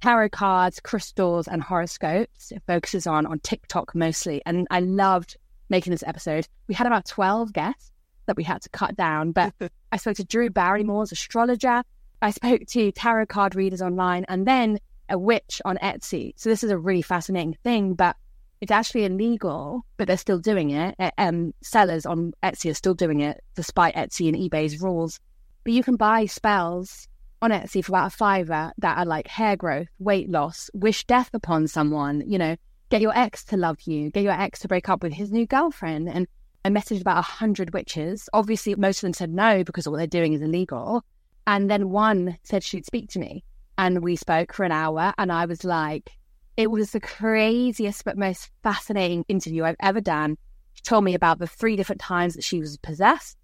tarot 0.01 0.29
cards, 0.29 0.79
crystals, 0.81 1.47
and 1.47 1.63
horoscopes. 1.63 2.51
It 2.51 2.61
focuses 2.67 3.07
on 3.07 3.25
on 3.25 3.39
TikTok 3.39 3.95
mostly, 3.95 4.41
and 4.45 4.67
I 4.69 4.81
loved 4.81 5.37
making 5.69 5.91
this 5.91 6.03
episode. 6.05 6.47
We 6.67 6.75
had 6.75 6.87
about 6.87 7.05
twelve 7.05 7.53
guests 7.53 7.91
that 8.25 8.35
we 8.35 8.43
had 8.43 8.61
to 8.63 8.69
cut 8.69 8.97
down, 8.97 9.31
but 9.31 9.53
I 9.93 9.97
spoke 9.97 10.17
to 10.17 10.25
Drew 10.25 10.49
Barrymore's 10.49 11.13
astrologer. 11.13 11.83
I 12.21 12.31
spoke 12.31 12.61
to 12.69 12.91
tarot 12.91 13.27
card 13.27 13.55
readers 13.55 13.81
online, 13.81 14.25
and 14.27 14.45
then 14.45 14.79
a 15.09 15.17
witch 15.17 15.61
on 15.65 15.77
Etsy. 15.77 16.33
So 16.35 16.49
this 16.49 16.63
is 16.63 16.71
a 16.71 16.77
really 16.77 17.01
fascinating 17.01 17.57
thing, 17.63 17.93
but 17.93 18.15
it's 18.61 18.71
actually 18.71 19.05
illegal, 19.05 19.85
but 19.97 20.07
they're 20.07 20.17
still 20.17 20.39
doing 20.39 20.71
it. 20.71 20.95
Um, 21.17 21.53
sellers 21.61 22.05
on 22.05 22.33
Etsy 22.43 22.71
are 22.71 22.75
still 22.75 22.93
doing 22.93 23.19
it 23.19 23.43
despite 23.55 23.95
Etsy 23.95 24.27
and 24.27 24.37
eBay's 24.37 24.81
rules. 24.81 25.19
But 25.63 25.73
you 25.73 25.83
can 25.83 25.95
buy 25.95 26.25
spells 26.25 27.07
on 27.41 27.51
Etsy 27.51 27.83
for 27.83 27.91
about 27.91 28.13
a 28.13 28.15
fiver 28.15 28.71
that 28.77 28.97
are 28.97 29.05
like 29.05 29.27
hair 29.27 29.55
growth, 29.55 29.87
weight 29.99 30.29
loss, 30.29 30.69
wish 30.73 31.05
death 31.05 31.29
upon 31.33 31.67
someone, 31.67 32.23
you 32.25 32.37
know, 32.37 32.55
get 32.89 33.01
your 33.01 33.15
ex 33.17 33.43
to 33.45 33.57
love 33.57 33.81
you, 33.81 34.09
get 34.09 34.23
your 34.23 34.33
ex 34.33 34.59
to 34.59 34.67
break 34.67 34.89
up 34.89 35.03
with 35.03 35.13
his 35.13 35.31
new 35.31 35.45
girlfriend. 35.45 36.09
And 36.09 36.27
I 36.63 36.69
messaged 36.69 37.01
about 37.01 37.19
a 37.19 37.23
hundred 37.23 37.73
witches. 37.73 38.29
Obviously, 38.33 38.73
most 38.75 38.97
of 38.97 39.01
them 39.01 39.13
said 39.13 39.31
no 39.31 39.63
because 39.63 39.87
what 39.87 39.97
they're 39.97 40.07
doing 40.07 40.33
is 40.33 40.41
illegal. 40.41 41.03
And 41.45 41.69
then 41.69 41.89
one 41.89 42.37
said 42.43 42.63
she'd 42.63 42.85
speak 42.85 43.09
to 43.11 43.19
me. 43.19 43.43
And 43.77 44.03
we 44.03 44.15
spoke 44.15 44.53
for 44.53 44.63
an 44.63 44.71
hour. 44.71 45.13
And 45.17 45.31
I 45.31 45.45
was 45.45 45.63
like, 45.63 46.11
it 46.57 46.71
was 46.71 46.91
the 46.91 46.99
craziest 46.99 48.05
but 48.05 48.17
most 48.17 48.49
fascinating 48.63 49.25
interview 49.27 49.63
I've 49.63 49.75
ever 49.79 50.01
done. 50.01 50.37
She 50.73 50.83
told 50.83 51.03
me 51.03 51.13
about 51.13 51.39
the 51.39 51.47
three 51.47 51.75
different 51.75 52.01
times 52.01 52.35
that 52.35 52.43
she 52.43 52.59
was 52.59 52.77
possessed. 52.77 53.37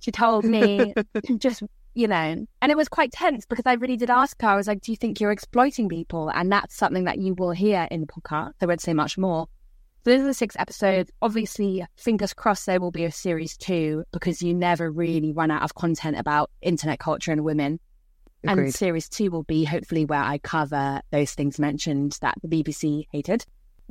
She 0.00 0.10
told 0.10 0.44
me 0.44 0.94
just, 1.38 1.62
you 1.94 2.06
know, 2.06 2.46
and 2.62 2.70
it 2.72 2.76
was 2.76 2.88
quite 2.88 3.12
tense 3.12 3.46
because 3.46 3.66
I 3.66 3.74
really 3.74 3.96
did 3.96 4.10
ask 4.10 4.40
her, 4.42 4.48
I 4.48 4.56
was 4.56 4.68
like, 4.68 4.82
do 4.82 4.92
you 4.92 4.96
think 4.96 5.20
you're 5.20 5.32
exploiting 5.32 5.88
people? 5.88 6.28
And 6.28 6.52
that's 6.52 6.76
something 6.76 7.04
that 7.04 7.18
you 7.18 7.34
will 7.34 7.52
hear 7.52 7.88
in 7.90 8.00
the 8.00 8.06
podcast. 8.06 8.52
I 8.60 8.66
won't 8.66 8.80
say 8.80 8.94
much 8.94 9.18
more. 9.18 9.46
So 10.04 10.10
those 10.10 10.20
are 10.20 10.26
the 10.26 10.34
six 10.34 10.54
episodes. 10.58 11.10
Obviously, 11.22 11.84
fingers 11.96 12.34
crossed 12.34 12.66
there 12.66 12.80
will 12.80 12.90
be 12.90 13.04
a 13.04 13.10
series 13.10 13.56
two 13.56 14.04
because 14.12 14.42
you 14.42 14.52
never 14.52 14.90
really 14.90 15.32
run 15.32 15.50
out 15.50 15.62
of 15.62 15.74
content 15.74 16.18
about 16.18 16.50
internet 16.60 16.98
culture 16.98 17.32
and 17.32 17.42
women. 17.42 17.80
And 18.46 18.74
series 18.74 19.08
two 19.08 19.30
will 19.30 19.42
be 19.42 19.64
hopefully 19.64 20.04
where 20.04 20.22
I 20.22 20.38
cover 20.38 21.00
those 21.10 21.32
things 21.32 21.58
mentioned 21.58 22.18
that 22.20 22.36
the 22.42 22.48
BBC 22.48 23.06
hated. 23.10 23.44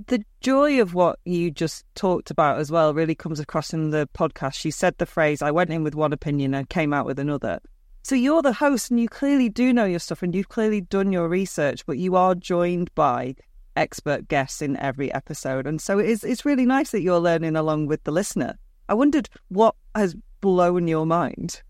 the 0.08 0.24
joy 0.42 0.82
of 0.82 0.94
what 0.94 1.20
you 1.26 1.52
just 1.52 1.86
talked 1.96 2.32
about 2.32 2.60
as 2.60 2.72
well 2.72 2.94
really 2.94 3.16
comes 3.16 3.40
across 3.40 3.74
in 3.74 3.92
the 3.92 4.08
podcast. 4.14 4.66
You 4.66 4.72
said 4.72 4.98
the 4.98 5.06
phrase, 5.06 5.42
I 5.42 5.52
went 5.52 5.70
in 5.70 5.84
with 5.84 5.96
one 5.96 6.14
opinion 6.14 6.54
and 6.54 6.68
came 6.70 6.94
out 6.94 7.06
with 7.06 7.20
another. 7.20 7.60
So 8.04 8.16
you're 8.16 8.42
the 8.42 8.54
host 8.54 8.92
and 8.92 9.00
you 9.00 9.08
clearly 9.08 9.50
do 9.50 9.72
know 9.72 9.86
your 9.86 10.00
stuff 10.00 10.24
and 10.24 10.36
you've 10.36 10.50
clearly 10.50 10.82
done 10.82 11.12
your 11.12 11.30
research, 11.30 11.86
but 11.86 11.98
you 11.98 12.16
are 12.16 12.36
joined 12.36 12.94
by 12.96 13.36
expert 13.76 14.28
guests 14.28 14.62
in 14.62 14.78
every 14.78 15.14
episode. 15.14 15.66
And 15.68 15.80
so 15.80 16.00
it 16.00 16.10
is, 16.10 16.24
it's 16.24 16.46
really 16.46 16.66
nice 16.66 16.92
that 16.92 17.02
you're 17.02 17.20
learning 17.20 17.56
along 17.56 17.88
with 17.88 18.04
the 18.04 18.12
listener. 18.12 18.58
I 18.90 18.94
wondered 18.94 19.30
what 19.48 19.76
has 19.96 20.16
blown 20.42 20.88
your 20.88 21.06
mind. 21.06 21.62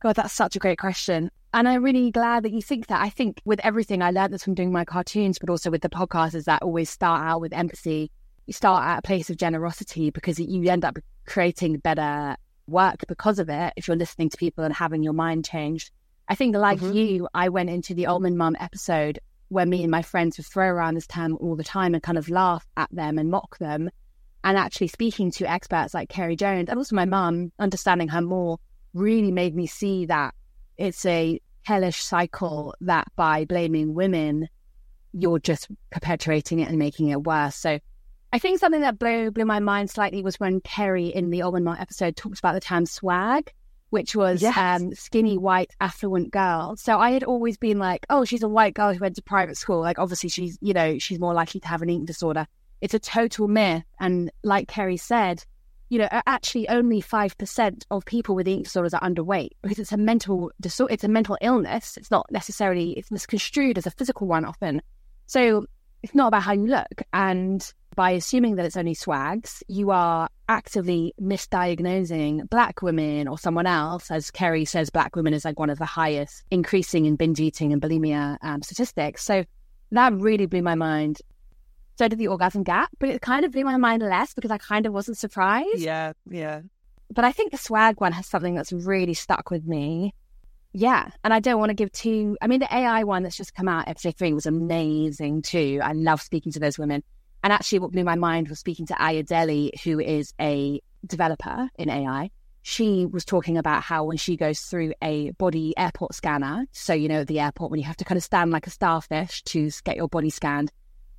God, 0.00 0.16
that's 0.16 0.34
such 0.34 0.56
a 0.56 0.58
great 0.58 0.78
question. 0.78 1.30
And 1.56 1.66
I'm 1.66 1.82
really 1.82 2.10
glad 2.10 2.42
that 2.42 2.52
you 2.52 2.60
think 2.60 2.88
that. 2.88 3.00
I 3.00 3.08
think 3.08 3.40
with 3.46 3.60
everything, 3.64 4.02
I 4.02 4.10
learned 4.10 4.34
this 4.34 4.44
from 4.44 4.52
doing 4.52 4.70
my 4.70 4.84
cartoons, 4.84 5.38
but 5.38 5.48
also 5.48 5.70
with 5.70 5.80
the 5.80 5.88
podcast, 5.88 6.34
is 6.34 6.44
that 6.44 6.62
always 6.62 6.90
start 6.90 7.22
out 7.22 7.40
with 7.40 7.54
empathy. 7.54 8.10
You 8.44 8.52
start 8.52 8.84
at 8.84 8.98
a 8.98 9.02
place 9.02 9.30
of 9.30 9.38
generosity 9.38 10.10
because 10.10 10.38
you 10.38 10.68
end 10.68 10.84
up 10.84 10.98
creating 11.26 11.78
better 11.78 12.36
work 12.66 13.04
because 13.08 13.38
of 13.38 13.48
it 13.48 13.72
if 13.74 13.88
you're 13.88 13.96
listening 13.96 14.28
to 14.28 14.36
people 14.36 14.64
and 14.64 14.74
having 14.74 15.02
your 15.02 15.14
mind 15.14 15.46
changed. 15.46 15.90
I 16.28 16.34
think, 16.34 16.54
like 16.54 16.80
Mhm. 16.80 16.94
you, 16.94 17.28
I 17.32 17.48
went 17.48 17.70
into 17.70 17.94
the 17.94 18.04
Almond 18.04 18.36
Mum 18.36 18.54
episode 18.60 19.18
where 19.48 19.64
me 19.64 19.82
and 19.82 19.90
my 19.90 20.02
friends 20.02 20.36
would 20.36 20.46
throw 20.46 20.66
around 20.68 20.92
this 20.92 21.06
term 21.06 21.38
all 21.40 21.56
the 21.56 21.64
time 21.64 21.94
and 21.94 22.02
kind 22.02 22.18
of 22.18 22.28
laugh 22.28 22.66
at 22.76 22.90
them 22.92 23.18
and 23.18 23.30
mock 23.30 23.56
them. 23.56 23.88
And 24.44 24.58
actually 24.58 24.88
speaking 24.88 25.30
to 25.30 25.50
experts 25.50 25.94
like 25.94 26.10
Kerry 26.10 26.36
Jones 26.36 26.68
and 26.68 26.76
also 26.76 26.94
my 26.94 27.06
mum, 27.06 27.50
understanding 27.58 28.08
her 28.08 28.20
more, 28.20 28.58
really 28.92 29.32
made 29.32 29.54
me 29.54 29.66
see 29.66 30.04
that 30.04 30.34
it's 30.76 31.06
a 31.06 31.40
hellish 31.66 32.00
cycle 32.02 32.74
that 32.80 33.08
by 33.16 33.44
blaming 33.44 33.92
women, 33.94 34.48
you're 35.12 35.40
just 35.40 35.68
perpetuating 35.90 36.60
it 36.60 36.68
and 36.68 36.78
making 36.78 37.08
it 37.08 37.24
worse. 37.24 37.56
So 37.56 37.80
I 38.32 38.38
think 38.38 38.60
something 38.60 38.82
that 38.82 38.98
blew 38.98 39.32
blew 39.32 39.44
my 39.44 39.58
mind 39.58 39.90
slightly 39.90 40.22
was 40.22 40.38
when 40.38 40.60
Kerry 40.60 41.06
in 41.08 41.30
the 41.30 41.42
Almond 41.42 41.68
episode 41.78 42.16
talked 42.16 42.38
about 42.38 42.52
the 42.54 42.60
term 42.60 42.86
swag, 42.86 43.52
which 43.90 44.14
was 44.14 44.42
Yes. 44.42 44.56
um, 44.56 44.94
skinny, 44.94 45.38
white, 45.38 45.72
affluent 45.80 46.30
girl. 46.30 46.76
So 46.76 46.98
I 47.00 47.10
had 47.10 47.24
always 47.24 47.56
been 47.56 47.78
like, 47.80 48.06
oh, 48.10 48.24
she's 48.24 48.44
a 48.44 48.48
white 48.48 48.74
girl 48.74 48.92
who 48.92 49.00
went 49.00 49.16
to 49.16 49.22
private 49.22 49.56
school. 49.56 49.80
Like 49.80 49.98
obviously 49.98 50.28
she's, 50.28 50.56
you 50.60 50.72
know, 50.72 50.98
she's 50.98 51.18
more 51.18 51.34
likely 51.34 51.60
to 51.60 51.68
have 51.68 51.82
an 51.82 51.90
eating 51.90 52.04
disorder. 52.04 52.46
It's 52.80 52.94
a 52.94 53.00
total 53.00 53.48
myth. 53.48 53.82
And 53.98 54.30
like 54.44 54.68
Kerry 54.68 54.98
said, 54.98 55.44
you 55.88 55.98
know, 55.98 56.08
actually 56.10 56.68
only 56.68 57.00
5% 57.00 57.84
of 57.90 58.04
people 58.04 58.34
with 58.34 58.48
eating 58.48 58.64
disorders 58.64 58.94
are 58.94 59.00
underweight 59.00 59.50
because 59.62 59.78
it's 59.78 59.92
a 59.92 59.96
mental 59.96 60.50
disorder, 60.60 60.92
it's 60.92 61.04
a 61.04 61.08
mental 61.08 61.38
illness. 61.40 61.96
It's 61.96 62.10
not 62.10 62.26
necessarily, 62.30 62.92
it's 62.92 63.10
misconstrued 63.10 63.78
as 63.78 63.86
a 63.86 63.90
physical 63.90 64.26
one 64.26 64.44
often. 64.44 64.82
So 65.26 65.66
it's 66.02 66.14
not 66.14 66.28
about 66.28 66.42
how 66.42 66.52
you 66.52 66.66
look. 66.66 67.02
And 67.12 67.72
by 67.94 68.10
assuming 68.10 68.56
that 68.56 68.66
it's 68.66 68.76
only 68.76 68.94
swags, 68.94 69.62
you 69.68 69.90
are 69.90 70.28
actively 70.48 71.14
misdiagnosing 71.20 72.48
black 72.50 72.82
women 72.82 73.26
or 73.26 73.38
someone 73.38 73.66
else. 73.66 74.10
As 74.10 74.30
Kerry 74.30 74.64
says, 74.64 74.90
black 74.90 75.16
women 75.16 75.34
is 75.34 75.44
like 75.44 75.58
one 75.58 75.70
of 75.70 75.78
the 75.78 75.86
highest 75.86 76.44
increasing 76.50 77.06
in 77.06 77.16
binge 77.16 77.40
eating 77.40 77.72
and 77.72 77.80
bulimia 77.80 78.36
um, 78.42 78.62
statistics. 78.62 79.24
So 79.24 79.44
that 79.92 80.12
really 80.14 80.46
blew 80.46 80.62
my 80.62 80.74
mind. 80.74 81.20
So 81.98 82.08
did 82.08 82.18
the 82.18 82.28
orgasm 82.28 82.62
gap, 82.62 82.90
but 82.98 83.08
it 83.08 83.22
kind 83.22 83.44
of 83.44 83.52
blew 83.52 83.64
my 83.64 83.76
mind 83.78 84.02
less 84.02 84.34
because 84.34 84.50
I 84.50 84.58
kind 84.58 84.86
of 84.86 84.92
wasn't 84.92 85.16
surprised. 85.18 85.78
Yeah, 85.78 86.12
yeah. 86.28 86.60
But 87.10 87.24
I 87.24 87.32
think 87.32 87.52
the 87.52 87.58
swag 87.58 88.00
one 88.00 88.12
has 88.12 88.26
something 88.26 88.54
that's 88.54 88.72
really 88.72 89.14
stuck 89.14 89.50
with 89.50 89.64
me. 89.66 90.12
yeah, 90.72 91.08
and 91.24 91.32
I 91.32 91.40
don't 91.40 91.58
want 91.58 91.70
to 91.70 91.74
give 91.74 91.90
too. 91.92 92.36
I 92.42 92.48
mean, 92.48 92.60
the 92.60 92.74
AI 92.74 93.04
one 93.04 93.22
that's 93.22 93.36
just 93.36 93.54
come 93.54 93.66
out, 93.68 93.88
episode 93.88 94.16
three, 94.18 94.34
was 94.34 94.44
amazing 94.44 95.40
too. 95.42 95.80
I 95.82 95.92
love 95.92 96.20
speaking 96.20 96.52
to 96.52 96.60
those 96.60 96.78
women. 96.78 97.02
And 97.42 97.52
actually, 97.52 97.78
what 97.78 97.92
blew 97.92 98.04
my 98.04 98.16
mind 98.16 98.48
was 98.48 98.58
speaking 98.58 98.86
to 98.86 98.94
Ayodele, 98.94 99.70
who 99.84 100.00
is 100.00 100.34
a 100.38 100.80
developer 101.06 101.70
in 101.78 101.88
AI. 101.88 102.30
She 102.62 103.06
was 103.06 103.24
talking 103.24 103.56
about 103.56 103.84
how 103.84 104.04
when 104.04 104.16
she 104.16 104.36
goes 104.36 104.60
through 104.60 104.92
a 105.00 105.30
body 105.30 105.72
airport 105.78 106.14
scanner, 106.14 106.66
so 106.72 106.92
you 106.92 107.08
know, 107.08 107.24
the 107.24 107.38
airport 107.40 107.70
when 107.70 107.78
you 107.78 107.86
have 107.86 107.96
to 107.98 108.04
kind 108.04 108.18
of 108.18 108.24
stand 108.24 108.50
like 108.50 108.66
a 108.66 108.70
starfish 108.70 109.42
to 109.44 109.70
get 109.84 109.96
your 109.96 110.08
body 110.08 110.30
scanned, 110.30 110.72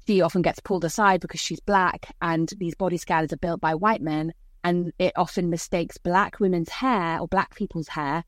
she 0.07 0.21
often 0.21 0.41
gets 0.41 0.59
pulled 0.59 0.85
aside 0.85 1.19
because 1.19 1.39
she's 1.41 1.59
black, 1.59 2.15
and 2.21 2.51
these 2.57 2.75
body 2.75 2.97
scanners 2.97 3.33
are 3.33 3.37
built 3.37 3.61
by 3.61 3.75
white 3.75 4.01
men, 4.01 4.33
and 4.63 4.91
it 4.97 5.13
often 5.15 5.49
mistakes 5.49 5.97
black 5.97 6.39
women's 6.39 6.69
hair 6.69 7.19
or 7.19 7.27
black 7.27 7.55
people's 7.55 7.87
hair 7.87 8.23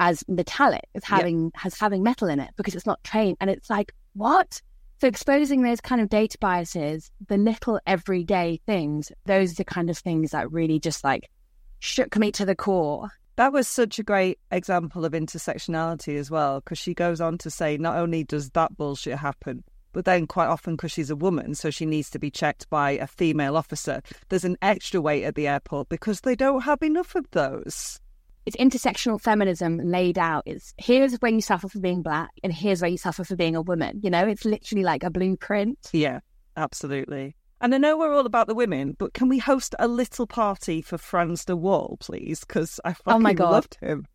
as 0.00 0.24
metallic, 0.28 0.84
as 0.94 1.04
having 1.04 1.44
yep. 1.44 1.52
has 1.56 1.78
having 1.78 2.02
metal 2.02 2.28
in 2.28 2.40
it 2.40 2.50
because 2.56 2.74
it's 2.74 2.86
not 2.86 3.02
trained. 3.04 3.36
And 3.40 3.50
it's 3.50 3.68
like, 3.68 3.92
what? 4.14 4.60
So 5.00 5.06
exposing 5.06 5.62
those 5.62 5.80
kind 5.80 6.00
of 6.00 6.08
data 6.08 6.38
biases, 6.40 7.10
the 7.28 7.36
little 7.36 7.80
everyday 7.86 8.60
things, 8.66 9.12
those 9.26 9.52
are 9.52 9.56
the 9.56 9.64
kind 9.64 9.90
of 9.90 9.98
things 9.98 10.32
that 10.32 10.50
really 10.50 10.80
just 10.80 11.04
like 11.04 11.30
shook 11.78 12.16
me 12.16 12.32
to 12.32 12.44
the 12.44 12.56
core. 12.56 13.10
That 13.36 13.52
was 13.52 13.68
such 13.68 14.00
a 14.00 14.02
great 14.02 14.40
example 14.50 15.04
of 15.04 15.12
intersectionality 15.12 16.16
as 16.18 16.30
well, 16.30 16.60
because 16.60 16.78
she 16.78 16.94
goes 16.94 17.20
on 17.20 17.38
to 17.38 17.50
say 17.50 17.76
not 17.76 17.96
only 17.96 18.24
does 18.24 18.50
that 18.50 18.76
bullshit 18.76 19.18
happen, 19.18 19.62
but 19.98 20.04
then 20.04 20.28
quite 20.28 20.46
often 20.46 20.76
because 20.76 20.92
she's 20.92 21.10
a 21.10 21.16
woman, 21.16 21.56
so 21.56 21.70
she 21.70 21.84
needs 21.84 22.08
to 22.08 22.20
be 22.20 22.30
checked 22.30 22.70
by 22.70 22.92
a 22.92 23.06
female 23.08 23.56
officer, 23.56 24.00
there's 24.28 24.44
an 24.44 24.56
extra 24.62 25.00
wait 25.00 25.24
at 25.24 25.34
the 25.34 25.48
airport 25.48 25.88
because 25.88 26.20
they 26.20 26.36
don't 26.36 26.60
have 26.60 26.84
enough 26.84 27.16
of 27.16 27.28
those 27.32 27.98
it's 28.46 28.54
intersectional 28.58 29.20
feminism 29.20 29.78
laid 29.78 30.16
out. 30.16 30.44
It's 30.46 30.72
here's 30.78 31.16
where 31.16 31.32
you 31.32 31.40
suffer 31.40 31.68
for 31.68 31.80
being 31.80 32.02
black, 32.02 32.30
and 32.44 32.52
here's 32.52 32.80
where 32.80 32.88
you 32.88 32.96
suffer 32.96 33.24
for 33.24 33.34
being 33.34 33.56
a 33.56 33.60
woman. 33.60 33.98
You 34.04 34.10
know, 34.10 34.24
it's 34.24 34.44
literally 34.44 34.84
like 34.84 35.02
a 35.02 35.10
blueprint. 35.10 35.90
Yeah, 35.92 36.20
absolutely. 36.56 37.34
And 37.60 37.74
I 37.74 37.78
know 37.78 37.98
we're 37.98 38.14
all 38.14 38.24
about 38.24 38.46
the 38.46 38.54
women, 38.54 38.94
but 39.00 39.14
can 39.14 39.28
we 39.28 39.38
host 39.38 39.74
a 39.80 39.88
little 39.88 40.28
party 40.28 40.80
for 40.80 40.96
Frans 40.96 41.44
de 41.44 41.56
Waal, 41.56 41.96
please? 41.98 42.44
Because 42.44 42.78
I 42.84 42.92
fucking 42.92 43.14
oh 43.14 43.18
my 43.18 43.32
God. 43.32 43.50
loved 43.50 43.78
him. 43.80 44.06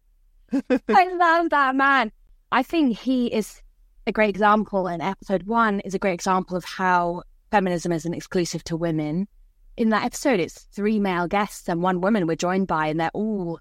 I 0.87 1.13
love 1.13 1.49
that 1.49 1.75
man. 1.75 2.09
I 2.53 2.63
think 2.63 2.97
he 2.97 3.27
is 3.27 3.61
a 4.05 4.11
great 4.11 4.29
example, 4.29 4.87
and 4.87 5.01
episode 5.01 5.43
one 5.43 5.79
is 5.81 5.93
a 5.93 5.99
great 5.99 6.13
example 6.13 6.57
of 6.57 6.65
how 6.65 7.23
feminism 7.51 7.91
isn't 7.91 8.13
exclusive 8.13 8.63
to 8.65 8.77
women. 8.77 9.27
In 9.77 9.89
that 9.89 10.03
episode, 10.03 10.39
it's 10.39 10.67
three 10.73 10.99
male 10.99 11.27
guests 11.27 11.67
and 11.69 11.81
one 11.81 12.01
woman 12.01 12.27
we're 12.27 12.35
joined 12.35 12.67
by, 12.67 12.87
and 12.87 12.99
they're 12.99 13.11
all 13.13 13.59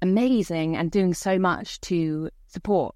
amazing 0.00 0.76
and 0.76 0.90
doing 0.90 1.14
so 1.14 1.38
much 1.38 1.80
to 1.82 2.30
support 2.46 2.94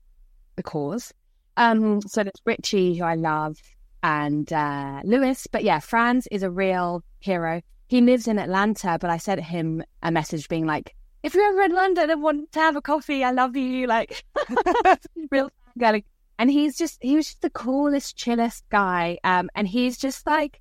the 0.57 0.63
cause. 0.63 1.13
Um, 1.57 2.01
so 2.03 2.23
there's 2.23 2.33
Richie, 2.45 2.97
who 2.97 3.05
I 3.05 3.15
love, 3.15 3.59
and 4.03 4.51
uh, 4.53 5.01
Lewis. 5.05 5.47
But 5.47 5.65
yeah, 5.65 5.81
Frans 5.81 6.27
is 6.29 6.43
a 6.43 6.51
real 6.51 7.05
hero. 7.21 7.61
He 7.89 8.01
lives 8.01 8.27
in 8.27 8.39
Atlanta, 8.39 8.97
but 9.01 9.11
I 9.11 9.19
sent 9.19 9.43
him 9.43 9.85
a 10.03 10.11
message 10.11 10.49
being 10.49 10.67
like, 10.67 10.95
if 11.23 11.35
you're 11.35 11.45
ever 11.45 11.63
in 11.63 11.73
London 11.73 12.11
and 12.11 12.23
want 12.23 12.51
to 12.53 12.61
have 12.61 12.75
a 12.75 12.83
coffee, 12.83 13.23
I 13.23 13.31
love 13.31 13.55
you. 13.57 13.87
Like, 13.87 14.25
real 15.31 15.51
guy. 15.79 16.03
And 16.39 16.51
he's 16.51 16.77
just, 16.77 16.99
he 17.03 17.17
was 17.17 17.27
just 17.27 17.43
the 17.43 17.51
coolest, 17.51 18.17
chillest 18.17 18.65
guy. 18.71 19.19
Um, 19.25 19.51
and 19.55 19.69
he's 19.69 19.97
just 19.97 20.27
like, 20.27 20.61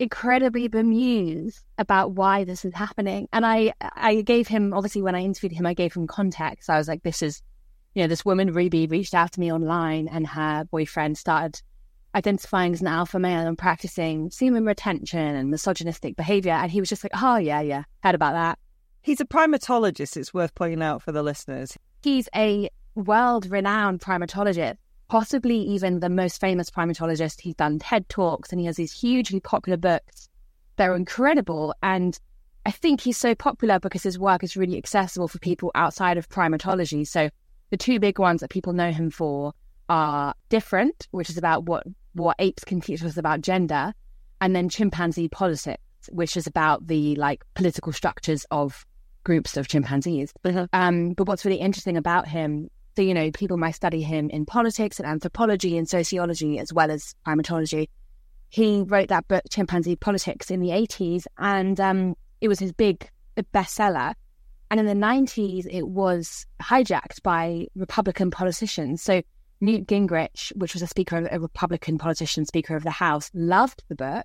incredibly 0.00 0.66
bemused 0.66 1.62
about 1.76 2.12
why 2.12 2.42
this 2.44 2.64
is 2.64 2.74
happening. 2.74 3.28
And 3.32 3.44
I, 3.44 3.74
I 3.80 4.22
gave 4.22 4.48
him, 4.48 4.72
obviously, 4.72 5.02
when 5.02 5.14
I 5.14 5.20
interviewed 5.20 5.52
him, 5.52 5.66
I 5.66 5.74
gave 5.74 5.94
him 5.94 6.06
context. 6.06 6.70
I 6.70 6.78
was 6.78 6.88
like, 6.88 7.02
this 7.02 7.22
is, 7.22 7.42
you 7.94 8.02
know, 8.02 8.08
this 8.08 8.24
woman, 8.24 8.52
Ruby, 8.52 8.86
reached 8.86 9.14
out 9.14 9.32
to 9.32 9.40
me 9.40 9.52
online 9.52 10.08
and 10.08 10.26
her 10.26 10.64
boyfriend 10.64 11.18
started 11.18 11.60
identifying 12.14 12.72
as 12.72 12.80
an 12.80 12.86
alpha 12.86 13.18
male 13.18 13.46
and 13.46 13.58
practicing 13.58 14.30
semen 14.30 14.64
retention 14.64 15.36
and 15.36 15.50
misogynistic 15.50 16.16
behavior. 16.16 16.52
And 16.52 16.72
he 16.72 16.80
was 16.80 16.88
just 16.88 17.04
like, 17.04 17.12
oh, 17.14 17.36
yeah, 17.36 17.60
yeah, 17.60 17.84
heard 18.02 18.14
about 18.14 18.32
that. 18.32 18.58
He's 19.02 19.20
a 19.20 19.26
primatologist, 19.26 20.16
it's 20.16 20.32
worth 20.32 20.54
pointing 20.54 20.82
out 20.82 21.02
for 21.02 21.12
the 21.12 21.22
listeners. 21.22 21.76
He's 22.02 22.28
a 22.34 22.70
world 22.94 23.50
renowned 23.50 24.00
primatologist 24.00 24.76
possibly 25.10 25.56
even 25.56 25.98
the 25.98 26.08
most 26.08 26.40
famous 26.40 26.70
primatologist. 26.70 27.40
He's 27.40 27.56
done 27.56 27.80
TED 27.80 28.08
Talks 28.08 28.52
and 28.52 28.60
he 28.60 28.66
has 28.66 28.76
these 28.76 28.92
hugely 28.92 29.40
popular 29.40 29.76
books. 29.76 30.28
They're 30.76 30.94
incredible. 30.94 31.74
And 31.82 32.18
I 32.64 32.70
think 32.70 33.00
he's 33.00 33.18
so 33.18 33.34
popular 33.34 33.80
because 33.80 34.04
his 34.04 34.20
work 34.20 34.44
is 34.44 34.56
really 34.56 34.78
accessible 34.78 35.26
for 35.26 35.40
people 35.40 35.72
outside 35.74 36.16
of 36.16 36.28
primatology. 36.28 37.04
So 37.06 37.28
the 37.70 37.76
two 37.76 37.98
big 37.98 38.20
ones 38.20 38.40
that 38.40 38.50
people 38.50 38.72
know 38.72 38.92
him 38.92 39.10
for 39.10 39.52
are 39.88 40.32
Different, 40.48 41.08
which 41.10 41.28
is 41.28 41.36
about 41.36 41.64
what, 41.64 41.84
what 42.14 42.36
apes 42.38 42.62
can 42.62 42.80
teach 42.80 43.02
us 43.02 43.16
about 43.16 43.40
gender, 43.40 43.92
and 44.40 44.54
then 44.54 44.68
Chimpanzee 44.68 45.28
Politics, 45.28 45.82
which 46.10 46.36
is 46.36 46.46
about 46.46 46.86
the 46.86 47.16
like 47.16 47.42
political 47.54 47.92
structures 47.92 48.46
of 48.52 48.86
groups 49.24 49.56
of 49.56 49.66
chimpanzees. 49.66 50.32
Uh-huh. 50.44 50.68
Um, 50.72 51.14
but 51.14 51.26
what's 51.26 51.44
really 51.44 51.58
interesting 51.60 51.96
about 51.96 52.28
him 52.28 52.70
so, 52.96 53.02
you 53.02 53.14
know, 53.14 53.30
people 53.30 53.56
might 53.56 53.74
study 53.74 54.02
him 54.02 54.30
in 54.30 54.44
politics 54.44 54.98
and 54.98 55.08
anthropology 55.08 55.78
and 55.78 55.88
sociology 55.88 56.58
as 56.58 56.72
well 56.72 56.90
as 56.90 57.14
primatology. 57.26 57.88
He 58.48 58.82
wrote 58.82 59.08
that 59.08 59.28
book, 59.28 59.42
Chimpanzee 59.48 59.96
Politics, 59.96 60.50
in 60.50 60.60
the 60.60 60.70
80s, 60.70 61.24
and 61.38 61.80
um, 61.80 62.16
it 62.40 62.48
was 62.48 62.58
his 62.58 62.72
big 62.72 63.08
bestseller. 63.54 64.14
And 64.70 64.80
in 64.80 64.86
the 64.86 65.06
90s, 65.06 65.66
it 65.70 65.86
was 65.88 66.46
hijacked 66.60 67.22
by 67.22 67.66
Republican 67.76 68.30
politicians. 68.30 69.02
So 69.02 69.22
Newt 69.60 69.86
Gingrich, 69.86 70.50
which 70.56 70.74
was 70.74 70.82
a 70.82 70.86
speaker, 70.86 71.18
of, 71.18 71.28
a 71.30 71.38
Republican 71.38 71.98
politician, 71.98 72.44
Speaker 72.44 72.76
of 72.76 72.82
the 72.82 72.90
House, 72.90 73.30
loved 73.34 73.84
the 73.88 73.94
book. 73.94 74.24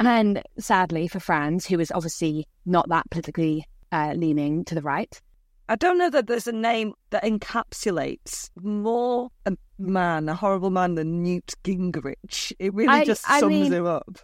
And 0.00 0.42
sadly 0.58 1.08
for 1.08 1.20
Frans, 1.20 1.66
who 1.66 1.78
was 1.78 1.90
obviously 1.92 2.46
not 2.66 2.88
that 2.88 3.08
politically 3.10 3.66
uh, 3.92 4.14
leaning 4.16 4.64
to 4.66 4.74
the 4.74 4.82
right, 4.82 5.20
I 5.68 5.76
don't 5.76 5.96
know 5.96 6.10
that 6.10 6.26
there's 6.26 6.46
a 6.46 6.52
name 6.52 6.92
that 7.10 7.24
encapsulates 7.24 8.50
more 8.60 9.30
a 9.46 9.56
man, 9.78 10.28
a 10.28 10.34
horrible 10.34 10.70
man, 10.70 10.94
than 10.94 11.22
Newt 11.22 11.54
Gingrich. 11.64 12.52
It 12.58 12.74
really 12.74 12.92
I, 12.92 13.04
just 13.04 13.24
sums 13.24 13.44
mean, 13.44 13.72
him 13.72 13.86
up. 13.86 14.18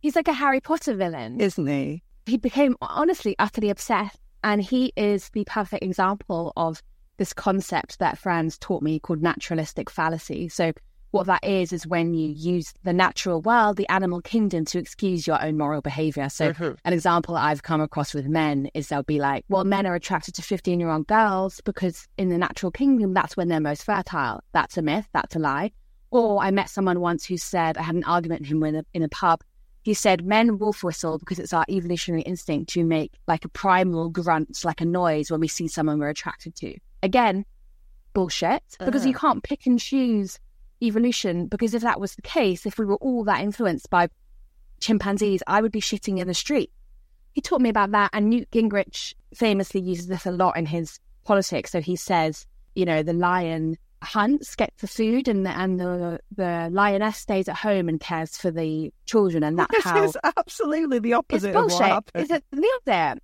He's 0.00 0.16
like 0.16 0.28
a 0.28 0.32
Harry 0.32 0.60
Potter 0.60 0.94
villain, 0.94 1.40
isn't 1.40 1.66
he? 1.66 2.02
He 2.26 2.36
became 2.36 2.76
honestly 2.80 3.36
utterly 3.38 3.70
obsessed, 3.70 4.18
and 4.42 4.60
he 4.60 4.92
is 4.96 5.30
the 5.30 5.44
perfect 5.44 5.84
example 5.84 6.52
of 6.56 6.82
this 7.16 7.32
concept 7.32 8.00
that 8.00 8.18
Frans 8.18 8.58
taught 8.58 8.82
me 8.82 8.98
called 8.98 9.22
naturalistic 9.22 9.88
fallacy. 9.88 10.48
So 10.48 10.72
what 11.16 11.26
that 11.26 11.44
is 11.44 11.72
is 11.72 11.86
when 11.86 12.14
you 12.14 12.28
use 12.28 12.72
the 12.84 12.92
natural 12.92 13.40
world, 13.42 13.76
the 13.76 13.88
animal 13.88 14.20
kingdom, 14.20 14.64
to 14.66 14.78
excuse 14.78 15.26
your 15.26 15.42
own 15.42 15.56
moral 15.56 15.80
behavior. 15.80 16.28
So, 16.28 16.52
mm-hmm. 16.52 16.74
an 16.84 16.92
example 16.92 17.36
I've 17.36 17.62
come 17.62 17.80
across 17.80 18.14
with 18.14 18.26
men 18.26 18.68
is 18.74 18.88
they'll 18.88 19.02
be 19.02 19.18
like, 19.18 19.44
well, 19.48 19.64
men 19.64 19.86
are 19.86 19.94
attracted 19.94 20.34
to 20.36 20.42
15 20.42 20.80
year 20.80 20.90
old 20.90 21.06
girls 21.06 21.60
because 21.64 22.06
in 22.16 22.28
the 22.28 22.38
natural 22.38 22.70
kingdom, 22.70 23.14
that's 23.14 23.36
when 23.36 23.48
they're 23.48 23.60
most 23.60 23.84
fertile. 23.84 24.40
That's 24.52 24.76
a 24.76 24.82
myth, 24.82 25.08
that's 25.12 25.36
a 25.36 25.38
lie. 25.38 25.72
Or 26.10 26.42
I 26.42 26.50
met 26.50 26.70
someone 26.70 27.00
once 27.00 27.26
who 27.26 27.36
said, 27.36 27.76
I 27.76 27.82
had 27.82 27.94
an 27.94 28.04
argument 28.04 28.42
with 28.42 28.50
him 28.50 28.62
in 28.62 28.76
a, 28.76 28.84
in 28.94 29.02
a 29.02 29.08
pub. 29.08 29.42
He 29.82 29.94
said, 29.94 30.24
men 30.24 30.58
wolf 30.58 30.82
whistle 30.82 31.18
because 31.18 31.38
it's 31.38 31.52
our 31.52 31.64
evolutionary 31.68 32.22
instinct 32.22 32.72
to 32.72 32.84
make 32.84 33.12
like 33.28 33.44
a 33.44 33.48
primal 33.48 34.08
grunt, 34.08 34.64
like 34.64 34.80
a 34.80 34.84
noise 34.84 35.30
when 35.30 35.40
we 35.40 35.48
see 35.48 35.68
someone 35.68 35.98
we're 35.98 36.08
attracted 36.08 36.56
to. 36.56 36.76
Again, 37.02 37.44
bullshit, 38.12 38.62
because 38.80 39.04
uh. 39.04 39.08
you 39.08 39.14
can't 39.14 39.42
pick 39.42 39.66
and 39.66 39.78
choose 39.78 40.38
evolution 40.82 41.46
because 41.46 41.74
if 41.74 41.82
that 41.82 42.00
was 42.00 42.14
the 42.14 42.22
case, 42.22 42.66
if 42.66 42.78
we 42.78 42.84
were 42.84 42.96
all 42.96 43.24
that 43.24 43.40
influenced 43.40 43.90
by 43.90 44.08
chimpanzees, 44.80 45.42
I 45.46 45.60
would 45.60 45.72
be 45.72 45.80
shitting 45.80 46.18
in 46.18 46.26
the 46.26 46.34
street. 46.34 46.70
He 47.32 47.40
taught 47.40 47.60
me 47.60 47.68
about 47.68 47.90
that, 47.92 48.10
and 48.12 48.30
Newt 48.30 48.50
Gingrich 48.50 49.14
famously 49.34 49.80
uses 49.80 50.06
this 50.06 50.24
a 50.26 50.30
lot 50.30 50.56
in 50.56 50.66
his 50.66 50.98
politics. 51.24 51.70
So 51.70 51.80
he 51.80 51.96
says, 51.96 52.46
you 52.74 52.86
know, 52.86 53.02
the 53.02 53.12
lion 53.12 53.76
hunts, 54.02 54.54
gets 54.56 54.80
the 54.80 54.86
food, 54.86 55.28
and 55.28 55.44
the, 55.44 55.50
and 55.50 55.78
the 55.78 56.20
the 56.34 56.68
lioness 56.72 57.16
stays 57.16 57.48
at 57.48 57.56
home 57.56 57.88
and 57.88 58.00
cares 58.00 58.36
for 58.36 58.50
the 58.50 58.92
children, 59.04 59.42
and 59.42 59.58
that's 59.58 59.74
this 59.74 59.84
how. 59.84 60.02
is 60.02 60.16
absolutely 60.36 60.98
the 60.98 61.12
opposite 61.14 61.48
it's 61.48 61.56
bullshit. 61.56 61.74
of 61.74 61.80
what 61.80 61.88
happened. 61.90 62.24
Is 62.24 62.30
it 62.30 62.44
the 62.50 62.80
there? 62.84 63.16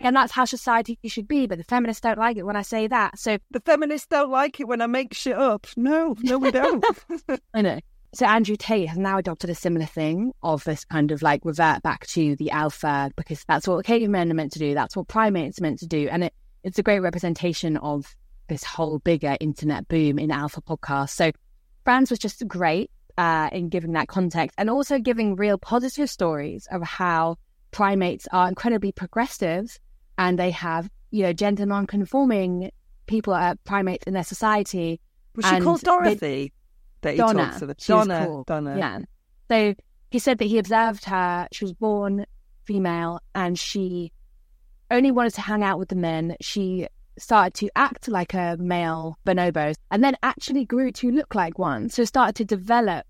And 0.00 0.16
that's 0.16 0.32
how 0.32 0.44
society 0.44 0.98
should 1.06 1.28
be. 1.28 1.46
But 1.46 1.58
the 1.58 1.64
feminists 1.64 2.00
don't 2.00 2.18
like 2.18 2.36
it 2.36 2.44
when 2.44 2.56
I 2.56 2.62
say 2.62 2.86
that. 2.88 3.18
So 3.18 3.38
the 3.50 3.60
feminists 3.60 4.08
don't 4.08 4.30
like 4.30 4.60
it 4.60 4.68
when 4.68 4.80
I 4.80 4.86
make 4.86 5.14
shit 5.14 5.36
up. 5.36 5.66
No, 5.76 6.16
no, 6.22 6.38
we 6.38 6.50
don't. 6.50 6.84
I 7.54 7.62
know. 7.62 7.80
So 8.14 8.26
Andrew 8.26 8.54
Tate 8.56 8.88
has 8.88 8.98
now 8.98 9.18
adopted 9.18 9.50
a 9.50 9.56
similar 9.56 9.86
thing 9.86 10.32
of 10.42 10.62
this 10.64 10.84
kind 10.84 11.10
of 11.10 11.20
like 11.20 11.44
revert 11.44 11.82
back 11.82 12.06
to 12.08 12.36
the 12.36 12.52
alpha 12.52 13.10
because 13.16 13.44
that's 13.48 13.66
what 13.66 13.84
cavemen 13.84 14.30
are 14.30 14.34
meant 14.34 14.52
to 14.52 14.60
do. 14.60 14.72
That's 14.72 14.96
what 14.96 15.08
primates 15.08 15.58
are 15.58 15.62
meant 15.62 15.80
to 15.80 15.86
do. 15.88 16.08
And 16.08 16.24
it, 16.24 16.34
it's 16.62 16.78
a 16.78 16.82
great 16.82 17.00
representation 17.00 17.76
of 17.76 18.14
this 18.48 18.62
whole 18.62 19.00
bigger 19.00 19.36
internet 19.40 19.88
boom 19.88 20.20
in 20.20 20.30
alpha 20.30 20.60
podcasts. 20.60 21.10
So 21.10 21.32
Frans 21.84 22.10
was 22.10 22.20
just 22.20 22.46
great 22.46 22.90
uh, 23.18 23.48
in 23.52 23.68
giving 23.68 23.92
that 23.92 24.06
context 24.06 24.54
and 24.58 24.70
also 24.70 24.98
giving 24.98 25.34
real 25.34 25.58
positive 25.58 26.08
stories 26.08 26.68
of 26.70 26.82
how 26.82 27.36
primates 27.74 28.26
are 28.32 28.48
incredibly 28.48 28.92
progressive 28.92 29.78
and 30.16 30.38
they 30.38 30.50
have, 30.52 30.88
you 31.10 31.24
know, 31.24 31.32
gender 31.32 31.66
non-conforming 31.66 32.70
people 33.06 33.34
are 33.34 33.56
primates 33.64 34.04
in 34.06 34.14
their 34.14 34.24
society. 34.24 35.00
Was 35.34 35.44
she 35.46 35.58
called 35.60 35.80
they- 35.80 35.84
Dorothy? 35.84 36.52
that 37.02 37.10
he 37.12 37.16
Donna. 37.18 37.44
talks 37.46 37.58
to 37.58 37.66
the 37.66 37.74
Donna. 37.74 38.24
called. 38.26 38.46
Donna. 38.46 38.78
Yeah. 38.78 38.98
So 39.50 39.74
he 40.10 40.18
said 40.18 40.38
that 40.38 40.46
he 40.46 40.56
observed 40.58 41.04
her. 41.04 41.48
She 41.52 41.64
was 41.64 41.74
born 41.74 42.24
female, 42.62 43.20
and 43.34 43.58
she 43.58 44.10
only 44.90 45.10
wanted 45.10 45.34
to 45.34 45.42
hang 45.42 45.62
out 45.62 45.78
with 45.78 45.90
the 45.90 45.96
men. 45.96 46.34
She 46.40 46.86
started 47.18 47.52
to 47.54 47.68
act 47.76 48.08
like 48.08 48.32
a 48.32 48.56
male 48.58 49.18
bonobo, 49.26 49.74
and 49.90 50.02
then 50.02 50.16
actually 50.22 50.64
grew 50.64 50.92
to 50.92 51.10
look 51.10 51.34
like 51.34 51.58
one. 51.58 51.90
So 51.90 52.04
started 52.04 52.36
to 52.36 52.44
develop 52.46 53.04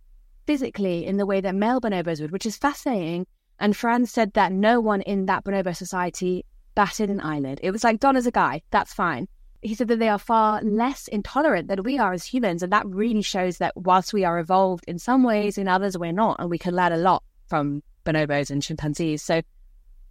physically 0.46 1.06
in 1.06 1.16
the 1.18 1.26
way 1.26 1.40
that 1.40 1.54
male 1.54 1.80
bonobos 1.80 2.20
would, 2.20 2.32
which 2.32 2.46
is 2.46 2.56
fascinating. 2.56 3.26
And 3.60 3.76
Frans 3.76 4.10
said 4.10 4.32
that 4.34 4.52
no 4.52 4.80
one 4.80 5.00
in 5.02 5.26
that 5.26 5.44
bonobo 5.44 5.74
society 5.76 6.44
batted 6.74 7.10
an 7.10 7.20
eyelid. 7.20 7.60
It 7.62 7.70
was 7.70 7.84
like 7.84 8.00
Donna's 8.00 8.26
a 8.26 8.30
guy. 8.30 8.62
That's 8.70 8.92
fine 8.92 9.28
he 9.64 9.74
said 9.74 9.88
that 9.88 9.98
they 9.98 10.10
are 10.10 10.18
far 10.18 10.60
less 10.62 11.08
intolerant 11.08 11.68
than 11.68 11.82
we 11.82 11.98
are 11.98 12.12
as 12.12 12.24
humans. 12.24 12.62
And 12.62 12.70
that 12.72 12.86
really 12.86 13.22
shows 13.22 13.58
that 13.58 13.74
whilst 13.74 14.12
we 14.12 14.24
are 14.24 14.38
evolved 14.38 14.84
in 14.86 14.98
some 14.98 15.22
ways, 15.22 15.56
in 15.56 15.68
others 15.68 15.96
we're 15.96 16.12
not. 16.12 16.36
And 16.38 16.50
we 16.50 16.58
can 16.58 16.76
learn 16.76 16.92
a 16.92 16.98
lot 16.98 17.24
from 17.48 17.82
bonobos 18.04 18.50
and 18.50 18.62
chimpanzees. 18.62 19.22
So 19.22 19.40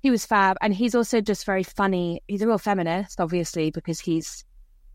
he 0.01 0.09
was 0.09 0.25
fab. 0.25 0.57
And 0.59 0.73
he's 0.73 0.95
also 0.95 1.21
just 1.21 1.45
very 1.45 1.61
funny. 1.61 2.19
He's 2.27 2.41
a 2.41 2.47
real 2.47 2.57
feminist, 2.57 3.21
obviously, 3.21 3.69
because 3.69 3.99
he's 3.99 4.43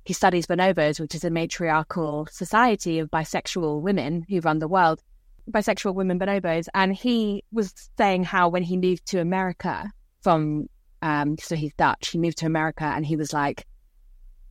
he 0.05 0.13
studies 0.13 0.47
bonobos, 0.47 0.99
which 0.99 1.15
is 1.15 1.23
a 1.23 1.31
matriarchal 1.31 2.27
society 2.31 2.99
of 2.99 3.11
bisexual 3.11 3.81
women 3.81 4.27
who 4.29 4.41
run 4.41 4.59
the 4.59 4.67
world, 4.67 5.03
bisexual 5.51 5.95
women 5.95 6.19
bonobos. 6.19 6.69
And 6.75 6.95
he 6.95 7.45
was 7.53 7.73
saying 7.97 8.25
how 8.25 8.49
when 8.49 8.63
he 8.63 8.77
moved 8.77 9.07
to 9.07 9.21
America 9.21 9.91
from, 10.23 10.69
um, 11.03 11.37
so 11.39 11.57
he's 11.57 11.73
Dutch, 11.75 12.09
he 12.09 12.19
moved 12.19 12.39
to 12.39 12.47
America 12.47 12.85
and 12.85 13.05
he 13.05 13.17
was 13.17 13.33
like, 13.33 13.67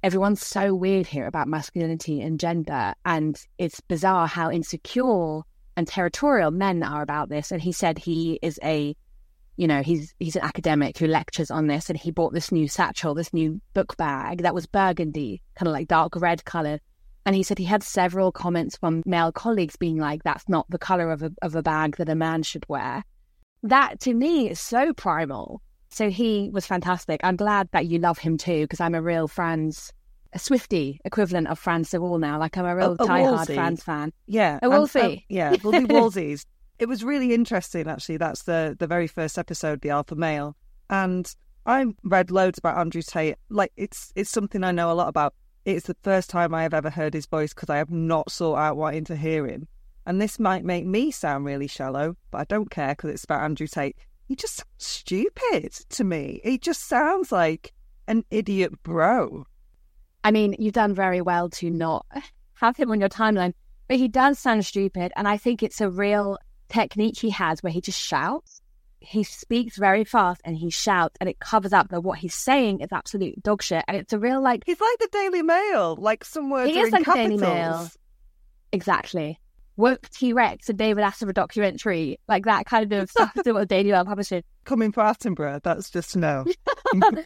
everyone's 0.04 0.46
so 0.46 0.74
weird 0.74 1.08
here 1.08 1.28
about 1.28 1.48
masculinity 1.48 2.22
and 2.22 2.40
gender. 2.40 2.94
And 3.06 3.40
it's 3.58 3.82
bizarre 3.82 4.28
how 4.28 4.52
insecure 4.52 5.42
and 5.76 5.88
territorial 5.88 6.52
men 6.52 6.84
are 6.84 7.02
about 7.02 7.30
this. 7.30 7.52
And 7.52 7.62
he 7.62 7.72
said 7.72 7.98
he 7.98 8.40
is 8.42 8.60
a, 8.64 8.96
you 9.58 9.68
know, 9.68 9.82
he's 9.82 10.14
he's 10.20 10.36
an 10.36 10.44
academic 10.44 10.98
who 10.98 11.08
lectures 11.08 11.52
on 11.52 11.68
this 11.68 11.90
and 11.90 11.98
he 11.98 12.12
bought 12.12 12.34
this 12.34 12.52
new 12.52 12.68
satchel, 12.68 13.14
this 13.14 13.34
new 13.34 13.62
book 13.74 13.98
bag 13.98 14.44
that 14.44 14.56
was 14.56 14.66
burgundy, 14.66 15.42
kind 15.56 15.68
of 15.68 15.74
like 15.74 15.88
dark 15.88 16.16
red 16.16 16.46
color. 16.46 16.80
And 17.28 17.36
he 17.36 17.44
said 17.44 17.58
he 17.60 17.66
had 17.66 17.84
several 17.84 18.32
comments 18.32 18.78
from 18.78 19.04
male 19.06 19.34
colleagues 19.34 19.76
being 19.76 19.98
like, 19.98 20.24
that's 20.24 20.48
not 20.48 20.66
the 20.70 20.78
color 20.80 21.12
of 21.12 21.22
a, 21.24 21.32
of 21.42 21.56
a 21.56 21.62
bag 21.62 21.98
that 21.98 22.08
a 22.08 22.16
man 22.16 22.42
should 22.42 22.64
wear. 22.70 23.04
That 23.64 24.00
to 24.02 24.14
me 24.14 24.50
is 24.50 24.62
so 24.62 24.94
primal. 24.94 25.62
So 25.90 26.10
he 26.10 26.50
was 26.54 26.66
fantastic. 26.66 27.20
I'm 27.26 27.36
glad 27.36 27.68
that 27.74 27.86
you 27.88 28.00
love 28.00 28.18
him 28.18 28.38
too, 28.38 28.62
because 28.64 28.80
I'm 28.80 28.96
a 28.96 29.02
real 29.02 29.28
Frans, 29.28 29.92
a 30.32 30.40
Swifty 30.40 31.02
equivalent 31.04 31.50
of 31.50 31.60
Frans 31.60 31.90
de 31.90 32.00
Waal 32.00 32.18
now. 32.18 32.40
Like 32.40 32.58
I'm 32.58 32.66
a 32.66 32.74
real 32.74 32.92
A- 32.92 32.94
a 32.94 32.98
diehard 33.08 33.54
Frans 33.56 33.84
fan. 33.84 34.14
Yeah, 34.26 34.60
A 34.62 34.70
and- 35.16 35.22
yeah, 35.28 35.54
we'll 35.66 35.74
be 35.74 35.86
it 36.80 36.88
was 36.88 37.04
really 37.04 37.34
interesting, 37.34 37.90
actually. 37.90 38.18
That's 38.18 38.44
the 38.44 38.74
the 38.80 38.88
very 38.88 39.08
first 39.08 39.38
episode, 39.38 39.82
the 39.82 39.90
alpha 39.90 40.16
male, 40.16 40.56
and 40.90 41.30
I 41.66 41.88
read 42.06 42.32
loads 42.32 42.58
about 42.58 42.78
Andrew 42.78 43.02
Tate. 43.02 43.36
Like 43.50 43.74
it's 43.76 44.14
it's 44.16 44.30
something 44.30 44.64
I 44.64 44.72
know 44.72 44.92
a 44.92 44.94
lot 44.94 45.10
about. 45.10 45.34
It's 45.68 45.88
the 45.88 45.98
first 46.02 46.30
time 46.30 46.54
I 46.54 46.64
have 46.64 46.74
ever 46.74 46.90
heard 46.90 47.14
his 47.14 47.26
voice 47.26 47.54
because 47.54 47.70
I 47.70 47.76
have 47.76 47.90
not 47.90 48.32
sought 48.32 48.56
out 48.56 48.78
wanting 48.78 49.04
to 49.04 49.18
hear 49.18 49.46
him. 49.46 49.68
And 50.06 50.22
this 50.22 50.40
might 50.40 50.64
make 50.64 50.86
me 50.86 51.12
sound 51.12 51.44
really 51.44 51.68
shallow, 51.68 52.16
but 52.32 52.38
I 52.38 52.44
don't 52.46 52.72
care 52.72 52.96
because 52.96 53.10
it's 53.10 53.26
about 53.26 53.44
Andrew 53.44 53.68
Tate. 53.68 53.98
He 54.30 54.38
just 54.38 54.56
sounds 54.56 54.70
stupid 54.78 55.74
to 55.74 56.06
me. 56.06 56.40
He 56.46 56.58
just 56.58 56.88
sounds 56.88 57.34
like 57.34 57.74
an 58.08 58.24
idiot 58.32 58.82
bro. 58.84 59.46
I 60.24 60.32
mean, 60.32 60.56
you've 60.58 60.74
done 60.74 60.94
very 60.94 61.20
well 61.20 61.50
to 61.50 61.70
not 61.70 62.06
have 62.54 62.78
him 62.78 62.90
on 62.90 63.02
your 63.02 63.10
timeline, 63.10 63.52
but 63.90 63.98
he 63.98 64.08
does 64.08 64.40
sound 64.40 64.66
stupid. 64.66 65.12
And 65.18 65.28
I 65.28 65.36
think 65.36 65.62
it's 65.62 65.82
a 65.82 65.90
real 65.90 66.38
technique 66.70 67.18
he 67.18 67.32
has 67.32 67.62
where 67.62 67.74
he 67.74 67.82
just 67.82 68.00
shouts. 68.00 68.57
He 69.00 69.24
speaks 69.24 69.78
very 69.78 70.04
fast 70.04 70.42
and 70.44 70.58
he 70.58 70.70
shouts, 70.70 71.16
and 71.22 71.30
it 71.30 71.40
covers 71.40 71.72
up 71.74 71.90
that 71.90 72.02
what 72.02 72.18
he's 72.20 72.34
saying 72.34 72.82
is 72.82 72.90
absolute 72.92 73.42
dog 73.44 73.62
shit. 73.62 73.84
And 73.88 73.96
it's 73.96 74.14
a 74.14 74.20
real 74.20 74.42
like 74.42 74.64
He's 74.66 74.80
like 74.82 75.00
the 75.00 75.10
Daily 75.12 75.42
Mail. 75.44 75.96
Like 76.00 76.24
some 76.24 76.50
words 76.50 76.72
He 76.72 76.80
are 76.82 76.88
is 76.88 76.88
in 76.88 76.92
like 76.92 77.06
the 77.06 77.14
Daily. 77.14 77.38
Mail. 77.38 77.90
exactly 78.72 79.40
woke 79.78 80.10
T 80.10 80.34
Rex, 80.34 80.68
a 80.70 80.74
David 80.74 81.04
Attenborough 81.04 81.34
documentary, 81.36 82.20
like 82.28 82.46
that 82.46 82.66
kind 82.66 82.92
of 82.94 83.10
stuff. 83.10 83.32
is 83.38 83.54
what 83.54 83.68
Daily 83.70 83.92
Mail 83.92 84.04
publishing. 84.06 84.44
Coming 84.66 84.92
for 84.92 85.04
Attenborough, 85.04 85.62
that's 85.64 85.90
just 85.90 86.18
no. 86.18 86.46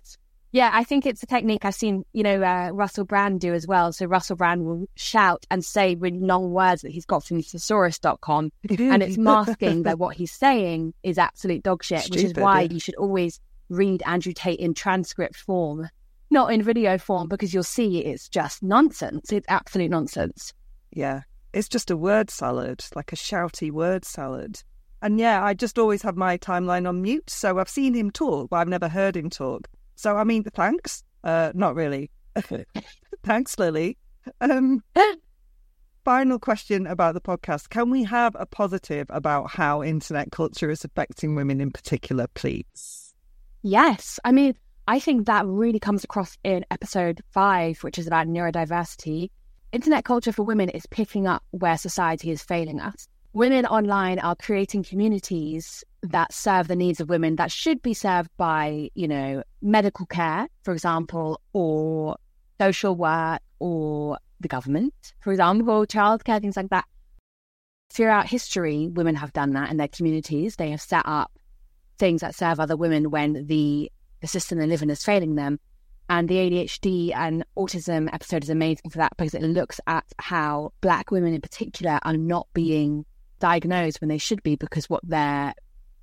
Yeah, 0.54 0.70
I 0.74 0.84
think 0.84 1.06
it's 1.06 1.24
a 1.24 1.26
technique 1.26 1.64
I've 1.64 1.76
seen, 1.76 2.04
you 2.12 2.24
know, 2.24 2.44
uh, 2.44 2.72
Russell 2.74 3.06
Brand 3.06 3.40
do 3.40 3.54
as 3.54 3.66
well. 3.66 3.94
So 3.94 4.06
Russell 4.06 4.36
Brand 4.36 4.66
will 4.66 4.86
shout 4.96 5.46
and 5.50 5.64
say 5.64 5.96
really 5.96 6.20
long 6.20 6.52
words 6.52 6.82
that 6.82 6.92
he's 6.92 7.06
got 7.06 7.24
from 7.24 7.42
thesaurus.com 7.42 8.52
and 8.70 9.04
it's 9.04 9.18
masking 9.18 9.84
that 9.84 9.98
what 9.98 10.16
he's 10.16 10.32
saying 10.32 10.94
is 11.04 11.18
absolute 11.18 11.64
dog 11.64 11.84
shit, 11.84 12.08
which 12.10 12.24
is 12.24 12.34
why 12.36 12.62
yeah. 12.62 12.72
you 12.72 12.80
should 12.80 12.96
always 12.96 13.40
read 13.70 14.04
Andrew 14.06 14.34
Tate 14.34 14.60
in 14.60 14.74
transcript 14.74 15.38
form, 15.38 15.88
not 16.30 16.52
in 16.52 16.62
video 16.62 16.98
form, 16.98 17.30
because 17.30 17.54
you'll 17.54 17.64
see 17.64 18.00
it's 18.00 18.28
just 18.28 18.62
nonsense. 18.62 19.32
It's 19.32 19.48
absolute 19.48 19.90
nonsense. 19.90 20.54
Yeah, 20.92 21.22
it's 21.54 21.70
just 21.70 21.90
a 21.90 21.96
word 21.96 22.30
salad, 22.30 22.84
like 22.94 23.14
a 23.14 23.16
shouty 23.16 23.72
word 23.72 24.04
salad. 24.04 24.62
And 25.02 25.18
yeah, 25.18 25.44
I 25.44 25.54
just 25.54 25.80
always 25.80 26.02
have 26.02 26.18
my 26.18 26.38
timeline 26.38 26.88
on 26.88 27.02
mute, 27.02 27.30
so 27.30 27.58
I've 27.58 27.70
seen 27.70 27.94
him 27.94 28.12
talk, 28.12 28.50
but 28.50 28.58
I've 28.58 28.68
never 28.68 28.90
heard 28.90 29.16
him 29.16 29.30
talk. 29.30 29.68
So 30.02 30.18
I 30.18 30.24
mean, 30.24 30.44
thanks. 30.44 31.04
Uh, 31.24 31.52
not 31.54 31.76
really. 31.76 32.10
thanks, 33.24 33.60
Lily. 33.60 34.00
Um, 34.40 34.84
final 36.04 36.40
question 36.40 36.88
about 36.88 37.14
the 37.14 37.22
podcast: 37.22 37.70
Can 37.70 37.92
we 37.92 38.04
have 38.06 38.36
a 38.40 38.48
positive 38.48 39.06
about 39.12 39.52
how 39.52 39.84
internet 39.84 40.32
culture 40.32 40.72
is 40.72 40.84
affecting 40.84 41.36
women 41.36 41.62
in 41.62 41.70
particular, 41.70 42.26
please? 42.34 43.14
Yes. 43.62 44.20
I 44.26 44.32
mean, 44.32 44.56
I 44.88 44.98
think 44.98 45.28
that 45.28 45.46
really 45.46 45.80
comes 45.80 46.04
across 46.04 46.36
in 46.44 46.66
episode 46.72 47.22
five, 47.30 47.78
which 47.84 48.00
is 48.00 48.08
about 48.08 48.26
neurodiversity. 48.26 49.30
Internet 49.72 50.04
culture 50.04 50.32
for 50.32 50.42
women 50.42 50.70
is 50.70 50.88
picking 50.88 51.28
up 51.28 51.44
where 51.52 51.78
society 51.78 52.32
is 52.32 52.42
failing 52.42 52.82
us. 52.82 53.08
Women 53.34 53.66
online 53.66 54.20
are 54.20 54.36
creating 54.36 54.84
communities 54.84 55.86
that 56.04 56.34
serve 56.34 56.68
the 56.68 56.76
needs 56.76 57.00
of 57.00 57.08
women 57.08 57.38
that 57.38 57.50
should 57.50 57.82
be 57.82 57.94
served 57.94 58.30
by, 58.36 58.90
you 58.94 59.08
know, 59.08 59.42
medical 59.62 60.06
care, 60.06 60.50
for 60.64 60.74
example, 60.74 61.40
or 61.54 62.18
social 62.60 62.94
work 62.94 63.40
or 63.60 64.18
the 64.42 64.50
government, 64.50 64.94
for 65.22 65.32
example, 65.32 65.86
childcare, 65.86 66.42
things 66.42 66.58
like 66.58 66.70
that. 66.72 66.84
Throughout 67.94 68.28
history, 68.28 68.90
women 68.90 69.16
have 69.16 69.32
done 69.32 69.52
that 69.54 69.72
in 69.72 69.78
their 69.78 69.88
communities. 69.88 70.58
They 70.58 70.72
have 70.72 70.82
set 70.82 71.04
up 71.06 71.32
things 72.00 72.20
that 72.22 72.36
serve 72.36 72.60
other 72.60 72.76
women 72.76 73.12
when 73.12 73.46
the 73.48 73.90
the 74.20 74.28
system 74.28 74.58
they 74.60 74.68
live 74.68 74.82
in 74.82 74.90
is 74.90 75.06
failing 75.06 75.36
them. 75.36 75.58
And 76.10 76.28
the 76.28 76.36
ADHD 76.36 77.16
and 77.16 77.46
autism 77.58 78.14
episode 78.14 78.44
is 78.44 78.50
amazing 78.50 78.90
for 78.92 78.98
that 78.98 79.14
because 79.16 79.34
it 79.34 79.42
looks 79.42 79.80
at 79.88 80.04
how 80.20 80.74
Black 80.82 81.12
women 81.12 81.34
in 81.34 81.42
particular 81.42 82.00
are 82.04 82.18
not 82.18 82.48
being 82.54 83.06
diagnosed 83.42 84.00
when 84.00 84.08
they 84.08 84.18
should 84.18 84.42
be 84.44 84.56
because 84.56 84.90
what 84.90 85.02
they're, 85.04 85.54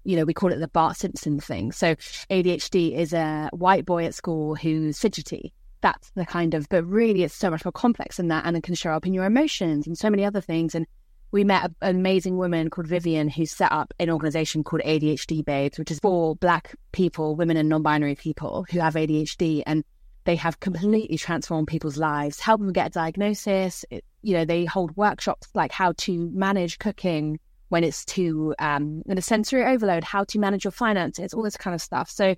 you 0.05 0.17
know, 0.17 0.25
we 0.25 0.35
call 0.35 0.53
it 0.53 0.59
the 0.59 0.69
Bart 0.69 0.97
Simpson 0.97 1.41
thing. 1.41 1.73
So 1.73 1.95
ADHD 2.31 2.95
is 2.95 3.15
a 3.15 3.49
white 3.53 3.87
boy 3.87 4.05
at 4.05 4.15
school 4.15 4.55
who's 4.55 4.99
fidgety. 4.99 5.55
That's 5.81 6.11
the 6.11 6.27
kind 6.27 6.55
of, 6.55 6.69
but 6.69 6.85
really 6.85 7.23
it's 7.23 7.35
so 7.35 7.51
much 7.51 7.65
more 7.65 7.73
complex 7.73 8.17
than 8.17 8.29
that 8.29 8.45
and 8.45 8.57
it 8.57 8.63
can 8.63 8.75
show 8.75 8.91
up 8.91 9.07
in 9.07 9.15
your 9.15 9.25
emotions 9.25 9.87
and 9.87 9.97
so 9.97 10.11
many 10.11 10.25
other 10.25 10.41
things. 10.41 10.75
And 10.75 10.87
we 11.31 11.45
met 11.45 11.71
an 11.83 11.97
amazing 11.97 12.37
woman 12.37 12.71
called 12.71 12.89
Vivian 12.89 13.29
who 13.29 13.47
set 13.47 13.71
up 13.71 13.95
an 13.99 14.11
organization 14.11 14.65
called 14.65 14.83
ADHD 14.83 15.45
Babes, 15.45 15.79
which 15.79 15.91
is 15.91 16.01
for 16.01 16.37
Black 16.37 16.75
people, 16.93 17.37
women 17.37 17.57
and 17.57 17.69
non 17.69 17.83
binary 17.83 18.15
people 18.15 18.67
who 18.71 18.81
have 18.81 18.95
ADHD. 18.95 19.63
And 19.67 19.85
they 20.25 20.37
have 20.37 20.61
completely 20.61 21.17
transformed 21.17 21.69
people's 21.69 21.97
lives, 21.97 22.41
help 22.41 22.61
them 22.61 22.73
get 22.73 22.89
a 22.89 22.91
diagnosis. 22.91 23.85
You 24.23 24.35
know, 24.35 24.45
they 24.45 24.65
hold 24.65 24.97
workshops 24.97 25.49
like 25.55 25.73
how 25.73 25.93
to 25.99 26.31
manage 26.33 26.79
cooking 26.79 27.39
when 27.69 27.85
it's 27.85 28.05
too, 28.05 28.55
um, 28.59 29.03
in 29.07 29.19
a 29.19 29.23
sensory 29.23 29.65
overload, 29.65 30.03
how 30.05 30.25
to 30.25 30.39
manage 30.39 30.65
your 30.65 30.73
finances, 30.73 31.35
all 31.35 31.43
this 31.43 31.57
kind 31.57 31.75
of 31.75 31.83
stuff. 31.83 32.11
So 32.11 32.35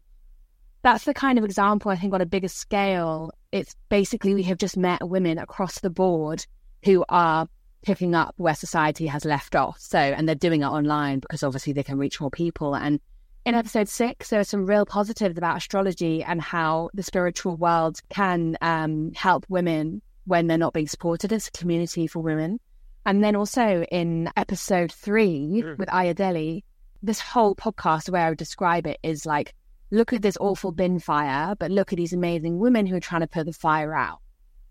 that's 0.83 1.05
the 1.05 1.15
kind 1.15 1.39
of 1.39 1.45
example 1.45 1.91
I 1.91 1.97
think 1.97 2.15
on 2.15 2.21
a 2.21 2.27
bigger 2.27 2.49
scale. 2.49 3.33
It's 3.53 3.77
basically 3.89 4.35
we 4.35 4.43
have 4.45 4.59
just 4.59 4.77
met 4.77 5.07
women 5.09 5.39
across 5.39 5.81
the 5.81 5.91
board 5.91 6.45
who 6.85 7.05
are 7.09 7.49
picking 7.83 8.15
up 8.15 8.35
where 8.37 8.55
society 8.55 9.07
has 9.07 9.25
left 9.25 9.57
off. 9.57 9.79
So, 9.79 9.99
and 9.99 10.29
they're 10.29 10.35
doing 10.35 10.63
it 10.63 10.67
online 10.67 11.21
because 11.21 11.43
obviously 11.43 11.73
they 11.73 11.83
can 11.83 11.99
reach 11.99 12.21
more 12.21 12.31
people. 12.31 12.75
And 12.75 13.01
in 13.47 13.55
episode 13.55 13.89
six, 13.89 14.31
there 14.31 14.41
are 14.41 14.45
some 14.45 14.67
real 14.67 14.85
positives 14.85 15.39
about 15.39 15.57
astrology 15.57 16.23
and 16.23 16.41
how 16.41 16.91
the 16.93 17.03
spiritual 17.03 17.57
world 17.57 18.01
can 18.11 18.57
um, 18.61 19.13
help 19.15 19.47
women 19.49 20.03
when 20.31 20.47
they're 20.47 20.57
not 20.57 20.73
being 20.73 20.89
supported 20.89 21.33
as 21.33 21.49
a 21.49 21.51
community 21.51 22.07
for 22.07 22.21
women. 22.21 22.61
And 23.05 23.23
then 23.23 23.35
also 23.35 23.83
in 23.91 24.31
episode 24.37 24.93
three 24.93 25.63
mm. 25.65 25.77
with 25.77 25.89
Ayodele, 25.89 26.63
this 27.03 27.19
whole 27.19 27.57
podcast, 27.57 28.05
the 28.05 28.13
way 28.13 28.21
I 28.21 28.29
would 28.29 28.39
describe 28.39 28.87
it 28.87 28.99
is 29.03 29.27
like, 29.27 29.55
look 29.91 30.13
at 30.13 30.23
this 30.23 30.37
awful 30.41 30.71
bin 30.71 31.01
fire, 31.01 31.57
but 31.59 31.73
look 31.73 31.93
at 31.93 31.97
these 31.97 32.13
amazing 32.13 32.61
women 32.61 32.87
who 32.87 32.95
are 32.95 33.01
trying 33.01 33.23
to 33.23 33.27
put 33.27 33.47
the 33.47 33.53
fire 33.53 33.95
out. 33.95 34.21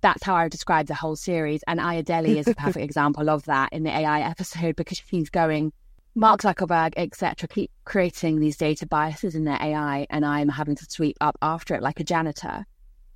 that's 0.01 0.23
how 0.23 0.35
I 0.35 0.43
would 0.43 0.51
describe 0.53 0.87
the 0.87 0.95
whole 0.95 1.17
series. 1.17 1.61
And 1.67 1.79
Ayodele 1.79 2.37
is 2.37 2.47
a 2.47 2.55
perfect 2.65 2.85
example 2.85 3.29
of 3.29 3.43
that 3.45 3.73
in 3.73 3.83
the 3.83 3.91
AI 3.91 4.21
episode 4.21 4.77
because 4.77 5.01
she's 5.09 5.29
going, 5.29 5.73
Mark 6.15 6.41
Zuckerberg, 6.41 6.93
etc., 6.95 7.47
keep 7.49 7.71
creating 7.83 8.39
these 8.39 8.57
data 8.57 8.87
biases 8.87 9.35
in 9.35 9.43
their 9.43 9.61
AI, 9.61 10.07
and 10.09 10.25
I'm 10.25 10.49
having 10.49 10.75
to 10.75 10.85
sweep 10.89 11.17
up 11.21 11.37
after 11.41 11.75
it 11.75 11.83
like 11.83 11.99
a 11.99 12.03
janitor. 12.03 12.65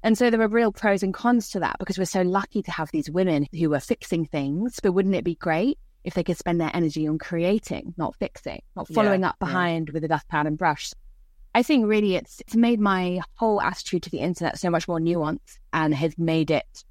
And 0.03 0.17
so 0.17 0.29
there 0.29 0.41
are 0.41 0.47
real 0.47 0.71
pros 0.71 1.01
and 1.01 1.13
cons 1.13 1.49
to 1.51 1.61
that 1.61 1.77
because 1.79 1.97
we're 1.97 2.05
so 2.05 2.21
lucky 2.21 2.61
to 2.61 2.71
have 2.71 2.91
these 2.91 3.09
women 3.09 3.47
who 3.57 3.73
are 3.73 3.79
fixing 3.79 4.25
things. 4.25 4.79
But 4.83 4.91
wouldn't 4.91 5.15
it 5.15 5.23
be 5.23 5.35
great 5.35 5.79
if 6.03 6.13
they 6.13 6.23
could 6.23 6.37
spend 6.37 6.59
their 6.59 6.71
energy 6.73 7.07
on 7.07 7.17
creating, 7.17 7.93
not 7.97 8.15
fixing, 8.17 8.61
not 8.75 8.89
following 8.89 9.21
yeah, 9.21 9.29
up 9.29 9.39
behind 9.39 9.87
yeah. 9.87 9.93
with 9.93 10.03
a 10.03 10.09
dustpan 10.09 10.45
and 10.45 10.57
brush? 10.57 10.91
I 11.55 11.63
think 11.63 11.87
really 11.87 12.15
it's 12.15 12.41
it's 12.41 12.55
made 12.55 12.79
my 12.79 13.21
whole 13.35 13.61
attitude 13.61 14.03
to 14.03 14.09
the 14.09 14.19
internet 14.19 14.59
so 14.59 14.69
much 14.69 14.87
more 14.87 14.99
nuanced 14.99 15.59
and 15.71 15.93
has 15.93 16.17
made 16.17 16.51
it 16.51 16.83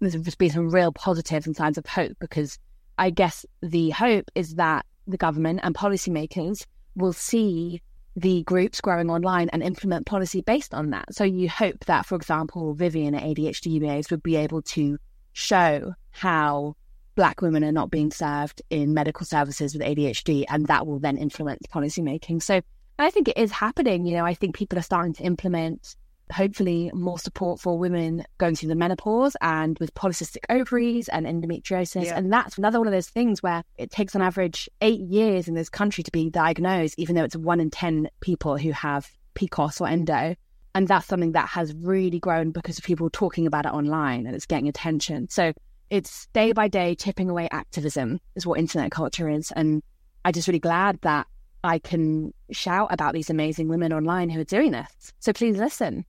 there's 0.00 0.14
just 0.24 0.38
been 0.38 0.50
some 0.50 0.70
real 0.70 0.92
positives 0.92 1.46
and 1.46 1.56
signs 1.56 1.78
of 1.78 1.86
hope 1.86 2.16
because 2.20 2.58
I 2.98 3.10
guess 3.10 3.44
the 3.62 3.90
hope 3.90 4.30
is 4.34 4.56
that 4.56 4.86
the 5.06 5.16
government 5.16 5.60
and 5.62 5.74
policymakers 5.74 6.66
will 6.94 7.12
see 7.12 7.82
the 8.16 8.42
groups 8.44 8.80
growing 8.80 9.10
online 9.10 9.48
and 9.50 9.62
implement 9.62 10.06
policy 10.06 10.40
based 10.40 10.72
on 10.72 10.90
that. 10.90 11.14
So 11.14 11.24
you 11.24 11.48
hope 11.48 11.84
that, 11.86 12.06
for 12.06 12.14
example, 12.14 12.74
Vivian 12.74 13.14
at 13.14 13.22
ADHD 13.22 13.80
Babes 13.80 14.10
would 14.10 14.22
be 14.22 14.36
able 14.36 14.62
to 14.62 14.98
show 15.32 15.94
how 16.10 16.76
Black 17.16 17.42
women 17.42 17.64
are 17.64 17.72
not 17.72 17.90
being 17.90 18.10
served 18.10 18.62
in 18.70 18.94
medical 18.94 19.26
services 19.26 19.74
with 19.74 19.82
ADHD, 19.82 20.44
and 20.48 20.66
that 20.66 20.86
will 20.86 20.98
then 20.98 21.16
influence 21.16 21.66
policymaking. 21.72 22.42
So 22.42 22.60
I 22.98 23.10
think 23.10 23.28
it 23.28 23.36
is 23.36 23.50
happening. 23.50 24.06
You 24.06 24.16
know, 24.16 24.24
I 24.24 24.34
think 24.34 24.54
people 24.54 24.78
are 24.78 24.82
starting 24.82 25.12
to 25.14 25.24
implement 25.24 25.96
hopefully 26.34 26.90
more 26.92 27.18
support 27.18 27.60
for 27.60 27.78
women 27.78 28.24
going 28.38 28.56
through 28.56 28.68
the 28.68 28.74
menopause 28.74 29.36
and 29.40 29.78
with 29.78 29.94
polycystic 29.94 30.38
ovaries 30.48 31.08
and 31.08 31.26
endometriosis. 31.26 32.06
Yeah. 32.06 32.16
And 32.16 32.32
that's 32.32 32.58
another 32.58 32.78
one 32.78 32.88
of 32.88 32.92
those 32.92 33.08
things 33.08 33.42
where 33.42 33.62
it 33.76 33.90
takes 33.90 34.16
on 34.16 34.22
average 34.22 34.68
eight 34.80 35.00
years 35.00 35.48
in 35.48 35.54
this 35.54 35.68
country 35.68 36.02
to 36.02 36.10
be 36.10 36.30
diagnosed, 36.30 36.96
even 36.98 37.14
though 37.14 37.24
it's 37.24 37.36
one 37.36 37.60
in 37.60 37.70
10 37.70 38.08
people 38.20 38.56
who 38.56 38.72
have 38.72 39.08
PCOS 39.34 39.80
or 39.80 39.88
endo. 39.88 40.34
And 40.74 40.88
that's 40.88 41.06
something 41.06 41.32
that 41.32 41.48
has 41.48 41.72
really 41.72 42.18
grown 42.18 42.50
because 42.50 42.78
of 42.78 42.84
people 42.84 43.08
talking 43.10 43.46
about 43.46 43.64
it 43.64 43.72
online 43.72 44.26
and 44.26 44.34
it's 44.34 44.46
getting 44.46 44.68
attention. 44.68 45.28
So 45.28 45.52
it's 45.88 46.26
day 46.32 46.52
by 46.52 46.66
day 46.66 46.96
chipping 46.96 47.30
away 47.30 47.48
activism 47.52 48.20
is 48.34 48.44
what 48.44 48.58
internet 48.58 48.90
culture 48.90 49.28
is. 49.28 49.52
And 49.52 49.82
I'm 50.24 50.32
just 50.32 50.48
really 50.48 50.58
glad 50.58 51.00
that 51.02 51.28
I 51.62 51.78
can 51.78 52.34
shout 52.50 52.88
about 52.90 53.14
these 53.14 53.30
amazing 53.30 53.68
women 53.68 53.92
online 53.92 54.30
who 54.30 54.40
are 54.40 54.44
doing 54.44 54.72
this. 54.72 55.12
So 55.20 55.32
please 55.32 55.56
listen 55.56 56.04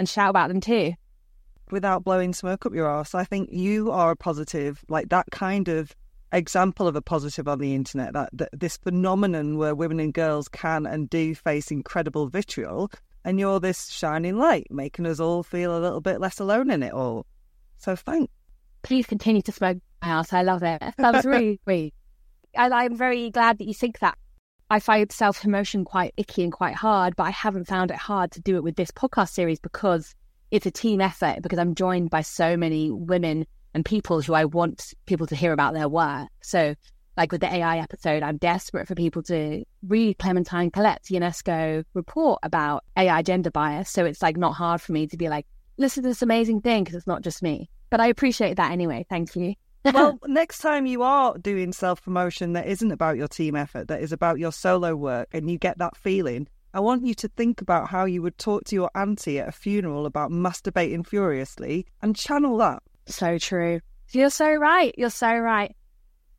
and 0.00 0.08
shout 0.08 0.30
about 0.30 0.48
them 0.48 0.60
too. 0.60 0.94
Without 1.70 2.02
blowing 2.02 2.32
smoke 2.32 2.66
up 2.66 2.74
your 2.74 2.88
arse, 2.88 3.14
I 3.14 3.22
think 3.22 3.50
you 3.52 3.92
are 3.92 4.10
a 4.10 4.16
positive, 4.16 4.82
like 4.88 5.10
that 5.10 5.26
kind 5.30 5.68
of 5.68 5.94
example 6.32 6.88
of 6.88 6.96
a 6.96 7.02
positive 7.02 7.46
on 7.46 7.58
the 7.58 7.74
internet. 7.74 8.14
That, 8.14 8.30
that 8.32 8.48
this 8.52 8.76
phenomenon 8.78 9.58
where 9.58 9.74
women 9.74 10.00
and 10.00 10.12
girls 10.12 10.48
can 10.48 10.86
and 10.86 11.08
do 11.08 11.34
face 11.34 11.70
incredible 11.70 12.26
vitriol, 12.26 12.90
and 13.24 13.38
you're 13.38 13.60
this 13.60 13.90
shining 13.90 14.36
light, 14.38 14.66
making 14.70 15.06
us 15.06 15.20
all 15.20 15.42
feel 15.42 15.76
a 15.76 15.78
little 15.78 16.00
bit 16.00 16.18
less 16.18 16.40
alone 16.40 16.70
in 16.70 16.82
it 16.82 16.92
all. 16.92 17.26
So 17.76 17.94
thanks. 17.94 18.32
Please 18.82 19.06
continue 19.06 19.42
to 19.42 19.52
smoke 19.52 19.78
my 20.00 20.08
house. 20.08 20.32
I 20.32 20.42
love 20.42 20.62
it. 20.62 20.82
That 20.96 21.14
was 21.14 21.24
really 21.26 21.60
sweet. 21.64 21.94
And 22.54 22.74
I'm 22.74 22.96
very 22.96 23.30
glad 23.30 23.58
that 23.58 23.66
you 23.66 23.74
think 23.74 24.00
that. 24.00 24.16
I 24.72 24.78
find 24.78 25.10
self 25.10 25.42
promotion 25.42 25.84
quite 25.84 26.14
icky 26.16 26.44
and 26.44 26.52
quite 26.52 26.76
hard, 26.76 27.16
but 27.16 27.24
I 27.24 27.30
haven't 27.30 27.66
found 27.66 27.90
it 27.90 27.96
hard 27.96 28.30
to 28.32 28.40
do 28.40 28.54
it 28.54 28.62
with 28.62 28.76
this 28.76 28.92
podcast 28.92 29.30
series 29.30 29.58
because 29.58 30.14
it's 30.52 30.66
a 30.66 30.70
team 30.70 31.00
effort, 31.00 31.42
because 31.42 31.58
I'm 31.58 31.74
joined 31.74 32.10
by 32.10 32.22
so 32.22 32.56
many 32.56 32.90
women 32.90 33.46
and 33.74 33.84
people 33.84 34.20
who 34.22 34.32
I 34.32 34.44
want 34.44 34.94
people 35.06 35.26
to 35.26 35.34
hear 35.34 35.52
about 35.52 35.74
their 35.74 35.88
work. 35.88 36.28
So, 36.40 36.76
like 37.16 37.32
with 37.32 37.40
the 37.40 37.52
AI 37.52 37.78
episode, 37.78 38.22
I'm 38.22 38.36
desperate 38.36 38.86
for 38.86 38.94
people 38.94 39.24
to 39.24 39.64
read 39.88 40.18
Clementine 40.18 40.70
Collett's 40.70 41.10
UNESCO 41.10 41.84
report 41.94 42.38
about 42.44 42.84
AI 42.96 43.22
gender 43.22 43.50
bias. 43.50 43.90
So 43.90 44.04
it's 44.04 44.22
like 44.22 44.36
not 44.36 44.52
hard 44.52 44.80
for 44.80 44.92
me 44.92 45.08
to 45.08 45.16
be 45.16 45.28
like, 45.28 45.46
listen 45.78 46.04
to 46.04 46.08
this 46.08 46.22
amazing 46.22 46.60
thing 46.60 46.84
because 46.84 46.94
it's 46.94 47.08
not 47.08 47.22
just 47.22 47.42
me. 47.42 47.68
But 47.90 48.00
I 48.00 48.06
appreciate 48.06 48.56
that 48.56 48.70
anyway. 48.70 49.04
Thank 49.10 49.34
you 49.34 49.54
well, 49.84 50.18
next 50.26 50.58
time 50.58 50.86
you 50.86 51.02
are 51.02 51.36
doing 51.38 51.72
self 51.72 52.02
promotion 52.02 52.52
that 52.54 52.66
isn't 52.66 52.92
about 52.92 53.16
your 53.16 53.28
team 53.28 53.56
effort, 53.56 53.88
that 53.88 54.02
is 54.02 54.12
about 54.12 54.38
your 54.38 54.52
solo 54.52 54.94
work, 54.94 55.28
and 55.32 55.50
you 55.50 55.58
get 55.58 55.78
that 55.78 55.96
feeling, 55.96 56.48
I 56.72 56.80
want 56.80 57.04
you 57.04 57.14
to 57.14 57.28
think 57.28 57.60
about 57.60 57.88
how 57.88 58.04
you 58.04 58.22
would 58.22 58.38
talk 58.38 58.64
to 58.64 58.76
your 58.76 58.90
auntie 58.94 59.40
at 59.40 59.48
a 59.48 59.52
funeral 59.52 60.06
about 60.06 60.30
masturbating 60.30 61.04
furiously 61.04 61.86
and 62.00 62.14
channel 62.14 62.56
that. 62.58 62.82
So 63.06 63.38
true. 63.38 63.80
You're 64.12 64.30
so 64.30 64.52
right. 64.52 64.94
You're 64.96 65.10
so 65.10 65.32
right. 65.36 65.74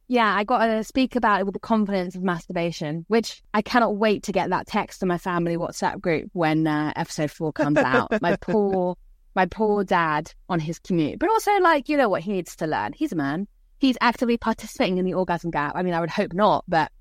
Yeah, 0.07 0.33
I 0.33 0.43
got 0.43 0.65
to 0.65 0.83
speak 0.83 1.15
about 1.15 1.39
it 1.39 1.45
with 1.45 1.53
the 1.53 1.59
confidence 1.59 2.15
of 2.15 2.23
masturbation, 2.23 3.05
which 3.07 3.41
I 3.53 3.61
cannot 3.61 3.95
wait 3.95 4.23
to 4.23 4.33
get 4.33 4.49
that 4.49 4.67
text 4.67 4.99
to 4.99 5.05
my 5.05 5.17
family 5.17 5.55
WhatsApp 5.55 6.01
group 6.01 6.29
when 6.33 6.67
uh, 6.67 6.91
episode 6.95 7.31
four 7.31 7.53
comes 7.53 7.77
out. 7.77 8.21
my 8.21 8.35
poor 8.41 8.97
my 9.35 9.45
poor 9.45 9.83
dad 9.83 10.33
on 10.49 10.59
his 10.59 10.79
commute. 10.79 11.19
But 11.19 11.29
also, 11.29 11.51
like, 11.59 11.89
you 11.89 11.97
know 11.97 12.09
what 12.09 12.21
he 12.21 12.31
needs 12.31 12.55
to 12.57 12.67
learn? 12.67 12.93
He's 12.93 13.11
a 13.11 13.15
man. 13.15 13.47
He's 13.79 13.97
actively 14.01 14.37
participating 14.37 14.97
in 14.97 15.05
the 15.05 15.13
orgasm 15.13 15.51
gap. 15.51 15.73
I 15.75 15.83
mean, 15.83 15.93
I 15.93 15.99
would 15.99 16.09
hope 16.09 16.33
not, 16.33 16.63
but 16.67 16.91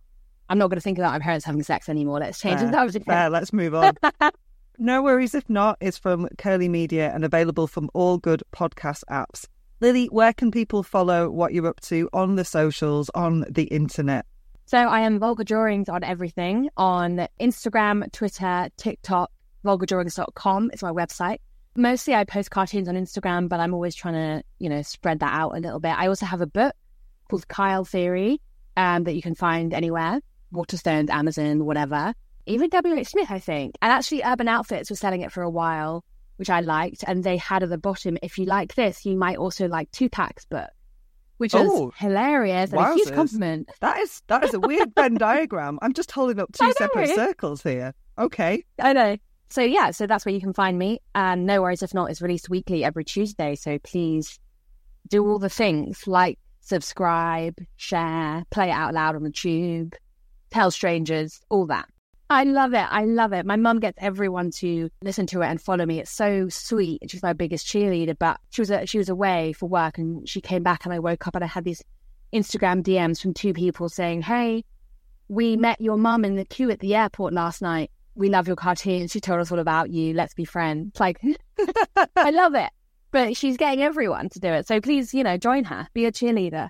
I'm 0.48 0.58
not 0.58 0.68
going 0.68 0.78
to 0.78 0.82
think 0.82 0.98
about 0.98 1.12
my 1.12 1.18
parents 1.18 1.44
having 1.44 1.62
sex 1.62 1.88
anymore. 1.88 2.20
Let's 2.20 2.40
change 2.40 2.60
fair, 2.60 2.86
it. 2.86 3.04
Fair, 3.04 3.30
let's 3.30 3.52
move 3.52 3.74
on. 3.74 3.94
no 4.78 5.02
worries 5.02 5.34
if 5.34 5.48
not. 5.50 5.76
It's 5.80 5.98
from 5.98 6.28
Curly 6.38 6.68
Media 6.68 7.12
and 7.14 7.24
available 7.24 7.66
from 7.66 7.90
all 7.92 8.18
good 8.18 8.42
podcast 8.52 9.02
apps. 9.10 9.46
Lily, 9.80 10.06
where 10.06 10.32
can 10.32 10.50
people 10.50 10.82
follow 10.82 11.30
what 11.30 11.52
you're 11.54 11.66
up 11.66 11.80
to 11.80 12.08
on 12.12 12.36
the 12.36 12.44
socials, 12.44 13.10
on 13.14 13.44
the 13.48 13.64
internet? 13.64 14.26
So 14.66 14.78
I 14.78 15.00
am 15.00 15.18
Vulga 15.18 15.44
Drawings 15.44 15.88
on 15.88 16.04
everything 16.04 16.70
on 16.76 17.26
Instagram, 17.40 18.10
Twitter, 18.12 18.68
TikTok, 18.76 19.30
vulgadrawings.com 19.64 20.70
is 20.72 20.82
my 20.82 20.92
website 20.92 21.38
mostly 21.76 22.14
I 22.14 22.24
post 22.24 22.50
cartoons 22.50 22.88
on 22.88 22.94
Instagram, 22.94 23.48
but 23.48 23.60
I'm 23.60 23.74
always 23.74 23.94
trying 23.94 24.14
to, 24.14 24.44
you 24.58 24.68
know, 24.68 24.82
spread 24.82 25.20
that 25.20 25.32
out 25.32 25.56
a 25.56 25.60
little 25.60 25.80
bit. 25.80 25.98
I 25.98 26.08
also 26.08 26.26
have 26.26 26.40
a 26.40 26.46
book 26.46 26.74
called 27.28 27.46
Girl 27.48 27.84
Theory 27.84 28.40
um, 28.76 29.04
that 29.04 29.14
you 29.14 29.22
can 29.22 29.34
find 29.34 29.72
anywhere, 29.72 30.20
Waterstones, 30.52 31.10
Amazon, 31.10 31.64
whatever. 31.64 32.14
Even 32.46 32.70
WH 32.70 33.06
Smith, 33.06 33.30
I 33.30 33.38
think. 33.38 33.76
And 33.80 33.92
actually, 33.92 34.22
Urban 34.24 34.48
Outfits 34.48 34.90
was 34.90 34.98
selling 34.98 35.20
it 35.20 35.30
for 35.30 35.42
a 35.42 35.50
while, 35.50 36.04
which 36.36 36.50
I 36.50 36.60
liked. 36.60 37.04
And 37.06 37.22
they 37.22 37.36
had 37.36 37.62
at 37.62 37.68
the 37.68 37.78
bottom, 37.78 38.18
if 38.22 38.38
you 38.38 38.46
like 38.46 38.74
this, 38.74 39.06
you 39.06 39.16
might 39.16 39.36
also 39.36 39.68
like 39.68 39.90
Tupac's 39.92 40.46
book, 40.46 40.70
which 41.36 41.54
oh, 41.54 41.92
hilarious 41.96 42.72
and 42.72 42.80
wowzers. 42.80 42.90
a 42.90 42.94
huge 42.94 43.12
compliment. 43.12 43.70
That 43.80 43.98
is 43.98 44.22
that 44.26 44.42
is 44.42 44.54
a 44.54 44.60
weird 44.60 44.92
Venn 44.96 45.14
diagram. 45.14 45.78
I'm 45.82 45.92
just 45.92 46.10
holding 46.10 46.40
up 46.40 46.50
two 46.52 46.72
separate 46.72 47.14
circles 47.14 47.62
here. 47.62 47.94
Okay. 48.18 48.64
I 48.80 48.92
know 48.92 49.16
so 49.50 49.62
yeah, 49.62 49.90
so 49.90 50.06
that's 50.06 50.24
where 50.24 50.34
you 50.34 50.40
can 50.40 50.52
find 50.52 50.78
me. 50.78 51.00
And 51.14 51.44
no 51.44 51.62
worries 51.62 51.82
if 51.82 51.92
not, 51.92 52.10
it's 52.10 52.22
released 52.22 52.48
weekly 52.48 52.84
every 52.84 53.04
Tuesday. 53.04 53.56
So 53.56 53.78
please 53.80 54.38
do 55.08 55.26
all 55.26 55.40
the 55.40 55.50
things 55.50 56.06
like 56.06 56.38
subscribe, 56.60 57.56
share, 57.76 58.44
play 58.50 58.68
it 58.68 58.72
out 58.72 58.94
loud 58.94 59.16
on 59.16 59.24
the 59.24 59.30
tube, 59.30 59.94
tell 60.50 60.70
strangers, 60.70 61.40
all 61.48 61.66
that. 61.66 61.88
I 62.32 62.44
love 62.44 62.74
it. 62.74 62.86
I 62.88 63.06
love 63.06 63.32
it. 63.32 63.44
My 63.44 63.56
mum 63.56 63.80
gets 63.80 63.98
everyone 64.00 64.52
to 64.52 64.88
listen 65.02 65.26
to 65.28 65.42
it 65.42 65.46
and 65.46 65.60
follow 65.60 65.84
me. 65.84 65.98
It's 65.98 66.12
so 66.12 66.48
sweet. 66.48 67.02
She's 67.10 67.24
my 67.24 67.32
biggest 67.32 67.66
cheerleader. 67.66 68.16
But 68.16 68.38
she 68.50 68.60
was 68.60 68.70
uh, 68.70 68.84
she 68.84 68.98
was 68.98 69.08
away 69.08 69.52
for 69.52 69.68
work 69.68 69.98
and 69.98 70.28
she 70.28 70.40
came 70.40 70.62
back 70.62 70.84
and 70.84 70.94
I 70.94 71.00
woke 71.00 71.26
up 71.26 71.34
and 71.34 71.42
I 71.42 71.48
had 71.48 71.64
these 71.64 71.82
Instagram 72.32 72.84
DMs 72.84 73.20
from 73.20 73.34
two 73.34 73.52
people 73.52 73.88
saying, 73.88 74.22
"Hey, 74.22 74.64
we 75.26 75.56
met 75.56 75.80
your 75.80 75.96
mum 75.96 76.24
in 76.24 76.36
the 76.36 76.44
queue 76.44 76.70
at 76.70 76.78
the 76.78 76.94
airport 76.94 77.32
last 77.32 77.62
night 77.62 77.90
we 78.20 78.28
love 78.28 78.46
your 78.46 78.56
cartoons. 78.56 79.10
She 79.10 79.20
told 79.20 79.40
us 79.40 79.50
all 79.50 79.58
about 79.58 79.90
you. 79.90 80.12
Let's 80.12 80.34
be 80.34 80.44
friends. 80.44 81.00
Like, 81.00 81.18
I 82.16 82.30
love 82.30 82.54
it. 82.54 82.70
But 83.10 83.36
she's 83.36 83.56
getting 83.56 83.82
everyone 83.82 84.28
to 84.28 84.38
do 84.38 84.48
it. 84.48 84.68
So 84.68 84.80
please, 84.80 85.12
you 85.12 85.24
know, 85.24 85.36
join 85.36 85.64
her, 85.64 85.88
be 85.94 86.04
a 86.04 86.12
cheerleader. 86.12 86.68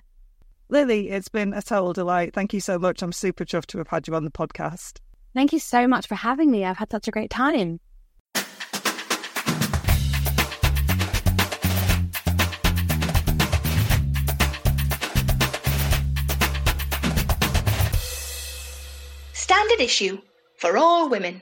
Lily, 0.69 1.09
it's 1.09 1.27
been 1.27 1.53
a 1.53 1.61
total 1.61 1.91
delight. 1.91 2.33
Thank 2.33 2.53
you 2.53 2.61
so 2.61 2.79
much. 2.79 3.03
I'm 3.03 3.11
super 3.11 3.43
chuffed 3.43 3.67
to 3.67 3.77
have 3.79 3.89
had 3.89 4.07
you 4.07 4.15
on 4.15 4.23
the 4.23 4.31
podcast. 4.31 4.99
Thank 5.35 5.51
you 5.51 5.59
so 5.59 5.87
much 5.87 6.07
for 6.07 6.15
having 6.15 6.49
me. 6.49 6.63
I've 6.63 6.77
had 6.77 6.89
such 6.89 7.09
a 7.09 7.11
great 7.11 7.29
time. 7.29 7.81
Standard 19.33 19.81
issue 19.81 20.21
for 20.61 20.77
all 20.77 21.09
women. 21.09 21.41